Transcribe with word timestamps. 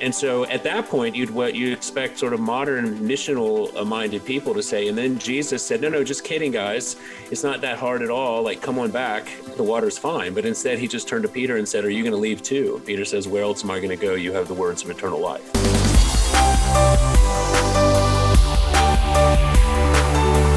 And 0.00 0.14
so 0.14 0.44
at 0.46 0.62
that 0.64 0.88
point, 0.88 1.14
you'd 1.14 1.30
what 1.30 1.54
you 1.54 1.72
expect 1.72 2.18
sort 2.18 2.32
of 2.32 2.40
modern 2.40 2.98
missional 3.00 3.74
uh, 3.76 3.84
minded 3.84 4.24
people 4.24 4.54
to 4.54 4.62
say. 4.62 4.88
And 4.88 4.96
then 4.96 5.18
Jesus 5.18 5.64
said, 5.64 5.80
No, 5.80 5.88
no, 5.88 6.02
just 6.02 6.24
kidding, 6.24 6.52
guys. 6.52 6.96
It's 7.30 7.42
not 7.42 7.60
that 7.60 7.78
hard 7.78 8.02
at 8.02 8.10
all. 8.10 8.42
Like, 8.42 8.62
come 8.62 8.78
on 8.78 8.90
back. 8.90 9.28
The 9.56 9.62
water's 9.62 9.98
fine. 9.98 10.34
But 10.34 10.46
instead, 10.46 10.78
he 10.78 10.88
just 10.88 11.08
turned 11.08 11.22
to 11.22 11.28
Peter 11.28 11.56
and 11.56 11.68
said, 11.68 11.84
Are 11.84 11.90
you 11.90 12.02
going 12.02 12.14
to 12.14 12.18
leave 12.18 12.42
too? 12.42 12.82
Peter 12.86 13.04
says, 13.04 13.28
Where 13.28 13.42
else 13.42 13.64
am 13.64 13.70
I 13.70 13.78
going 13.78 13.90
to 13.90 13.96
go? 13.96 14.14
You 14.14 14.32
have 14.32 14.48
the 14.48 14.54
words 14.54 14.82
of 14.82 14.90
eternal 14.90 15.20
life. 15.20 15.79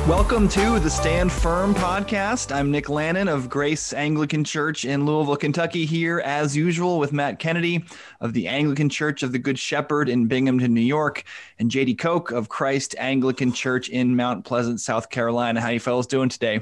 Welcome 0.08 0.50
to 0.50 0.80
the 0.80 0.90
Stand 0.90 1.32
Firm 1.32 1.74
podcast. 1.74 2.54
I'm 2.54 2.70
Nick 2.70 2.90
Lannon 2.90 3.30
of 3.30 3.50
Grace 3.50 3.94
Anglican 3.94 4.44
Church 4.44 4.84
in 4.84 5.06
Louisville, 5.06 5.38
Kentucky, 5.38 5.86
here 5.86 6.20
as 6.20 6.58
usual 6.58 7.00
with 7.00 7.14
Matt 7.14 7.40
Kennedy 7.40 7.86
of 8.20 8.34
the 8.34 8.50
Anglican 8.50 8.90
Church 8.90 9.24
of 9.24 9.32
the 9.32 9.40
Good 9.40 9.58
Shepherd 9.58 10.10
in 10.10 10.28
Binghamton, 10.28 10.74
New 10.74 10.82
York, 10.82 11.24
and 11.58 11.72
Jady 11.72 11.98
Koch 11.98 12.32
of 12.32 12.50
Christ 12.50 12.96
Anglican 12.98 13.54
Church 13.54 13.88
in 13.88 14.14
Mount 14.18 14.44
Pleasant, 14.44 14.82
South 14.82 15.10
Carolina. 15.10 15.62
How 15.62 15.70
you 15.70 15.80
fellas 15.80 16.06
doing 16.06 16.28
today? 16.28 16.60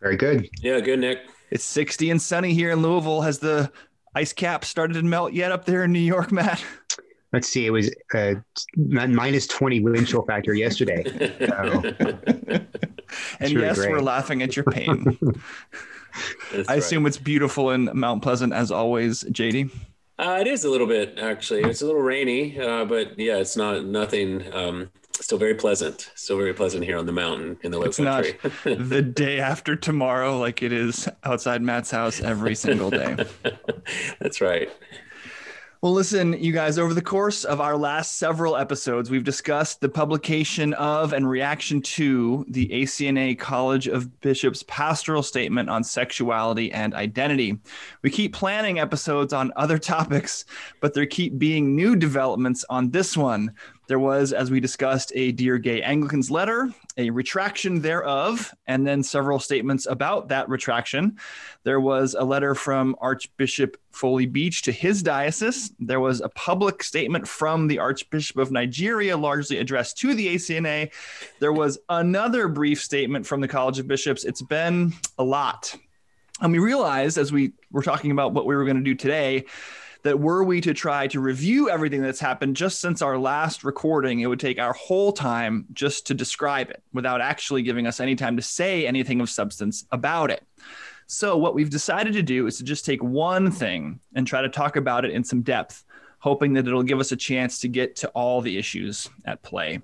Very 0.00 0.16
good. 0.16 0.48
Yeah, 0.60 0.80
good, 0.80 0.98
Nick. 0.98 1.20
It's 1.52 1.64
60 1.64 2.10
and 2.10 2.20
sunny 2.20 2.52
here 2.52 2.72
in 2.72 2.82
Louisville. 2.82 3.20
Has 3.20 3.38
the 3.38 3.70
ice 4.12 4.32
cap 4.32 4.64
started 4.64 4.94
to 4.94 5.02
melt 5.04 5.32
yet 5.32 5.52
up 5.52 5.66
there 5.66 5.84
in 5.84 5.92
New 5.92 6.00
York, 6.00 6.32
Matt? 6.32 6.64
Let's 7.32 7.48
see, 7.48 7.66
it 7.66 7.70
was 7.70 7.90
uh, 8.14 8.34
minus 8.76 9.46
20 9.46 9.80
wind 9.80 10.06
chill 10.06 10.22
factor 10.22 10.52
yesterday. 10.54 11.02
So, 11.38 11.82
and 13.40 13.54
really 13.54 13.66
yes, 13.66 13.78
great. 13.78 13.90
we're 13.90 14.00
laughing 14.00 14.42
at 14.42 14.54
your 14.54 14.64
pain. 14.66 15.18
I 16.52 16.56
right. 16.56 16.78
assume 16.78 17.06
it's 17.06 17.16
beautiful 17.16 17.70
in 17.70 17.88
Mount 17.94 18.22
Pleasant 18.22 18.52
as 18.52 18.70
always, 18.70 19.24
Jady. 19.24 19.70
Uh, 20.18 20.38
it 20.40 20.46
is 20.46 20.64
a 20.64 20.70
little 20.70 20.86
bit 20.86 21.18
actually. 21.18 21.62
It's 21.62 21.80
a 21.80 21.86
little 21.86 22.02
rainy, 22.02 22.60
uh, 22.60 22.84
but 22.84 23.18
yeah, 23.18 23.38
it's 23.38 23.56
not 23.56 23.86
nothing. 23.86 24.52
Um, 24.52 24.90
still 25.12 25.38
very 25.38 25.54
pleasant. 25.54 26.10
Still 26.14 26.36
very 26.36 26.52
pleasant 26.52 26.84
here 26.84 26.98
on 26.98 27.06
the 27.06 27.12
mountain 27.12 27.56
in 27.62 27.70
the 27.70 27.78
low 27.78 27.86
it's 27.86 27.96
country. 27.96 28.38
Not 28.66 28.88
the 28.88 29.00
day 29.00 29.40
after 29.40 29.74
tomorrow, 29.74 30.38
like 30.38 30.62
it 30.62 30.72
is 30.72 31.08
outside 31.24 31.62
Matt's 31.62 31.90
house 31.90 32.20
every 32.20 32.54
single 32.54 32.90
day. 32.90 33.24
That's 34.20 34.42
right. 34.42 34.70
Well, 35.82 35.94
listen, 35.94 36.34
you 36.34 36.52
guys, 36.52 36.78
over 36.78 36.94
the 36.94 37.02
course 37.02 37.42
of 37.42 37.60
our 37.60 37.76
last 37.76 38.16
several 38.16 38.56
episodes, 38.56 39.10
we've 39.10 39.24
discussed 39.24 39.80
the 39.80 39.88
publication 39.88 40.74
of 40.74 41.12
and 41.12 41.28
reaction 41.28 41.82
to 41.82 42.46
the 42.48 42.68
ACNA 42.68 43.36
College 43.36 43.88
of 43.88 44.20
Bishops 44.20 44.62
pastoral 44.68 45.24
statement 45.24 45.68
on 45.68 45.82
sexuality 45.82 46.70
and 46.70 46.94
identity. 46.94 47.58
We 48.02 48.10
keep 48.10 48.32
planning 48.32 48.78
episodes 48.78 49.32
on 49.32 49.52
other 49.56 49.76
topics, 49.96 50.44
but 50.78 50.94
there 50.94 51.04
keep 51.04 51.36
being 51.36 51.74
new 51.74 51.96
developments 51.96 52.64
on 52.70 52.92
this 52.92 53.16
one. 53.16 53.52
There 53.88 53.98
was, 53.98 54.32
as 54.32 54.50
we 54.50 54.60
discussed, 54.60 55.12
a 55.14 55.32
Dear 55.32 55.58
Gay 55.58 55.82
Anglicans 55.82 56.30
letter, 56.30 56.72
a 56.96 57.10
retraction 57.10 57.80
thereof, 57.80 58.54
and 58.66 58.86
then 58.86 59.02
several 59.02 59.40
statements 59.40 59.86
about 59.86 60.28
that 60.28 60.48
retraction. 60.48 61.18
There 61.64 61.80
was 61.80 62.14
a 62.14 62.24
letter 62.24 62.54
from 62.54 62.94
Archbishop 63.00 63.76
Foley 63.90 64.26
Beach 64.26 64.62
to 64.62 64.72
his 64.72 65.02
diocese. 65.02 65.72
There 65.80 66.00
was 66.00 66.20
a 66.20 66.28
public 66.28 66.82
statement 66.84 67.26
from 67.26 67.66
the 67.66 67.80
Archbishop 67.80 68.36
of 68.36 68.52
Nigeria, 68.52 69.16
largely 69.16 69.58
addressed 69.58 69.98
to 69.98 70.14
the 70.14 70.34
ACNA. 70.34 70.92
There 71.40 71.52
was 71.52 71.78
another 71.88 72.46
brief 72.46 72.80
statement 72.80 73.26
from 73.26 73.40
the 73.40 73.48
College 73.48 73.80
of 73.80 73.88
Bishops. 73.88 74.24
It's 74.24 74.42
been 74.42 74.92
a 75.18 75.24
lot. 75.24 75.76
And 76.40 76.52
we 76.52 76.60
realized 76.60 77.18
as 77.18 77.32
we 77.32 77.52
were 77.72 77.82
talking 77.82 78.12
about 78.12 78.32
what 78.32 78.46
we 78.46 78.54
were 78.54 78.64
going 78.64 78.76
to 78.76 78.82
do 78.82 78.94
today 78.94 79.44
that 80.02 80.18
were 80.18 80.42
we 80.42 80.60
to 80.60 80.74
try 80.74 81.06
to 81.06 81.20
review 81.20 81.70
everything 81.70 82.02
that's 82.02 82.20
happened 82.20 82.56
just 82.56 82.80
since 82.80 83.02
our 83.02 83.16
last 83.16 83.62
recording, 83.62 84.20
it 84.20 84.26
would 84.26 84.40
take 84.40 84.58
our 84.58 84.72
whole 84.72 85.12
time 85.12 85.64
just 85.72 86.06
to 86.08 86.14
describe 86.14 86.70
it 86.70 86.82
without 86.92 87.20
actually 87.20 87.62
giving 87.62 87.86
us 87.86 88.00
any 88.00 88.16
time 88.16 88.36
to 88.36 88.42
say 88.42 88.86
anything 88.86 89.20
of 89.20 89.30
substance 89.30 89.84
about 89.92 90.30
it. 90.30 90.44
So, 91.06 91.36
what 91.36 91.54
we've 91.54 91.70
decided 91.70 92.14
to 92.14 92.22
do 92.22 92.46
is 92.46 92.56
to 92.58 92.64
just 92.64 92.84
take 92.84 93.02
one 93.02 93.50
thing 93.50 94.00
and 94.14 94.26
try 94.26 94.42
to 94.42 94.48
talk 94.48 94.76
about 94.76 95.04
it 95.04 95.10
in 95.10 95.22
some 95.22 95.42
depth, 95.42 95.84
hoping 96.18 96.52
that 96.54 96.66
it'll 96.66 96.82
give 96.82 97.00
us 97.00 97.12
a 97.12 97.16
chance 97.16 97.58
to 97.60 97.68
get 97.68 97.96
to 97.96 98.08
all 98.08 98.40
the 98.40 98.56
issues 98.56 99.08
at 99.24 99.42
play. 99.42 99.80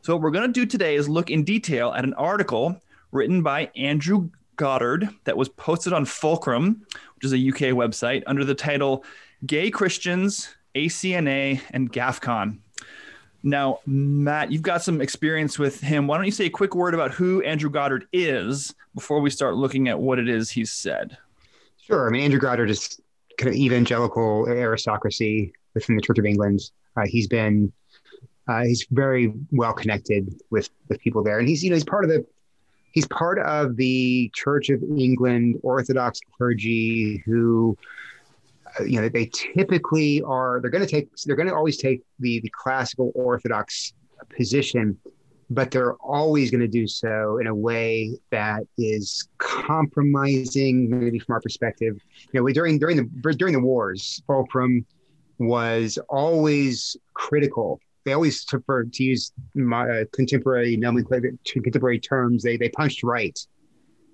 So, 0.00 0.14
what 0.14 0.22
we're 0.22 0.30
going 0.30 0.52
to 0.52 0.60
do 0.60 0.66
today 0.66 0.96
is 0.96 1.08
look 1.08 1.30
in 1.30 1.44
detail 1.44 1.92
at 1.92 2.04
an 2.04 2.14
article 2.14 2.80
written 3.10 3.42
by 3.42 3.70
Andrew 3.76 4.30
Goddard 4.56 5.08
that 5.24 5.36
was 5.36 5.48
posted 5.50 5.92
on 5.92 6.04
Fulcrum, 6.04 6.86
which 7.16 7.24
is 7.24 7.32
a 7.32 7.48
UK 7.48 7.74
website, 7.74 8.22
under 8.26 8.44
the 8.44 8.54
title 8.54 9.04
Gay 9.46 9.70
Christians, 9.70 10.54
ACNA, 10.74 11.60
and 11.70 11.92
GAFCON. 11.92 12.58
Now, 13.42 13.80
Matt, 13.86 14.52
you've 14.52 14.62
got 14.62 14.82
some 14.82 15.00
experience 15.00 15.58
with 15.58 15.80
him. 15.80 16.06
Why 16.06 16.16
don't 16.16 16.26
you 16.26 16.32
say 16.32 16.46
a 16.46 16.50
quick 16.50 16.76
word 16.76 16.94
about 16.94 17.10
who 17.10 17.42
Andrew 17.42 17.70
Goddard 17.70 18.06
is 18.12 18.72
before 18.94 19.20
we 19.20 19.30
start 19.30 19.56
looking 19.56 19.88
at 19.88 19.98
what 19.98 20.20
it 20.20 20.28
is 20.28 20.50
he's 20.50 20.70
said? 20.70 21.16
Sure. 21.80 22.06
I 22.06 22.12
mean, 22.12 22.22
Andrew 22.22 22.38
Goddard 22.38 22.70
is 22.70 23.00
kind 23.36 23.48
of 23.48 23.56
evangelical 23.56 24.46
aristocracy 24.48 25.52
within 25.74 25.96
the 25.96 26.02
Church 26.02 26.18
of 26.18 26.24
England. 26.24 26.60
Uh, 26.96 27.02
he's 27.06 27.26
been 27.26 27.72
uh, 28.48 28.62
he's 28.62 28.86
very 28.90 29.32
well 29.50 29.72
connected 29.72 30.34
with 30.50 30.70
with 30.88 31.00
people 31.00 31.22
there, 31.22 31.38
and 31.38 31.48
he's 31.48 31.62
you 31.62 31.70
know 31.70 31.76
he's 31.76 31.84
part 31.84 32.04
of 32.04 32.10
the 32.10 32.24
he's 32.92 33.06
part 33.08 33.38
of 33.38 33.76
the 33.76 34.30
Church 34.34 34.68
of 34.68 34.82
England 34.82 35.58
Orthodox 35.62 36.20
clergy 36.36 37.22
who 37.24 37.76
you 38.86 39.00
know 39.00 39.08
they 39.08 39.30
typically 39.32 40.22
are 40.22 40.60
they're 40.60 40.70
going 40.70 40.84
to 40.84 40.90
take 40.90 41.08
they're 41.26 41.36
going 41.36 41.48
to 41.48 41.54
always 41.54 41.76
take 41.76 42.02
the 42.20 42.40
the 42.40 42.50
classical 42.50 43.12
orthodox 43.14 43.92
position 44.36 44.96
but 45.54 45.70
they're 45.70 45.94
always 45.94 46.50
going 46.50 46.60
to 46.60 46.68
do 46.68 46.86
so 46.86 47.38
in 47.38 47.46
a 47.46 47.54
way 47.54 48.16
that 48.30 48.62
is 48.78 49.28
compromising 49.38 50.88
maybe 50.88 51.18
from 51.18 51.34
our 51.34 51.40
perspective. 51.40 51.98
You 52.32 52.40
know 52.40 52.52
during 52.52 52.78
during 52.78 52.96
the 52.96 53.34
during 53.34 53.52
the 53.52 53.60
wars 53.60 54.22
fulcrum 54.26 54.86
was 55.38 55.98
always 56.08 56.96
critical. 57.14 57.80
They 58.04 58.14
always 58.14 58.44
prefer 58.44 58.84
to 58.84 59.04
use 59.04 59.32
my, 59.54 59.88
uh, 59.88 60.04
contemporary 60.12 60.76
nomenclature 60.76 61.32
contemporary 61.52 62.00
terms 62.00 62.42
they 62.42 62.56
they 62.56 62.70
punched 62.70 63.02
right. 63.02 63.38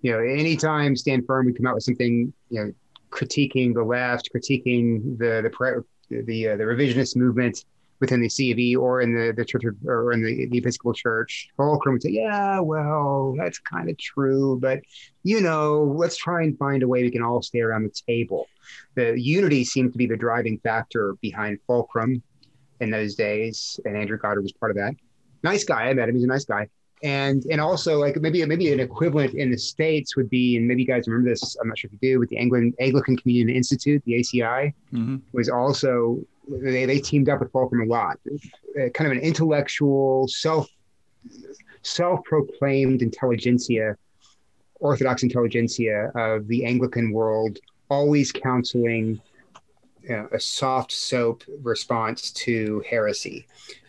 You 0.03 0.13
know 0.13 0.19
anytime 0.19 0.97
stand 0.97 1.25
firm 1.27 1.47
we 1.47 1.53
come 1.53 1.67
out 1.67 1.75
with 1.75 1.85
something 1.85 2.33
you 2.51 2.65
know 2.65 2.73
critiquing 3.11 3.75
the 3.75 3.83
left, 3.83 4.31
critiquing 4.35 5.19
the 5.19 5.43
the 5.43 5.85
the, 6.25 6.49
uh, 6.49 6.57
the 6.57 6.65
revisionist 6.65 7.17
movement 7.17 7.65
within 8.01 8.21
the 8.21 8.29
C 8.29 8.53
of 8.53 8.59
E 8.59 8.77
or 8.77 9.01
in 9.01 9.13
the, 9.13 9.33
the 9.37 9.45
church 9.45 9.65
of, 9.65 9.75
or 9.85 10.13
in 10.13 10.23
the, 10.23 10.47
the 10.47 10.59
Episcopal 10.59 10.93
Church. 10.93 11.49
Fulcrum 11.57 11.95
would 11.95 12.03
say, 12.03 12.11
yeah, 12.11 12.61
well, 12.61 13.35
that's 13.37 13.59
kind 13.59 13.91
of 13.91 13.99
true, 13.99 14.59
but 14.61 14.81
you 15.23 15.41
know, 15.41 15.95
let's 15.97 16.17
try 16.17 16.43
and 16.43 16.57
find 16.59 16.83
a 16.83 16.89
way 16.89 17.03
we 17.03 17.11
can 17.11 17.23
all 17.23 17.43
stay 17.43 17.61
around 17.61 17.85
the 17.85 17.95
table. 18.07 18.47
The 18.95 19.21
unity 19.21 19.65
seemed 19.65 19.93
to 19.93 19.99
be 19.99 20.07
the 20.07 20.17
driving 20.17 20.59
factor 20.61 21.17
behind 21.21 21.59
Fulcrum 21.67 22.23
in 22.81 22.91
those 22.91 23.17
days, 23.17 23.81
and 23.85 23.97
Andrew 23.97 24.19
Goddard 24.19 24.43
was 24.43 24.53
part 24.53 24.71
of 24.71 24.77
that. 24.77 24.95
Nice 25.43 25.65
guy, 25.65 25.89
I 25.89 25.95
met 25.95 26.09
him. 26.09 26.15
He's 26.15 26.25
a 26.25 26.29
nice 26.29 26.45
guy 26.45 26.69
and 27.03 27.45
and 27.51 27.61
also 27.61 27.99
like 27.99 28.17
maybe 28.17 28.45
maybe 28.45 28.73
an 28.73 28.81
equivalent 28.81 29.35
in 29.35 29.51
the 29.51 29.59
states 29.59 30.17
would 30.17 30.29
be 30.29 30.57
and 30.57 30.67
maybe 30.67 30.83
you 30.83 30.89
guys 30.89 31.07
remember 31.07 31.31
this 31.31 31.57
i'm 31.61 31.69
not 31.69 31.79
sure 31.79 31.89
if 31.89 31.93
you 31.93 32.15
do 32.15 32.19
with 32.19 32.29
the 32.29 32.37
anglican 32.37 32.75
anglican 32.81 33.17
communion 33.17 33.55
institute 33.55 34.03
the 34.05 34.15
aci 34.15 34.73
mm-hmm. 34.93 35.17
was 35.33 35.49
also 35.49 36.19
they, 36.49 36.87
they 36.87 36.99
teamed 36.99 37.29
up 37.29 37.41
with 37.41 37.53
fulcrum 37.53 37.83
a 37.83 37.85
lot 37.85 38.19
uh, 38.29 38.89
kind 38.91 39.11
of 39.11 39.17
an 39.17 39.23
intellectual 39.23 40.27
self 40.29 40.69
self-proclaimed 41.83 43.03
intelligentsia 43.03 43.97
orthodox 44.81 45.23
intelligentsia 45.23 46.11
of 46.17 46.49
the 46.49 46.65
anglican 46.65 47.13
world 47.13 47.59
always 47.91 48.33
counseling 48.33 49.21
uh, 50.11 50.27
a 50.31 50.41
soft 50.41 50.91
soap 50.91 51.45
response 51.63 52.31
to 52.33 52.83
heresy 52.89 53.47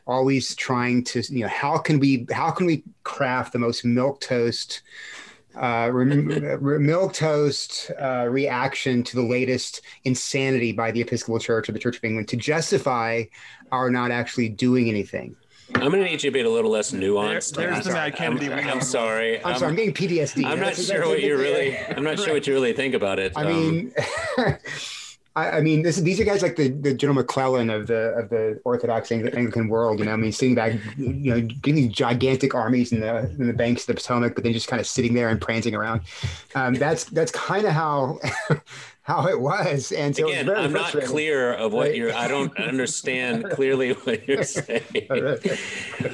always 0.09 0.55
trying 0.55 1.03
to 1.03 1.21
you 1.29 1.41
know 1.41 1.47
how 1.47 1.77
can 1.77 1.99
we 1.99 2.25
how 2.31 2.49
can 2.49 2.65
we 2.65 2.83
craft 3.03 3.53
the 3.53 3.59
most 3.59 3.85
milk 3.85 4.19
toast 4.19 4.81
uh, 5.55 5.91
milk 5.93 7.13
toast 7.13 7.91
uh, 8.01 8.25
reaction 8.29 9.03
to 9.03 9.15
the 9.15 9.21
latest 9.21 9.81
insanity 10.05 10.71
by 10.71 10.91
the 10.91 11.01
Episcopal 11.01 11.39
Church 11.39 11.69
or 11.69 11.73
the 11.73 11.79
Church 11.79 11.97
of 11.97 12.03
England 12.03 12.27
to 12.29 12.37
justify 12.37 13.23
our 13.71 13.89
not 13.89 14.11
actually 14.11 14.49
doing 14.49 14.89
anything. 14.89 15.35
I'm 15.75 15.91
going 15.91 16.03
to 16.03 16.09
need 16.09 16.23
you 16.23 16.31
to 16.31 16.31
be 16.31 16.41
a 16.41 16.49
little 16.49 16.71
less 16.71 16.91
nuanced. 16.91 17.55
There, 17.55 17.69
there's 17.69 17.85
the 17.85 17.91
Matt 17.91 18.15
Kennedy. 18.15 18.51
I'm, 18.51 18.67
I'm, 18.67 18.81
sorry. 18.81 19.39
I'm, 19.39 19.53
I'm, 19.53 19.59
sorry. 19.59 19.69
I'm 19.69 19.75
getting 19.75 19.93
PTSD. 19.93 20.45
I'm 20.45 20.59
not 20.59 20.75
sure 20.75 21.07
what 21.07 21.21
you 21.21 21.37
really. 21.37 21.77
I'm 21.77 22.03
not 22.03 22.17
sure 22.17 22.33
what 22.33 22.47
you 22.47 22.53
really 22.53 22.73
think 22.73 22.95
about 22.95 23.19
it. 23.19 23.33
I 23.35 23.43
mean. 23.43 23.93
I, 25.39 25.57
I 25.57 25.61
mean, 25.61 25.81
this, 25.81 25.97
these 25.97 26.19
are 26.19 26.23
guys 26.23 26.41
like 26.41 26.55
the, 26.55 26.69
the 26.69 26.93
General 26.93 27.15
McClellan 27.15 27.69
of 27.69 27.87
the 27.87 28.13
of 28.13 28.29
the 28.29 28.61
Orthodox 28.65 29.11
Anglican 29.11 29.67
world. 29.67 29.99
You 29.99 30.05
know, 30.05 30.13
I 30.13 30.15
mean, 30.15 30.31
sitting 30.31 30.55
back, 30.55 30.73
you 30.97 31.33
know, 31.33 31.41
getting 31.41 31.75
these 31.75 31.93
gigantic 31.93 32.53
armies 32.53 32.91
in 32.91 32.99
the 33.01 33.19
in 33.19 33.47
the 33.47 33.53
banks 33.53 33.83
of 33.83 33.87
the 33.87 33.93
Potomac, 33.95 34.35
but 34.35 34.43
then 34.43 34.53
just 34.53 34.67
kind 34.67 34.79
of 34.79 34.87
sitting 34.87 35.13
there 35.13 35.29
and 35.29 35.39
prancing 35.39 35.75
around. 35.75 36.01
Um, 36.55 36.75
that's 36.75 37.05
that's 37.05 37.31
kind 37.31 37.65
of 37.65 37.71
how 37.71 38.19
how 39.09 39.27
it 39.27 39.41
was. 39.41 39.91
And 39.91 40.15
so 40.15 40.27
again, 40.27 40.47
I'm 40.51 40.71
not 40.71 40.91
clear 40.91 41.53
of 41.53 41.73
what 41.73 41.87
right? 41.87 41.95
you're. 41.95 42.13
I 42.13 42.27
don't 42.27 42.55
understand 42.59 43.49
clearly 43.51 43.93
what 43.93 44.27
you're 44.27 44.43
saying. 44.43 44.83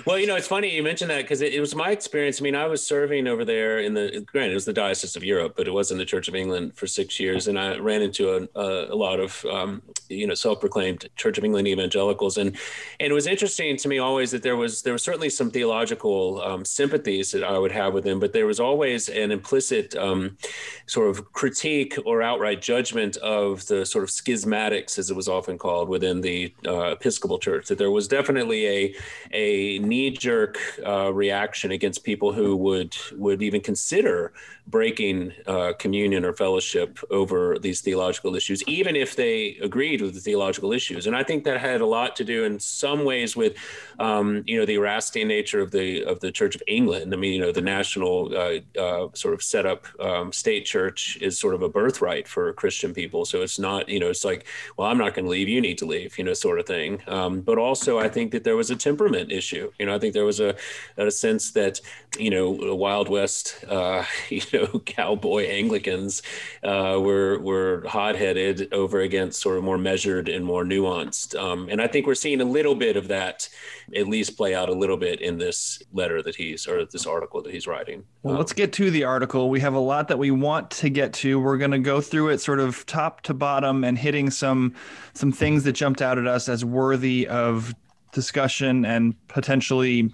well, 0.05 0.17
you 0.17 0.25
know, 0.25 0.37
it's 0.37 0.47
funny 0.47 0.73
you 0.73 0.81
mentioned 0.81 1.11
that 1.11 1.23
because 1.23 1.41
it, 1.41 1.53
it, 1.53 1.59
was 1.59 1.75
my 1.75 1.91
experience. 1.91 2.39
I 2.39 2.43
mean, 2.43 2.55
I 2.55 2.67
was 2.67 2.85
serving 2.85 3.27
over 3.27 3.43
there 3.43 3.79
in 3.79 3.95
the 3.95 4.25
granted 4.25 4.51
it 4.51 4.55
was 4.55 4.63
the 4.63 4.71
Diocese 4.71 5.17
of 5.17 5.25
Europe, 5.25 5.55
but 5.57 5.67
it 5.67 5.71
was 5.71 5.91
in 5.91 5.97
the 5.97 6.05
Church 6.05 6.29
of 6.29 6.35
England 6.35 6.77
for 6.77 6.87
six 6.87 7.19
years, 7.19 7.49
and 7.49 7.59
I 7.59 7.77
ran 7.77 8.01
into 8.01 8.29
a, 8.31 8.59
a, 8.59 8.93
a 8.93 8.95
lot 8.95 9.19
of 9.19 9.43
um, 9.51 9.81
you 10.07 10.25
know 10.25 10.33
self-proclaimed 10.33 11.09
Church 11.17 11.37
of 11.37 11.43
England 11.43 11.67
evangelicals, 11.67 12.37
and 12.37 12.55
and 13.01 13.11
it 13.11 13.13
was 13.13 13.27
interesting 13.27 13.75
to 13.75 13.89
me 13.89 13.99
always 13.99 14.31
that 14.31 14.41
there 14.41 14.55
was 14.55 14.83
there 14.83 14.93
was 14.93 15.03
certainly 15.03 15.29
some 15.29 15.51
theological 15.51 16.41
um, 16.41 16.63
sympathies 16.63 17.31
that 17.31 17.43
I 17.43 17.59
would 17.59 17.73
have 17.73 17.93
with 17.93 18.05
them, 18.05 18.21
but 18.21 18.31
there 18.31 18.45
was 18.45 18.61
always 18.61 19.09
an 19.09 19.31
implicit 19.31 19.97
um, 19.97 20.37
sort 20.85 21.09
of 21.09 21.33
critique 21.33 21.97
or 22.05 22.21
outright 22.21 22.61
judgment 22.61 22.84
of 23.17 23.65
the 23.67 23.85
sort 23.85 24.03
of 24.03 24.09
schismatics, 24.09 24.97
as 24.97 25.09
it 25.09 25.15
was 25.15 25.27
often 25.27 25.57
called, 25.57 25.89
within 25.89 26.21
the 26.21 26.53
uh, 26.67 26.91
Episcopal 26.91 27.39
Church. 27.39 27.67
That 27.67 27.77
there 27.77 27.91
was 27.91 28.07
definitely 28.07 28.67
a 28.67 28.95
a 29.31 29.79
knee 29.79 30.11
jerk 30.11 30.57
uh, 30.85 31.13
reaction 31.13 31.71
against 31.71 32.03
people 32.03 32.33
who 32.33 32.55
would 32.55 32.95
would 33.13 33.41
even 33.41 33.61
consider 33.61 34.33
breaking 34.67 35.31
uh, 35.47 35.73
communion 35.73 36.25
or 36.25 36.33
fellowship 36.33 36.99
over 37.11 37.57
these 37.59 37.81
theological 37.81 38.35
issues, 38.35 38.63
even 38.63 38.95
if 38.95 39.15
they 39.15 39.57
agreed 39.61 40.01
with 40.01 40.13
the 40.13 40.19
theological 40.19 40.73
issues. 40.73 41.07
And 41.07 41.15
I 41.15 41.23
think 41.23 41.43
that 41.43 41.59
had 41.59 41.81
a 41.81 41.85
lot 41.85 42.15
to 42.17 42.23
do, 42.23 42.43
in 42.43 42.59
some 42.59 43.05
ways, 43.05 43.35
with 43.35 43.55
um, 43.99 44.43
you 44.45 44.59
know 44.59 44.65
the 44.65 44.75
Erastian 44.75 45.27
nature 45.27 45.61
of 45.61 45.71
the 45.71 46.03
of 46.03 46.19
the 46.19 46.31
Church 46.31 46.55
of 46.55 46.63
England. 46.67 47.13
I 47.13 47.17
mean, 47.17 47.33
you 47.33 47.41
know, 47.41 47.51
the 47.51 47.61
national 47.61 48.35
uh, 48.35 48.79
uh, 48.79 49.07
sort 49.13 49.33
of 49.33 49.43
set 49.43 49.65
up 49.65 49.85
um, 49.99 50.31
state 50.31 50.65
church 50.65 51.17
is 51.21 51.37
sort 51.37 51.53
of 51.53 51.61
a 51.61 51.69
birthright 51.69 52.27
for 52.27 52.51
Christian 52.53 52.93
people. 52.93 53.25
So 53.25 53.41
it's 53.41 53.59
not 53.59 53.87
you 53.87 53.99
know 53.99 54.09
it's 54.09 54.25
like, 54.25 54.45
well, 54.77 54.89
I'm 54.89 54.97
not 54.97 55.13
going 55.13 55.25
to 55.25 55.31
leave, 55.31 55.47
you 55.47 55.61
need 55.61 55.77
to 55.79 55.85
leave, 55.85 56.17
you 56.17 56.23
know, 56.23 56.33
sort 56.33 56.59
of 56.59 56.65
thing. 56.65 57.01
Um, 57.07 57.41
but 57.41 57.57
also, 57.57 57.99
I 57.99 58.09
think 58.09 58.31
that 58.31 58.43
there 58.43 58.55
was 58.55 58.71
a 58.71 58.75
temperament 58.75 59.31
issue. 59.31 59.71
You 59.79 59.85
know, 59.85 59.95
I 59.95 59.99
think 59.99 60.13
there 60.13 60.25
was 60.25 60.39
a, 60.39 60.55
a 60.97 61.11
sense 61.11 61.51
that 61.51 61.79
you 62.19 62.29
know, 62.29 62.75
Wild 62.75 63.09
West, 63.09 63.63
uh, 63.67 64.03
you 64.29 64.41
know, 64.53 64.54
cowboy 64.85 65.47
Anglicans 65.47 66.21
uh, 66.63 66.99
were 67.01 67.39
were 67.39 67.83
hot 67.87 68.15
headed 68.15 68.73
over 68.73 69.01
against 69.01 69.41
sort 69.41 69.57
of 69.57 69.63
more 69.63 69.77
measured 69.77 70.29
and 70.29 70.45
more 70.45 70.63
nuanced. 70.63 71.39
Um, 71.39 71.67
and 71.69 71.81
I 71.81 71.87
think 71.87 72.07
we're 72.07 72.15
seeing 72.15 72.41
a 72.41 72.45
little 72.45 72.75
bit 72.75 72.97
of 72.97 73.07
that, 73.09 73.49
at 73.95 74.07
least 74.07 74.37
play 74.37 74.55
out 74.55 74.69
a 74.69 74.73
little 74.73 74.97
bit 74.97 75.21
in 75.21 75.37
this 75.37 75.81
letter 75.93 76.21
that 76.21 76.35
he's 76.35 76.67
or 76.67 76.85
this 76.85 77.05
article 77.05 77.41
that 77.43 77.53
he's 77.53 77.67
writing. 77.67 78.03
Well, 78.23 78.33
um, 78.33 78.39
let's 78.39 78.53
get 78.53 78.73
to 78.73 78.91
the 78.91 79.03
article. 79.03 79.49
We 79.49 79.59
have 79.59 79.73
a 79.73 79.79
lot 79.79 80.07
that 80.07 80.19
we 80.19 80.31
want 80.31 80.71
to 80.71 80.89
get 80.89 81.13
to. 81.13 81.39
We're 81.39 81.57
going 81.57 81.71
to 81.71 81.79
go 81.79 82.01
through 82.01 82.29
it 82.29 82.39
sort 82.39 82.59
of 82.59 82.85
top 82.85 83.21
to 83.21 83.33
bottom 83.33 83.83
and 83.83 83.97
hitting 83.97 84.29
some 84.29 84.73
some 85.13 85.31
things 85.31 85.63
that 85.63 85.73
jumped 85.73 86.01
out 86.01 86.17
at 86.17 86.27
us 86.27 86.49
as 86.49 86.65
worthy 86.65 87.27
of 87.27 87.73
discussion 88.11 88.85
and 88.85 89.13
potentially 89.27 90.13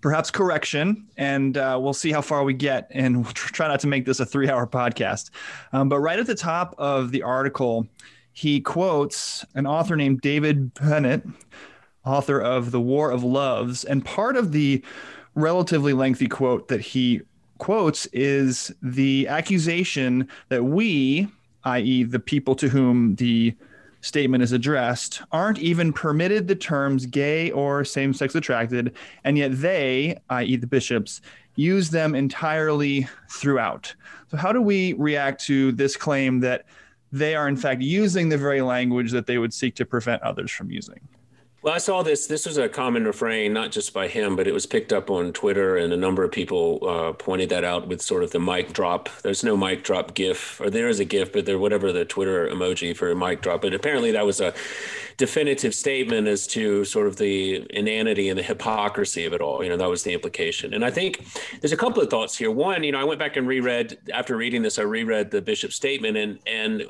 perhaps 0.00 0.30
correction, 0.30 1.06
and 1.16 1.56
uh, 1.56 1.78
we'll 1.80 1.92
see 1.92 2.12
how 2.12 2.20
far 2.20 2.44
we 2.44 2.54
get. 2.54 2.88
And 2.90 3.24
we'll 3.24 3.32
try 3.34 3.68
not 3.68 3.80
to 3.80 3.86
make 3.86 4.04
this 4.06 4.20
a 4.20 4.26
three 4.26 4.48
hour 4.48 4.66
podcast. 4.66 5.30
Um, 5.72 5.88
but 5.88 6.00
right 6.00 6.18
at 6.18 6.26
the 6.26 6.34
top 6.34 6.74
of 6.78 7.10
the 7.10 7.22
article, 7.22 7.86
he 8.32 8.60
quotes 8.60 9.44
an 9.54 9.66
author 9.66 9.96
named 9.96 10.20
David 10.20 10.72
Bennett, 10.74 11.24
author 12.04 12.40
of 12.40 12.70
The 12.70 12.80
War 12.80 13.10
of 13.10 13.24
Loves. 13.24 13.84
And 13.84 14.04
part 14.04 14.36
of 14.36 14.52
the 14.52 14.82
relatively 15.34 15.92
lengthy 15.92 16.28
quote 16.28 16.68
that 16.68 16.80
he 16.80 17.20
quotes 17.58 18.06
is 18.06 18.72
the 18.82 19.26
accusation 19.28 20.28
that 20.48 20.64
we, 20.64 21.28
i.e., 21.64 22.04
the 22.04 22.20
people 22.20 22.54
to 22.54 22.68
whom 22.68 23.16
the 23.16 23.54
statement 24.00 24.42
is 24.42 24.52
addressed 24.52 25.22
aren't 25.32 25.58
even 25.58 25.92
permitted 25.92 26.46
the 26.46 26.54
terms 26.54 27.06
gay 27.06 27.50
or 27.50 27.84
same 27.84 28.14
sex 28.14 28.34
attracted, 28.34 28.94
and 29.24 29.36
yet 29.36 29.60
they, 29.60 30.16
i.e., 30.30 30.56
the 30.56 30.66
bishops, 30.66 31.20
use 31.56 31.90
them 31.90 32.14
entirely 32.14 33.08
throughout. 33.30 33.94
So, 34.30 34.36
how 34.36 34.52
do 34.52 34.62
we 34.62 34.92
react 34.94 35.44
to 35.46 35.72
this 35.72 35.96
claim 35.96 36.40
that 36.40 36.66
they 37.10 37.34
are, 37.34 37.48
in 37.48 37.56
fact, 37.56 37.82
using 37.82 38.28
the 38.28 38.38
very 38.38 38.62
language 38.62 39.10
that 39.12 39.26
they 39.26 39.38
would 39.38 39.52
seek 39.52 39.74
to 39.76 39.84
prevent 39.84 40.22
others 40.22 40.50
from 40.50 40.70
using? 40.70 41.00
Well, 41.60 41.74
I 41.74 41.78
saw 41.78 42.04
this. 42.04 42.28
This 42.28 42.46
was 42.46 42.56
a 42.56 42.68
common 42.68 43.04
refrain, 43.04 43.52
not 43.52 43.72
just 43.72 43.92
by 43.92 44.06
him, 44.06 44.36
but 44.36 44.46
it 44.46 44.54
was 44.54 44.64
picked 44.64 44.92
up 44.92 45.10
on 45.10 45.32
Twitter, 45.32 45.76
and 45.76 45.92
a 45.92 45.96
number 45.96 46.22
of 46.22 46.30
people 46.30 46.78
uh, 46.88 47.12
pointed 47.14 47.48
that 47.48 47.64
out 47.64 47.88
with 47.88 48.00
sort 48.00 48.22
of 48.22 48.30
the 48.30 48.38
mic 48.38 48.72
drop. 48.72 49.08
There's 49.22 49.42
no 49.42 49.56
mic 49.56 49.82
drop 49.82 50.14
GIF, 50.14 50.60
or 50.60 50.70
there 50.70 50.88
is 50.88 51.00
a 51.00 51.04
GIF, 51.04 51.32
but 51.32 51.46
there 51.46 51.58
whatever 51.58 51.90
the 51.90 52.04
Twitter 52.04 52.46
emoji 52.46 52.96
for 52.96 53.10
a 53.10 53.16
mic 53.16 53.42
drop. 53.42 53.62
But 53.62 53.74
apparently, 53.74 54.12
that 54.12 54.24
was 54.24 54.40
a 54.40 54.54
definitive 55.16 55.74
statement 55.74 56.28
as 56.28 56.46
to 56.46 56.84
sort 56.84 57.08
of 57.08 57.16
the 57.16 57.66
inanity 57.70 58.28
and 58.28 58.38
the 58.38 58.42
hypocrisy 58.44 59.24
of 59.24 59.32
it 59.32 59.40
all. 59.40 59.64
You 59.64 59.68
know, 59.68 59.76
that 59.76 59.88
was 59.90 60.04
the 60.04 60.14
implication. 60.14 60.72
And 60.72 60.84
I 60.84 60.92
think 60.92 61.26
there's 61.60 61.72
a 61.72 61.76
couple 61.76 62.00
of 62.00 62.08
thoughts 62.08 62.38
here. 62.38 62.52
One, 62.52 62.84
you 62.84 62.92
know, 62.92 63.00
I 63.00 63.04
went 63.04 63.18
back 63.18 63.36
and 63.36 63.48
reread 63.48 63.98
after 64.14 64.36
reading 64.36 64.62
this. 64.62 64.78
I 64.78 64.82
reread 64.82 65.32
the 65.32 65.42
bishop's 65.42 65.74
statement, 65.74 66.16
and 66.16 66.38
and 66.46 66.84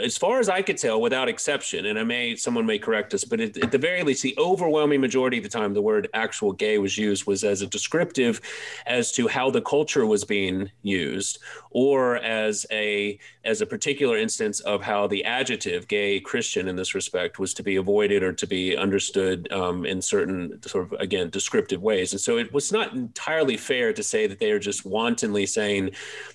as 0.00 0.16
far 0.16 0.38
as 0.38 0.48
I 0.48 0.62
could 0.62 0.78
tell, 0.78 1.00
without 1.00 1.28
exception, 1.28 1.86
and 1.86 1.98
I 1.98 2.04
may 2.04 2.36
someone 2.36 2.66
may 2.66 2.78
correct 2.78 3.12
us, 3.12 3.24
but 3.24 3.40
at, 3.40 3.56
at 3.58 3.72
the 3.72 3.78
very 3.78 3.95
least, 4.04 4.22
the 4.22 4.34
overwhelming 4.38 5.00
majority 5.00 5.38
of 5.38 5.44
the 5.44 5.48
time, 5.48 5.72
the 5.72 5.80
word 5.80 6.08
"actual 6.12 6.52
gay" 6.52 6.78
was 6.78 6.98
used 6.98 7.26
was 7.26 7.44
as 7.44 7.62
a 7.62 7.66
descriptive 7.66 8.40
as 8.86 9.12
to 9.12 9.28
how 9.28 9.50
the 9.50 9.62
culture 9.62 10.04
was 10.04 10.24
being 10.24 10.70
used, 10.82 11.38
or 11.70 12.16
as 12.18 12.66
a 12.70 13.18
as 13.44 13.60
a 13.60 13.66
particular 13.66 14.18
instance 14.18 14.60
of 14.60 14.82
how 14.82 15.06
the 15.06 15.24
adjective 15.24 15.88
"gay 15.88 16.20
Christian" 16.20 16.68
in 16.68 16.76
this 16.76 16.94
respect 16.94 17.38
was 17.38 17.54
to 17.54 17.62
be 17.62 17.76
avoided 17.76 18.22
or 18.22 18.32
to 18.32 18.46
be 18.46 18.76
understood 18.76 19.50
um, 19.52 19.86
in 19.86 20.02
certain 20.02 20.60
sort 20.62 20.84
of 20.84 21.00
again 21.00 21.30
descriptive 21.30 21.82
ways. 21.82 22.12
And 22.12 22.20
so 22.20 22.38
it 22.38 22.52
was 22.52 22.72
not 22.72 22.92
entirely 22.92 23.56
fair 23.56 23.92
to 23.92 24.02
say 24.02 24.26
that 24.26 24.38
they 24.38 24.50
are 24.50 24.58
just 24.58 24.84
wantonly 24.84 25.46
saying 25.46 25.90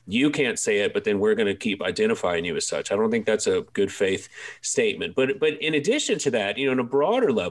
you 0.08 0.30
can't 0.30 0.58
say 0.58 0.80
it, 0.80 0.94
but 0.94 1.04
then 1.04 1.20
we're 1.20 1.36
going 1.36 1.48
to 1.48 1.56
keep 1.56 1.82
identifying 1.82 2.46
you 2.46 2.56
as 2.56 2.68
such. 2.68 2.92
I 2.92 2.96
don't 2.96 3.12
think 3.12 3.26
that's 3.26 3.48
a 3.48 3.62
good 3.74 3.92
faith 3.92 4.30
statement. 4.62 5.16
But 5.16 5.40
but 5.40 5.54
in 5.62 5.74
addition 5.76 6.18
to 6.20 6.32
that, 6.32 6.58
you 6.58 6.66
know, 6.66 6.72
on 6.72 6.80
a 6.80 6.84
broader 6.84 7.32
level, 7.32 7.51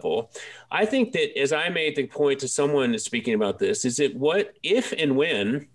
I 0.71 0.85
think 0.87 1.13
that 1.13 1.39
as 1.39 1.53
I 1.53 1.69
made 1.69 1.97
the 1.97 2.07
point 2.07 2.41
to 2.41 2.49
someone 2.49 2.99
speaking 2.99 3.35
about 3.35 3.59
this, 3.59 3.85
is 3.85 3.97
that 3.99 4.15
what 4.15 4.55
if 4.63 4.93
and 4.97 5.17
when 5.17 5.69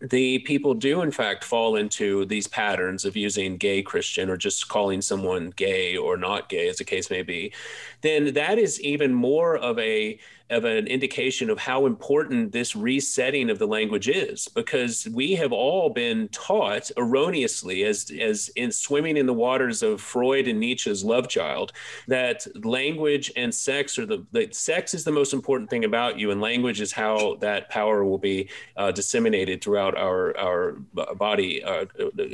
the 0.00 0.38
people 0.40 0.72
do 0.72 1.02
in 1.02 1.10
fact 1.10 1.44
fall 1.44 1.76
into 1.76 2.24
these 2.24 2.46
patterns 2.46 3.04
of 3.04 3.16
using 3.16 3.58
gay 3.58 3.82
christian 3.82 4.30
or 4.30 4.36
just 4.36 4.66
calling 4.68 5.02
someone 5.02 5.50
gay 5.56 5.94
or 5.96 6.16
not 6.16 6.48
gay 6.48 6.68
as 6.68 6.78
the 6.78 6.84
case 6.84 7.10
may 7.10 7.22
be 7.22 7.52
then 8.00 8.32
that 8.32 8.58
is 8.58 8.80
even 8.80 9.12
more 9.12 9.58
of 9.58 9.78
a 9.78 10.18
of 10.50 10.64
an 10.64 10.86
indication 10.86 11.48
of 11.48 11.58
how 11.58 11.86
important 11.86 12.52
this 12.52 12.74
resetting 12.74 13.50
of 13.50 13.58
the 13.58 13.66
language 13.66 14.08
is 14.08 14.48
because 14.48 15.06
we 15.12 15.34
have 15.34 15.52
all 15.52 15.88
been 15.88 16.28
taught 16.28 16.90
erroneously 16.96 17.84
as 17.84 18.10
as 18.20 18.48
in 18.56 18.72
swimming 18.72 19.16
in 19.16 19.26
the 19.26 19.32
waters 19.32 19.82
of 19.82 20.00
Freud 20.00 20.48
and 20.48 20.60
Nietzsche's 20.60 21.04
love 21.04 21.28
child 21.28 21.72
that 22.08 22.46
language 22.64 23.32
and 23.36 23.54
sex 23.54 23.98
are 23.98 24.06
the, 24.06 24.26
the 24.32 24.48
sex 24.52 24.92
is 24.92 25.04
the 25.04 25.12
most 25.12 25.32
important 25.32 25.70
thing 25.70 25.84
about 25.84 26.18
you 26.18 26.32
and 26.32 26.40
language 26.40 26.80
is 26.80 26.92
how 26.92 27.36
that 27.36 27.68
power 27.68 28.04
will 28.04 28.18
be 28.18 28.48
uh, 28.76 28.90
disseminated 28.90 29.62
throughout 29.62 29.96
our 29.96 30.36
our 30.36 30.72
body 31.16 31.62
uh, 31.62 31.86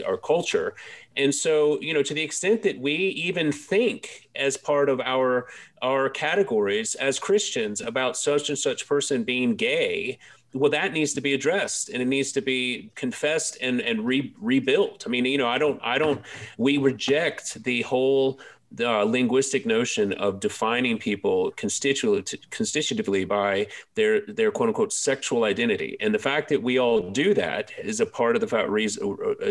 our 0.07 0.17
culture 0.17 0.75
and 1.17 1.35
so, 1.35 1.81
you 1.81 1.95
know, 1.95 2.03
to 2.03 2.15
the 2.15 2.23
extent 2.23 2.63
that 2.63 2.79
we 2.79 2.95
even 2.95 3.51
think 3.53 4.29
as 4.37 4.57
part 4.57 4.89
of 4.89 5.01
our 5.01 5.47
our 5.83 6.09
categories 6.09 6.95
as 6.95 7.19
Christians 7.19 7.81
about 7.81 8.17
such 8.17 8.49
and 8.49 8.59
such 8.59 8.87
person 8.89 9.25
being 9.25 9.57
gay, 9.57 10.19
well, 10.53 10.71
that 10.71 10.93
needs 10.93 11.13
to 11.15 11.21
be 11.21 11.35
addressed 11.35 11.89
and 11.89 12.03
it 12.03 12.07
needs 12.07 12.33
to 12.33 12.41
be 12.41 12.91
confessed 12.95 13.59
and 13.61 13.81
and 13.81 14.07
re- 14.07 14.35
rebuilt. 14.41 15.05
I 15.07 15.11
mean, 15.11 15.25
you 15.25 15.39
know, 15.39 15.49
I 15.49 15.59
don't, 15.59 15.81
I 15.83 15.99
don't. 15.99 16.21
We 16.59 16.79
reject 16.79 17.63
the 17.65 17.83
whole 17.83 18.41
the 18.73 18.91
uh, 18.91 19.05
linguistic 19.05 19.65
notion 19.65 20.13
of 20.15 20.41
defining 20.41 20.99
people 20.99 21.53
constitutively, 21.53 23.25
by 23.25 23.67
their 23.95 24.21
their 24.23 24.51
quote 24.51 24.69
unquote 24.69 24.93
sexual 24.93 25.45
identity, 25.45 25.97
and 26.01 26.15
the 26.15 26.19
fact 26.19 26.49
that 26.49 26.63
we 26.63 26.79
all 26.79 27.11
do 27.11 27.33
that 27.35 27.71
is 27.83 28.01
a 28.01 28.07
part 28.07 28.35
of 28.35 28.41
the 28.41 28.47
fact 28.47 28.69
is 28.77 28.99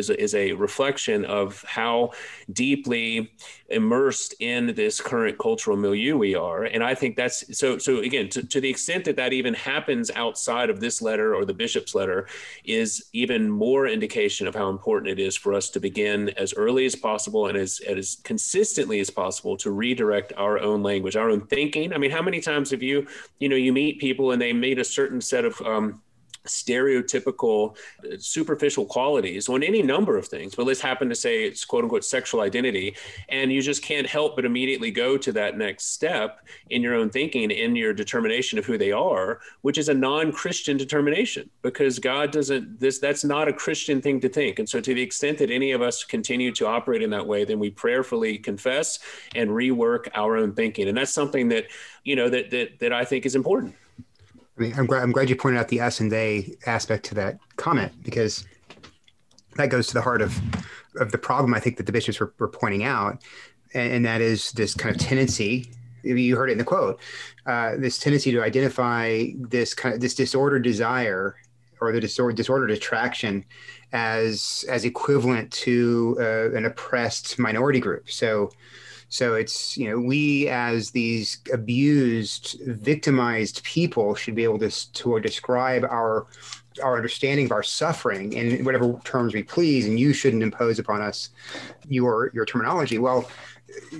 a, 0.10 0.22
is 0.22 0.36
a 0.36 0.52
reflection 0.54 1.26
of 1.26 1.64
how 1.68 2.12
deeply 2.52 3.32
immersed 3.70 4.36
in 4.40 4.68
this 4.76 5.02
current 5.02 5.38
cultural 5.40 5.76
milieu 5.76 6.18
we 6.18 6.36
are. 6.36 6.66
And 6.66 6.84
I 6.84 6.94
think 6.94 7.16
that's 7.16 7.58
so. 7.58 7.78
So 7.78 8.00
again, 8.00 8.30
to, 8.30 8.44
to 8.44 8.62
the 8.62 8.70
extent 8.70 9.06
that 9.06 9.16
that 9.16 9.34
even 9.34 9.54
happens 9.54 10.12
outside 10.12 10.70
of 10.70 10.80
this 10.80 11.02
letter 11.02 11.34
or 11.36 11.46
the 11.46 11.54
bishop's 11.54 11.96
letter, 11.96 12.28
is 12.66 13.06
even 13.14 13.50
more 13.50 13.88
indication 13.88 14.46
of 14.46 14.56
how 14.56 14.70
important 14.70 15.12
it 15.12 15.22
is 15.22 15.36
for 15.36 15.54
us 15.54 15.70
to 15.72 15.80
begin 15.80 16.30
as 16.38 16.54
early 16.54 16.86
as 16.86 16.96
possible 16.96 17.48
and 17.48 17.58
as 17.58 17.80
as 17.88 18.18
consistently 18.24 19.00
as 19.06 19.14
possible 19.14 19.56
to 19.58 19.72
redirect 19.72 20.34
our 20.38 20.60
own 20.60 20.82
language, 20.82 21.16
our 21.16 21.30
own 21.30 21.42
thinking. 21.48 21.94
I 21.94 21.98
mean, 21.98 22.12
how 22.12 22.22
many 22.22 22.42
times 22.42 22.72
have 22.72 22.82
you, 22.82 23.08
you 23.40 23.50
know, 23.50 23.56
you 23.56 23.72
meet 23.72 24.00
people 24.00 24.32
and 24.32 24.42
they 24.42 24.54
meet 24.54 24.80
a 24.80 24.84
certain 24.84 25.22
set 25.22 25.46
of 25.46 25.62
um, 25.62 26.02
stereotypical 26.46 27.76
superficial 28.18 28.86
qualities 28.86 29.50
on 29.50 29.64
any 29.64 29.82
number 29.82 30.18
of 30.18 30.28
things. 30.28 30.56
But 30.56 30.66
let's 30.66 30.82
happen 30.82 31.10
to 31.10 31.16
say 31.16 31.44
it's 31.44 31.66
quote 31.66 31.84
unquote 31.84 32.06
sexual 32.06 32.42
identity 32.42 32.96
and 33.30 33.52
you 33.52 33.62
just 33.62 33.82
can't 33.82 34.08
help 34.08 34.36
but 34.36 34.46
immediately 34.46 34.92
go 34.92 35.18
to 35.18 35.32
that 35.34 35.58
next 35.58 35.94
step 35.94 36.48
in 36.70 36.82
your 36.82 36.96
own 36.96 37.10
thinking 37.10 37.52
in 37.52 37.76
your 37.76 37.94
determination 37.94 38.60
of 38.60 38.66
who 38.66 38.78
they 38.78 38.92
are 38.92 39.40
which 39.62 39.78
is 39.78 39.90
a 39.90 39.94
non-christian 39.94 40.78
determination 40.78 41.50
because 41.62 42.00
god 42.00 42.32
doesn't 42.32 42.80
this 42.80 43.00
that's 43.00 43.24
not 43.24 43.48
a 43.48 43.54
christian 43.54 44.02
thing 44.02 44.20
to 44.20 44.30
think. 44.30 44.60
And 44.60 44.68
so 44.68 44.80
to 44.80 44.94
the 44.94 45.02
extent 45.02 45.38
that 45.40 45.52
any 45.52 45.72
of 45.72 45.82
us 45.82 46.04
continue 46.04 46.52
to 46.54 46.68
operate 46.68 47.02
in 47.02 47.10
that 47.12 47.26
way 47.26 47.46
then 47.46 47.60
we 47.60 47.70
prayerfully 47.70 48.38
confess 48.38 49.00
and 49.36 49.50
rework 49.50 50.08
our 50.14 50.38
own 50.38 50.54
thinking. 50.54 50.88
And 50.88 50.98
that's 50.98 51.14
something 51.14 51.50
that 51.50 51.66
you 52.06 52.16
know 52.16 52.30
that 52.30 52.52
that, 52.52 52.80
that 52.80 52.94
i 52.94 53.04
think 53.04 53.26
is 53.26 53.36
important 53.36 53.76
I 54.58 54.62
mean, 54.62 54.74
I'm 54.78 54.86
glad, 54.86 55.04
I'm 55.04 55.12
glad 55.12 55.30
you 55.30 55.36
pointed 55.36 55.60
out 55.60 55.68
the 55.68 55.82
S 55.82 56.00
and 56.00 56.12
they 56.12 56.56
aspect 56.66 57.06
to 57.08 57.16
that 57.16 57.38
comment 57.58 57.92
because 58.04 58.46
that 59.56 59.70
goes 59.70 59.88
to 59.88 59.94
the 59.94 60.02
heart 60.02 60.22
of, 60.22 60.40
of 61.00 61.12
the 61.12 61.18
problem 61.18 61.54
I 61.54 61.60
think 61.60 61.78
that 61.78 61.86
the 61.86 61.92
bishops 61.92 62.20
were, 62.20 62.34
were 62.40 62.48
pointing 62.48 62.84
out. 62.84 63.22
And, 63.74 63.92
and, 63.92 64.06
that 64.06 64.22
is 64.22 64.52
this 64.54 64.74
kind 64.74 64.96
of 64.96 65.02
tendency, 65.02 65.70
you 66.04 66.36
heard 66.36 66.50
it 66.50 66.54
in 66.54 66.58
the 66.58 66.64
quote, 66.64 67.00
uh, 67.46 67.76
this 67.78 67.98
tendency 67.98 68.32
to 68.32 68.42
identify 68.42 69.28
this 69.38 69.74
kind 69.74 69.96
of 69.96 70.02
this 70.02 70.16
disordered 70.16 70.64
desire 70.64 71.36
or 71.82 71.92
the 71.92 72.00
disordered, 72.00 72.38
disordered 72.38 72.72
attraction 72.72 73.44
as, 73.92 74.64
as 74.70 74.86
equivalent 74.86 75.52
to 75.52 76.16
uh, 76.20 76.52
an 76.52 76.66
oppressed 76.66 77.38
minority 77.38 77.82
group. 77.82 78.10
So, 78.10 78.52
so 79.16 79.36
it's, 79.36 79.78
you 79.78 79.90
know, 79.90 79.98
we 79.98 80.50
as 80.50 80.92
these 80.92 81.40
abused, 81.54 82.60
victimized 82.66 83.64
people 83.64 84.14
should 84.14 84.36
be 84.36 84.44
able 84.44 84.60
to, 84.60 84.92
to 84.92 85.22
describe 85.22 85.86
our 85.86 86.28
our 86.84 86.98
understanding 86.98 87.46
of 87.46 87.54
our 87.54 87.64
suffering 87.64 88.34
in 88.34 88.66
whatever 88.66 89.00
terms 89.06 89.34
we 89.34 89.42
please, 89.42 89.88
and 89.88 89.98
you 89.98 90.12
shouldn't 90.12 90.44
impose 90.44 90.80
upon 90.80 91.02
us 91.02 91.30
your 91.88 92.30
your 92.34 92.44
terminology. 92.44 92.98
Well, 92.98 93.32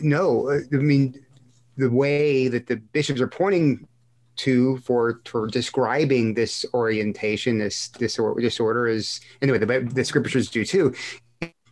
no, 0.02 0.52
I 0.52 0.76
mean 0.76 1.26
the 1.78 1.90
way 1.90 2.50
that 2.50 2.68
the 2.68 2.76
bishops 2.76 3.22
are 3.22 3.30
pointing 3.30 3.88
to 4.44 4.80
for 4.80 5.22
for 5.24 5.48
describing 5.48 6.34
this 6.34 6.66
orientation, 6.74 7.58
this 7.60 7.88
this 7.88 8.20
disorder 8.38 8.86
is 8.86 9.22
anyway 9.42 9.60
the, 9.60 9.90
the 9.94 10.04
scriptures 10.04 10.50
do 10.50 10.66
too. 10.66 10.94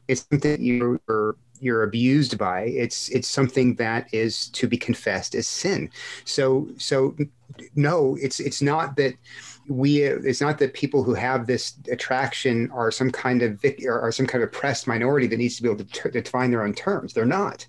It's 0.07 0.25
something 0.29 0.63
you're 0.63 1.35
you're 1.63 1.83
abused 1.83 2.37
by. 2.37 2.61
It's 2.63 3.09
it's 3.09 3.27
something 3.27 3.75
that 3.75 4.07
is 4.13 4.49
to 4.49 4.67
be 4.67 4.77
confessed 4.77 5.35
as 5.35 5.47
sin. 5.47 5.89
So 6.25 6.67
so 6.77 7.15
no, 7.75 8.17
it's 8.21 8.39
it's 8.39 8.61
not 8.61 8.95
that 8.97 9.13
we 9.67 10.03
it's 10.03 10.41
not 10.41 10.57
that 10.59 10.73
people 10.73 11.03
who 11.03 11.13
have 11.13 11.47
this 11.47 11.77
attraction 11.89 12.69
are 12.71 12.91
some 12.91 13.09
kind 13.09 13.41
of 13.41 13.63
are 13.87 14.11
some 14.11 14.27
kind 14.27 14.43
of 14.43 14.49
oppressed 14.49 14.87
minority 14.87 15.25
that 15.27 15.37
needs 15.37 15.55
to 15.55 15.63
be 15.63 15.69
able 15.69 15.83
to, 15.83 16.11
to 16.11 16.21
define 16.21 16.51
their 16.51 16.63
own 16.63 16.73
terms 16.73 17.13
they're 17.13 17.25
not 17.25 17.65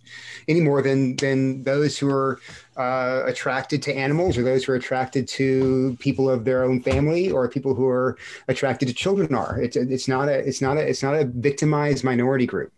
any 0.49 0.61
more 0.61 0.83
than 0.83 1.15
than 1.17 1.63
those 1.63 1.97
who 1.97 2.11
are 2.11 2.41
uh, 2.77 3.23
attracted 3.27 3.81
to 3.81 3.95
animals 3.95 4.37
or 4.37 4.43
those 4.43 4.65
who 4.65 4.73
are 4.73 4.77
attracted 4.77 5.29
to 5.29 5.97
people 6.01 6.29
of 6.29 6.45
their 6.45 6.65
own 6.65 6.83
family 6.83 7.31
or 7.31 7.49
people 7.49 7.75
who 7.75 7.87
are 7.87 8.19
attracted 8.49 8.89
to 8.89 8.95
children 8.95 9.33
are 9.35 9.61
it's 9.61 9.77
it's 9.77 10.09
not 10.09 10.29
a 10.29 10.39
it's 10.39 10.61
not 10.61 10.77
a 10.77 10.81
it's 10.81 11.03
not 11.03 11.15
a 11.15 11.25
victimized 11.25 12.03
minority 12.03 12.47
group 12.47 12.73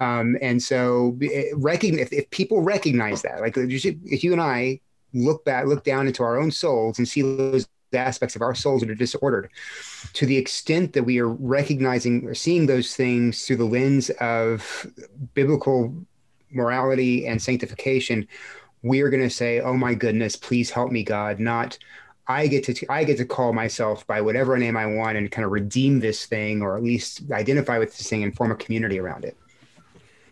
um, 0.00 0.36
and 0.40 0.62
so, 0.62 1.16
eh, 1.22 1.50
recognize 1.54 2.02
if, 2.06 2.12
if 2.12 2.30
people 2.30 2.62
recognize 2.62 3.22
that, 3.22 3.40
like 3.40 3.56
if 3.56 4.24
you 4.24 4.32
and 4.32 4.40
I 4.40 4.80
look 5.12 5.44
back, 5.44 5.66
look 5.66 5.84
down 5.84 6.06
into 6.06 6.22
our 6.22 6.38
own 6.38 6.50
souls 6.50 6.98
and 6.98 7.08
see 7.08 7.22
those 7.22 7.68
aspects 7.92 8.36
of 8.36 8.42
our 8.42 8.54
souls 8.54 8.80
that 8.80 8.90
are 8.90 8.94
disordered, 8.94 9.50
to 10.12 10.26
the 10.26 10.36
extent 10.36 10.92
that 10.92 11.02
we 11.02 11.18
are 11.18 11.28
recognizing 11.28 12.24
or 12.26 12.34
seeing 12.34 12.66
those 12.66 12.94
things 12.94 13.46
through 13.46 13.56
the 13.56 13.64
lens 13.64 14.10
of 14.20 14.86
biblical 15.34 15.94
morality 16.52 17.26
and 17.26 17.40
sanctification, 17.40 18.26
we 18.82 19.00
are 19.02 19.10
going 19.10 19.22
to 19.22 19.30
say, 19.30 19.60
"Oh 19.60 19.76
my 19.76 19.94
goodness, 19.94 20.36
please 20.36 20.70
help 20.70 20.90
me, 20.92 21.02
God!" 21.02 21.38
Not 21.40 21.78
I 22.30 22.46
get 22.46 22.64
to 22.64 22.86
I 22.88 23.04
get 23.04 23.18
to 23.18 23.24
call 23.24 23.52
myself 23.52 24.06
by 24.06 24.20
whatever 24.20 24.56
name 24.56 24.76
I 24.76 24.86
want 24.86 25.18
and 25.18 25.30
kind 25.30 25.44
of 25.44 25.50
redeem 25.50 25.98
this 25.98 26.26
thing, 26.26 26.62
or 26.62 26.76
at 26.76 26.82
least 26.82 27.22
identify 27.32 27.78
with 27.78 27.96
this 27.96 28.08
thing 28.08 28.22
and 28.22 28.34
form 28.34 28.52
a 28.52 28.56
community 28.56 29.00
around 29.00 29.24
it. 29.24 29.36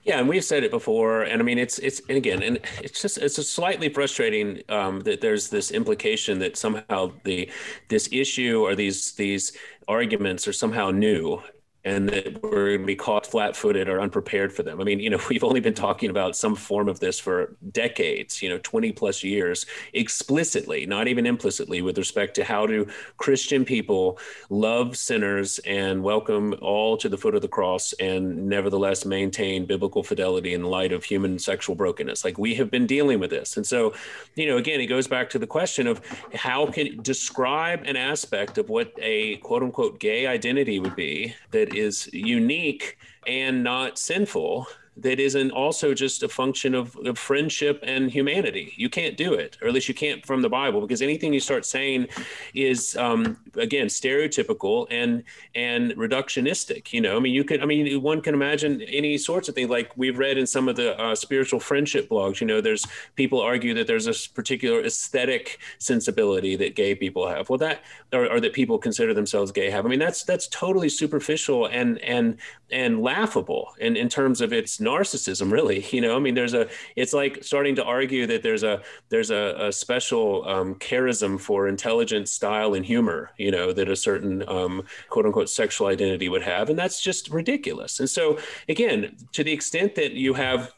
Yeah, 0.09 0.21
and 0.21 0.29
we've 0.29 0.43
said 0.43 0.65
it 0.65 0.71
before, 0.71 1.25
and 1.25 1.43
I 1.43 1.45
mean 1.45 1.59
it's 1.59 1.79
it's 1.81 2.01
and 2.09 2.17
again, 2.17 2.43
and 2.43 2.61
it's 2.83 3.03
just 3.03 3.19
it's 3.19 3.37
just 3.37 3.53
slightly 3.53 3.91
frustrating 3.91 4.63
um, 4.71 5.01
that 5.01 5.21
there's 5.21 5.51
this 5.51 5.71
implication 5.71 6.39
that 6.39 6.57
somehow 6.57 7.13
the 7.25 7.51
this 7.89 8.09
issue 8.11 8.63
or 8.65 8.75
these 8.75 9.13
these 9.13 9.53
arguments 9.87 10.49
are 10.49 10.53
somehow 10.55 10.91
new, 10.91 11.43
and 11.89 12.11
that 12.11 12.43
we're 12.43 12.69
going 12.69 12.81
to 12.81 12.87
be 12.87 12.95
caught 12.95 13.27
flat-footed 13.27 13.89
or 13.89 13.99
unprepared 13.99 14.53
for 14.53 14.63
them. 14.63 14.79
I 14.79 14.85
mean, 14.85 15.01
you 15.01 15.09
know, 15.09 15.19
we've 15.31 15.43
only 15.43 15.61
been 15.61 15.75
talking 15.75 16.11
about 16.11 16.37
some 16.37 16.55
form 16.55 16.87
of 16.87 17.01
this 17.01 17.19
for 17.19 17.57
decades, 17.73 18.43
you 18.43 18.51
know, 18.51 18.59
20 18.59 18.93
plus 18.93 19.25
years, 19.25 19.65
explicitly, 19.95 20.85
not 20.85 21.09
even 21.09 21.25
implicitly, 21.25 21.81
with 21.81 21.97
respect 21.97 22.35
to 22.35 22.45
how 22.45 22.67
do 22.67 22.87
Christian 23.17 23.65
people 23.65 24.19
love 24.51 24.99
sinners 24.99 25.61
and 25.61 26.03
welcome 26.03 26.55
all 26.61 26.99
to 26.99 27.09
the 27.09 27.17
foot 27.17 27.35
of 27.35 27.41
the 27.41 27.49
cross 27.49 27.95
and 27.95 28.47
nevertheless 28.47 29.07
maintain 29.07 29.65
biblical 29.65 30.03
fidelity 30.03 30.53
in 30.53 30.65
light 30.65 30.93
of 30.93 31.05
human 31.05 31.39
sexual 31.39 31.75
brokenness. 31.75 32.23
Like 32.23 32.37
we 32.37 32.55
have 32.57 32.71
been 32.71 32.87
dealing 32.87 33.19
with 33.19 33.31
this. 33.31 33.57
And 33.57 33.67
so, 33.67 33.95
you 34.35 34.47
know, 34.47 34.59
again, 34.59 34.81
it 34.81 34.87
goes 34.87 35.07
back 35.07 35.31
to 35.31 35.39
the 35.39 35.47
question 35.47 35.87
of 35.87 36.03
how 36.35 36.67
can 36.67 37.01
describe 37.03 37.85
an 37.87 37.97
aspect 37.97 38.59
of 38.59 38.69
what 38.69 38.93
a 39.01 39.37
quote 39.39 39.63
unquote 39.63 39.99
gay 39.99 40.27
identity 40.27 40.79
would 40.81 40.95
be 40.95 41.35
that 41.51 41.78
is 41.79 42.09
unique 42.13 42.99
and 43.27 43.63
not 43.63 43.99
sinful 43.99 44.67
that 45.01 45.21
isn't 45.21 45.51
also 45.53 45.95
just 45.95 46.23
a 46.23 46.29
function 46.29 46.75
of, 46.75 46.97
of, 47.05 47.19
friendship 47.19 47.81
and 47.83 48.11
humanity. 48.11 48.73
You 48.77 48.89
can't 48.89 49.17
do 49.17 49.35
it, 49.35 49.57
or 49.61 49.69
at 49.69 49.75
least 49.75 49.89
you 49.89 49.95
can't 49.95 50.25
from 50.27 50.43
the 50.43 50.49
Bible, 50.49 50.81
because 50.81 51.03
anything 51.03 51.33
you 51.33 51.41
start 51.41 51.65
saying 51.65 52.09
is 52.55 52.97
um, 52.97 53.37
again 53.55 53.87
stereotypical 53.87 54.87
and 54.91 55.23
and 55.55 55.93
reductionistic. 55.93 56.93
You 56.93 57.01
know, 57.01 57.17
I 57.17 57.21
mean, 57.21 57.35
you 57.35 57.45
could, 57.45 57.63
I 57.63 57.67
mean, 57.67 58.03
one 58.03 58.21
can 58.21 58.35
imagine 58.35 58.83
any 58.83 59.19
sorts 59.19 59.49
of 59.49 59.55
things. 59.55 59.71
Like 59.71 59.93
we've 59.97 60.19
read 60.19 60.39
in 60.39 60.47
some 60.47 60.69
of 60.69 60.77
the 60.77 60.99
uh, 61.01 61.15
spiritual 61.15 61.61
friendship 61.61 62.09
blogs. 62.09 62.41
You 62.41 62.47
know, 62.47 62.61
there's 62.61 62.87
people 63.15 63.41
argue 63.41 63.75
that 63.75 63.87
there's 63.87 64.07
a 64.07 64.31
particular 64.35 64.83
aesthetic 64.85 65.59
sensibility 65.79 66.57
that 66.57 66.75
gay 66.75 66.95
people 66.95 67.29
have. 67.29 67.49
Well, 67.49 67.59
that 67.59 67.83
or, 68.13 68.31
or 68.31 68.41
that 68.41 68.53
people 68.53 68.79
consider 68.79 69.15
themselves 69.15 69.53
gay 69.53 69.71
have. 69.71 69.87
I 69.87 69.89
mean, 69.89 69.99
that's 69.99 70.25
that's 70.25 70.49
totally 70.49 70.89
superficial 70.89 71.67
and 71.67 71.99
and 71.99 72.39
and 72.71 73.01
laughable 73.01 73.75
in 73.79 73.97
in 73.97 74.09
terms 74.09 74.41
of 74.41 74.53
its 74.53 74.81
narcissism 74.89 75.51
really 75.53 75.87
you 75.93 76.01
know? 76.01 76.17
I 76.17 76.19
mean 76.19 76.35
there's 76.35 76.55
a 76.55 76.69
it's 76.97 77.13
like 77.13 77.45
starting 77.45 77.75
to 77.77 77.85
argue 77.85 78.27
that 78.27 78.43
there's 78.43 78.63
a 78.63 78.83
there's 79.09 79.31
a, 79.31 79.45
a 79.69 79.73
special 79.73 80.49
um, 80.49 80.75
charism 80.77 81.41
for 81.41 81.69
intelligence 81.69 82.33
style 82.33 82.75
and 82.75 82.85
humor 82.85 83.31
you 83.39 83.51
know 83.51 83.73
that 83.73 83.89
a 83.89 83.97
certain 83.97 84.49
um, 84.49 84.75
quote 85.09 85.27
unquote 85.27 85.51
sexual 85.51 85.87
identity 85.89 86.29
would 86.29 86.43
have 86.43 86.71
and 86.71 86.79
that's 86.79 87.01
just 87.01 87.31
ridiculous. 87.31 88.01
And 88.01 88.09
so 88.09 88.39
again 88.69 89.17
to 89.33 89.45
the 89.45 89.53
extent 89.53 89.95
that 89.97 90.13
you 90.13 90.35
have 90.35 90.73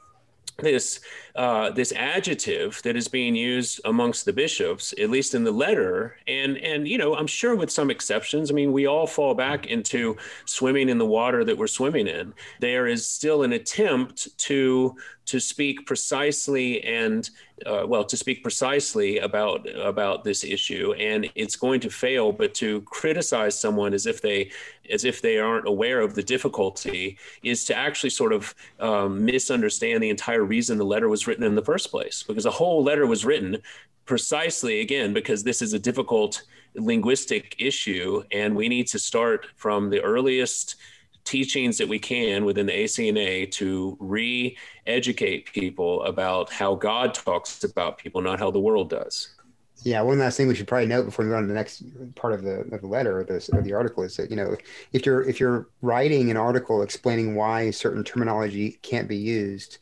this 0.59 1.01
uh, 1.37 1.71
this 1.71 1.93
adjective 1.93 2.81
that 2.83 2.97
is 2.97 3.09
being 3.09 3.35
used 3.35 3.81
amongst 3.85 4.25
the 4.25 4.33
bishops, 4.33 4.95
at 5.01 5.11
least 5.11 5.35
in 5.35 5.45
the 5.45 5.53
letter, 5.53 6.17
and 6.27 6.57
and 6.59 6.89
you 6.89 6.99
know 6.99 7.15
I'm 7.15 7.27
sure 7.27 7.55
with 7.55 7.71
some 7.71 7.91
exceptions. 7.91 8.51
I 8.51 8.55
mean, 8.55 8.73
we 8.73 8.87
all 8.87 9.07
fall 9.07 9.35
back 9.35 9.67
into 9.67 10.17
swimming 10.45 10.89
in 10.89 10.99
the 10.99 11.07
water 11.07 11.45
that 11.45 11.57
we're 11.57 11.67
swimming 11.67 12.07
in. 12.07 12.35
There 12.61 12.87
is 12.87 13.07
still 13.07 13.43
an 13.43 13.53
attempt 13.53 14.37
to 14.39 14.97
to 15.31 15.39
speak 15.39 15.87
precisely 15.87 16.83
and 16.83 17.31
uh, 17.65 17.85
well 17.87 18.05
to 18.05 18.17
speak 18.17 18.43
precisely 18.43 19.19
about 19.19 19.65
about 19.79 20.25
this 20.25 20.43
issue 20.43 20.93
and 20.95 21.31
it's 21.37 21.55
going 21.55 21.79
to 21.79 21.89
fail 21.89 22.33
but 22.33 22.53
to 22.53 22.81
criticize 22.83 23.59
someone 23.59 23.95
as 23.95 24.07
if 24.07 24.21
they 24.21 24.51
as 24.91 25.05
if 25.05 25.23
they 25.23 25.39
aren't 25.39 25.69
aware 25.69 26.01
of 26.01 26.15
the 26.15 26.23
difficulty 26.23 27.17
is 27.45 27.65
to 27.65 27.77
actually 27.77 28.11
sort 28.11 28.33
of 28.33 28.55
um, 28.81 29.25
misunderstand 29.25 30.03
the 30.03 30.11
entire 30.11 30.43
reason 30.43 30.79
the 30.79 30.85
letter 30.85 31.09
was 31.09 31.20
written 31.27 31.45
in 31.45 31.55
the 31.55 31.65
first 31.65 31.91
place 31.91 32.23
because 32.23 32.45
the 32.45 32.51
whole 32.51 32.83
letter 32.83 33.07
was 33.07 33.25
written 33.25 33.59
precisely 34.05 34.81
again 34.81 35.13
because 35.13 35.43
this 35.43 35.63
is 35.63 35.73
a 35.73 35.79
difficult 35.79 36.43
linguistic 36.75 37.55
issue 37.59 38.23
and 38.33 38.55
we 38.55 38.69
need 38.69 38.87
to 38.87 38.99
start 38.99 39.47
from 39.57 39.91
the 39.91 40.01
earliest 40.03 40.77
teachings 41.25 41.79
that 41.79 41.89
we 41.89 41.99
can 41.99 42.45
within 42.45 42.67
the 42.67 42.73
ACNA 42.73 43.51
to 43.53 43.97
re 44.01 44.57
educate 44.87 45.53
people 45.53 46.03
about 46.05 46.51
how 46.51 46.75
God 46.75 47.15
talks 47.15 47.63
about 47.63 47.99
people, 47.99 48.21
not 48.21 48.39
how 48.39 48.51
the 48.51 48.61
world 48.61 48.91
does. 48.91 49.35
Yeah, 49.83 50.03
one 50.03 50.19
last 50.19 50.37
thing 50.37 50.47
we 50.47 50.55
should 50.55 50.67
probably 50.67 50.89
note 50.89 51.07
before 51.07 51.25
we 51.25 51.31
go 51.31 51.37
on 51.37 51.43
to 51.43 51.49
the 51.49 51.55
next 51.55 51.83
part 52.15 52.35
of 52.35 52.43
the, 52.43 52.61
of 52.73 52.83
the 52.83 52.87
letter 52.87 53.21
or, 53.21 53.41
or 53.53 53.63
the 53.63 53.73
article 53.73 54.03
is 54.03 54.17
that 54.17 54.29
you 54.29 54.37
know 54.37 54.55
if 54.93 55.07
you're 55.07 55.23
if 55.23 55.41
you're 55.41 55.69
writing 55.81 56.31
an 56.31 56.37
article 56.37 56.83
explaining 56.83 57.35
why 57.35 57.71
certain 57.71 58.05
terminology 58.05 58.79
can't 58.83 59.09
be 59.09 59.17
used, 59.17 59.79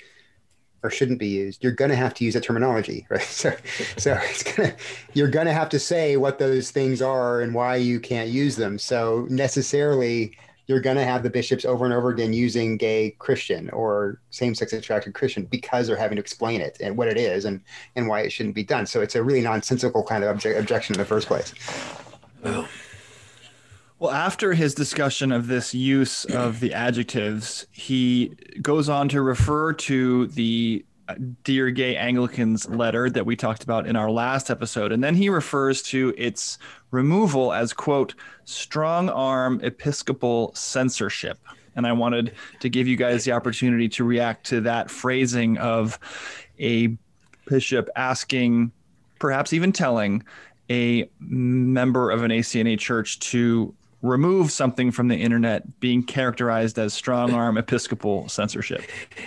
or 0.82 0.90
shouldn't 0.90 1.18
be 1.18 1.28
used, 1.28 1.62
you're 1.62 1.72
going 1.72 1.90
to 1.90 1.96
have 1.96 2.14
to 2.14 2.24
use 2.24 2.36
a 2.36 2.40
terminology, 2.40 3.06
right? 3.10 3.22
So, 3.22 3.54
so 3.96 4.18
it's 4.22 4.42
gonna, 4.42 4.74
you're 5.14 5.28
going 5.28 5.46
to 5.46 5.52
have 5.52 5.68
to 5.70 5.78
say 5.78 6.16
what 6.16 6.38
those 6.38 6.70
things 6.70 7.02
are 7.02 7.40
and 7.40 7.54
why 7.54 7.76
you 7.76 8.00
can't 8.00 8.30
use 8.30 8.56
them. 8.56 8.78
So 8.78 9.26
necessarily, 9.28 10.36
you're 10.68 10.80
going 10.80 10.96
to 10.96 11.04
have 11.04 11.22
the 11.22 11.30
bishops 11.30 11.64
over 11.64 11.86
and 11.86 11.94
over 11.94 12.10
again 12.10 12.34
using 12.34 12.76
gay 12.76 13.16
Christian 13.18 13.70
or 13.70 14.20
same-sex 14.30 14.74
attracted 14.74 15.14
Christian 15.14 15.46
because 15.46 15.86
they're 15.86 15.96
having 15.96 16.16
to 16.16 16.20
explain 16.20 16.60
it 16.60 16.76
and 16.80 16.96
what 16.96 17.08
it 17.08 17.16
is 17.16 17.46
and 17.46 17.62
and 17.96 18.06
why 18.06 18.20
it 18.20 18.30
shouldn't 18.30 18.54
be 18.54 18.64
done. 18.64 18.86
So 18.86 19.00
it's 19.00 19.14
a 19.14 19.22
really 19.22 19.40
nonsensical 19.40 20.04
kind 20.04 20.22
of 20.22 20.36
obje- 20.36 20.58
objection 20.58 20.94
in 20.94 20.98
the 20.98 21.06
first 21.06 21.26
place. 21.26 21.54
Well, 22.44 22.68
after 24.06 24.54
his 24.54 24.74
discussion 24.74 25.32
of 25.32 25.48
this 25.48 25.74
use 25.74 26.24
of 26.26 26.60
the 26.60 26.72
adjectives, 26.72 27.66
he 27.72 28.32
goes 28.62 28.88
on 28.88 29.08
to 29.08 29.22
refer 29.22 29.72
to 29.72 30.28
the 30.28 30.84
uh, 31.08 31.14
Dear 31.42 31.70
Gay 31.70 31.96
Anglicans 31.96 32.68
letter 32.68 33.10
that 33.10 33.26
we 33.26 33.34
talked 33.34 33.64
about 33.64 33.88
in 33.88 33.96
our 33.96 34.10
last 34.10 34.50
episode. 34.50 34.92
And 34.92 35.02
then 35.02 35.16
he 35.16 35.28
refers 35.28 35.82
to 35.84 36.14
its 36.16 36.58
removal 36.92 37.52
as, 37.52 37.72
quote, 37.72 38.14
strong 38.44 39.08
arm 39.08 39.60
episcopal 39.64 40.52
censorship. 40.54 41.38
And 41.74 41.86
I 41.86 41.92
wanted 41.92 42.34
to 42.60 42.68
give 42.68 42.86
you 42.86 42.96
guys 42.96 43.24
the 43.24 43.32
opportunity 43.32 43.88
to 43.90 44.04
react 44.04 44.46
to 44.46 44.60
that 44.60 44.90
phrasing 44.90 45.58
of 45.58 45.98
a 46.60 46.96
bishop 47.46 47.88
asking, 47.96 48.70
perhaps 49.18 49.52
even 49.52 49.72
telling, 49.72 50.22
a 50.70 51.08
member 51.18 52.10
of 52.10 52.22
an 52.22 52.30
ACNA 52.30 52.78
church 52.78 53.18
to 53.20 53.74
remove 54.02 54.52
something 54.52 54.92
from 54.92 55.08
the 55.08 55.16
internet 55.16 55.80
being 55.80 56.02
characterized 56.02 56.78
as 56.78 56.94
strong 56.94 57.34
arm 57.34 57.58
Episcopal 57.68 58.28
censorship? 58.28 58.82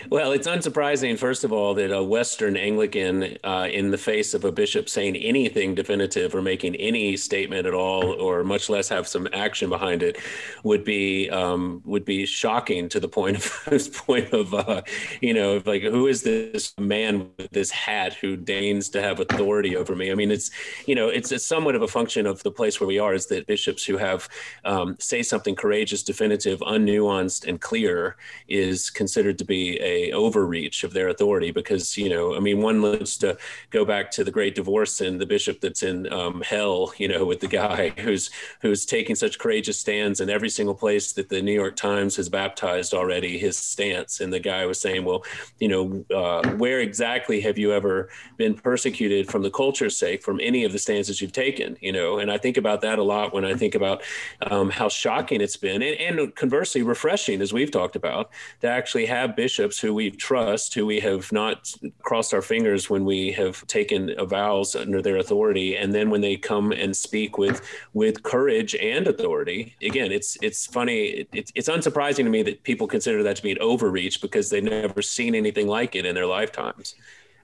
Well, 0.09 0.31
it's 0.31 0.47
unsurprising, 0.47 1.17
first 1.17 1.43
of 1.43 1.51
all, 1.51 1.73
that 1.75 1.91
a 1.91 2.03
Western 2.03 2.55
Anglican, 2.55 3.37
uh, 3.43 3.67
in 3.71 3.91
the 3.91 3.97
face 3.97 4.33
of 4.33 4.45
a 4.45 4.51
bishop 4.51 4.87
saying 4.87 5.15
anything 5.17 5.75
definitive 5.75 6.33
or 6.33 6.41
making 6.41 6.75
any 6.75 7.17
statement 7.17 7.67
at 7.67 7.73
all, 7.73 8.13
or 8.13 8.43
much 8.43 8.69
less 8.69 8.87
have 8.89 9.07
some 9.07 9.27
action 9.33 9.69
behind 9.69 10.03
it, 10.03 10.17
would 10.63 10.83
be 10.83 11.29
um, 11.29 11.81
would 11.85 12.05
be 12.05 12.25
shocking 12.25 12.87
to 12.89 12.99
the 12.99 13.07
point 13.07 13.37
of 13.37 13.93
point 14.05 14.31
of 14.33 14.53
uh, 14.53 14.81
you 15.21 15.33
know 15.33 15.61
like 15.65 15.81
who 15.81 16.07
is 16.07 16.23
this 16.23 16.73
man 16.77 17.29
with 17.37 17.49
this 17.51 17.71
hat 17.71 18.13
who 18.13 18.37
deigns 18.37 18.89
to 18.89 19.01
have 19.01 19.19
authority 19.19 19.75
over 19.75 19.95
me? 19.95 20.11
I 20.11 20.15
mean, 20.15 20.31
it's 20.31 20.51
you 20.85 20.95
know 20.95 21.09
it's, 21.09 21.31
it's 21.31 21.45
somewhat 21.45 21.75
of 21.75 21.81
a 21.81 21.87
function 21.87 22.25
of 22.25 22.41
the 22.43 22.51
place 22.51 22.79
where 22.79 22.87
we 22.87 22.99
are 22.99 23.13
is 23.13 23.27
that 23.27 23.47
bishops 23.47 23.83
who 23.83 23.97
have 23.97 24.29
um, 24.65 24.95
say 24.99 25.23
something 25.23 25.55
courageous, 25.55 26.03
definitive, 26.03 26.59
unnuanced, 26.59 27.47
and 27.47 27.59
clear 27.59 28.15
is 28.47 28.89
considered 28.89 29.37
to 29.39 29.45
be 29.45 29.79
a 29.81 30.11
overreach 30.11 30.83
of 30.83 30.93
their 30.93 31.09
authority. 31.09 31.51
Because 31.51 31.97
you 31.97 32.09
know, 32.09 32.35
I 32.35 32.39
mean, 32.39 32.61
one 32.61 32.81
looks 32.81 33.17
to 33.17 33.37
go 33.69 33.85
back 33.85 34.11
to 34.11 34.23
the 34.23 34.31
Great 34.31 34.55
Divorce 34.55 35.01
and 35.01 35.19
the 35.19 35.25
bishop 35.25 35.61
that's 35.61 35.83
in 35.83 36.11
um, 36.11 36.41
hell, 36.41 36.93
you 36.97 37.07
know, 37.07 37.25
with 37.25 37.39
the 37.39 37.47
guy 37.47 37.89
who's 37.97 38.29
who's 38.61 38.85
taking 38.85 39.15
such 39.15 39.39
courageous 39.39 39.79
stands 39.79 40.21
in 40.21 40.29
every 40.29 40.49
single 40.49 40.75
place 40.75 41.11
that 41.13 41.29
the 41.29 41.41
New 41.41 41.53
York 41.53 41.75
Times 41.75 42.15
has 42.15 42.29
baptized 42.29 42.93
already 42.93 43.37
his 43.37 43.57
stance. 43.57 44.19
And 44.19 44.31
the 44.31 44.39
guy 44.39 44.65
was 44.65 44.79
saying, 44.79 45.05
well, 45.05 45.23
you 45.59 45.67
know, 45.67 46.05
uh, 46.15 46.49
where 46.55 46.79
exactly 46.79 47.41
have 47.41 47.57
you 47.57 47.73
ever 47.73 48.09
been 48.37 48.53
persecuted 48.53 49.29
from 49.29 49.41
the 49.41 49.51
culture's 49.51 49.97
sake 49.97 50.23
from 50.23 50.39
any 50.41 50.63
of 50.63 50.71
the 50.71 50.79
stances 50.79 51.21
you've 51.21 51.31
taken? 51.31 51.77
You 51.81 51.91
know, 51.91 52.19
and 52.19 52.31
I 52.31 52.37
think 52.37 52.57
about 52.57 52.81
that 52.81 52.99
a 52.99 53.03
lot 53.03 53.33
when 53.33 53.45
I 53.45 53.55
think 53.55 53.75
about 53.75 54.03
um, 54.51 54.69
how 54.69 54.89
shocking 54.89 55.39
it's 55.39 55.55
been, 55.55 55.81
and, 55.81 56.19
and, 56.19 56.35
conversely 56.35 56.83
refreshing, 56.83 57.41
as 57.41 57.53
we've 57.53 57.71
talked 57.71 57.95
about, 57.95 58.31
to 58.59 58.67
actually 58.67 59.05
have 59.05 59.33
bishops 59.33 59.79
who 59.79 59.93
we 59.93 60.11
trust, 60.11 60.73
who 60.73 60.85
we 60.85 60.99
have 60.99 61.31
not 61.31 61.73
crossed 62.01 62.33
our 62.33 62.41
fingers 62.41 62.89
when 62.89 63.05
we 63.05 63.31
have 63.31 63.65
taken 63.67 64.13
vows 64.27 64.75
under 64.75 65.01
their 65.01 65.15
authority, 65.15 65.77
and 65.77 65.93
then 65.93 66.09
when 66.09 66.19
they 66.19 66.35
come 66.35 66.73
and 66.73 66.95
speak 66.95 67.37
with 67.37 67.65
with 67.93 68.23
courage 68.23 68.75
and 68.75 69.07
authority. 69.07 69.73
Again, 69.81 70.11
it's 70.11 70.37
it's 70.41 70.67
funny. 70.67 71.25
It's 71.31 71.53
it's 71.55 71.69
unsurprising 71.69 72.25
to 72.25 72.29
me 72.29 72.43
that 72.43 72.61
people 72.63 72.87
consider 72.87 73.23
that 73.23 73.37
to 73.37 73.43
be 73.43 73.51
an 73.51 73.59
overreach 73.61 74.21
because 74.21 74.49
they've 74.49 74.61
never 74.61 75.01
seen 75.01 75.33
anything 75.33 75.67
like 75.67 75.95
it 75.95 76.05
in 76.05 76.13
their 76.13 76.27
lifetimes. 76.27 76.95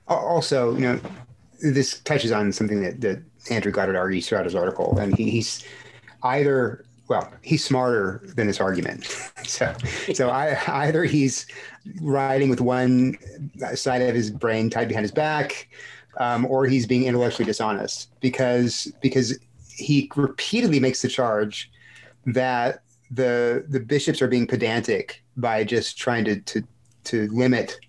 Also, 0.09 0.73
you 0.75 0.81
know, 0.81 0.99
this 1.61 2.01
touches 2.01 2.33
on 2.33 2.51
something 2.51 2.81
that, 2.81 2.99
that 2.99 3.23
Andrew 3.49 3.71
Goddard 3.71 3.95
argues 3.95 4.27
throughout 4.27 4.43
his 4.43 4.55
article, 4.55 4.97
and 4.99 5.15
he, 5.15 5.29
he's 5.29 5.63
either 6.23 6.83
well, 7.07 7.31
he's 7.41 7.63
smarter 7.63 8.21
than 8.35 8.47
his 8.47 8.59
argument. 8.59 9.05
so, 9.43 9.73
so 10.13 10.29
I, 10.29 10.59
either 10.67 11.03
he's 11.03 11.47
riding 12.01 12.49
with 12.49 12.61
one 12.61 13.17
side 13.75 14.01
of 14.01 14.13
his 14.13 14.29
brain 14.29 14.69
tied 14.69 14.87
behind 14.87 15.03
his 15.03 15.11
back, 15.11 15.69
um, 16.17 16.45
or 16.47 16.65
he's 16.65 16.85
being 16.85 17.05
intellectually 17.05 17.45
dishonest 17.45 18.19
because 18.19 18.91
because 19.01 19.37
he 19.69 20.09
repeatedly 20.15 20.79
makes 20.79 21.01
the 21.01 21.07
charge 21.07 21.71
that 22.25 22.81
the 23.11 23.65
the 23.69 23.79
bishops 23.79 24.21
are 24.21 24.27
being 24.27 24.47
pedantic 24.47 25.23
by 25.37 25.63
just 25.63 25.97
trying 25.97 26.25
to 26.25 26.41
to 26.41 26.63
to 27.05 27.27
limit 27.27 27.79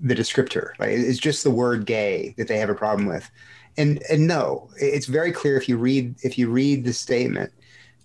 the 0.00 0.14
descriptor. 0.14 0.72
It's 0.80 1.18
just 1.18 1.44
the 1.44 1.50
word 1.50 1.86
gay 1.86 2.34
that 2.36 2.48
they 2.48 2.58
have 2.58 2.68
a 2.68 2.74
problem 2.74 3.06
with. 3.06 3.30
And 3.78 4.02
and 4.10 4.26
no, 4.26 4.68
it's 4.76 5.06
very 5.06 5.32
clear 5.32 5.56
if 5.56 5.68
you 5.68 5.78
read 5.78 6.16
if 6.22 6.36
you 6.36 6.50
read 6.50 6.84
the 6.84 6.92
statement 6.92 7.52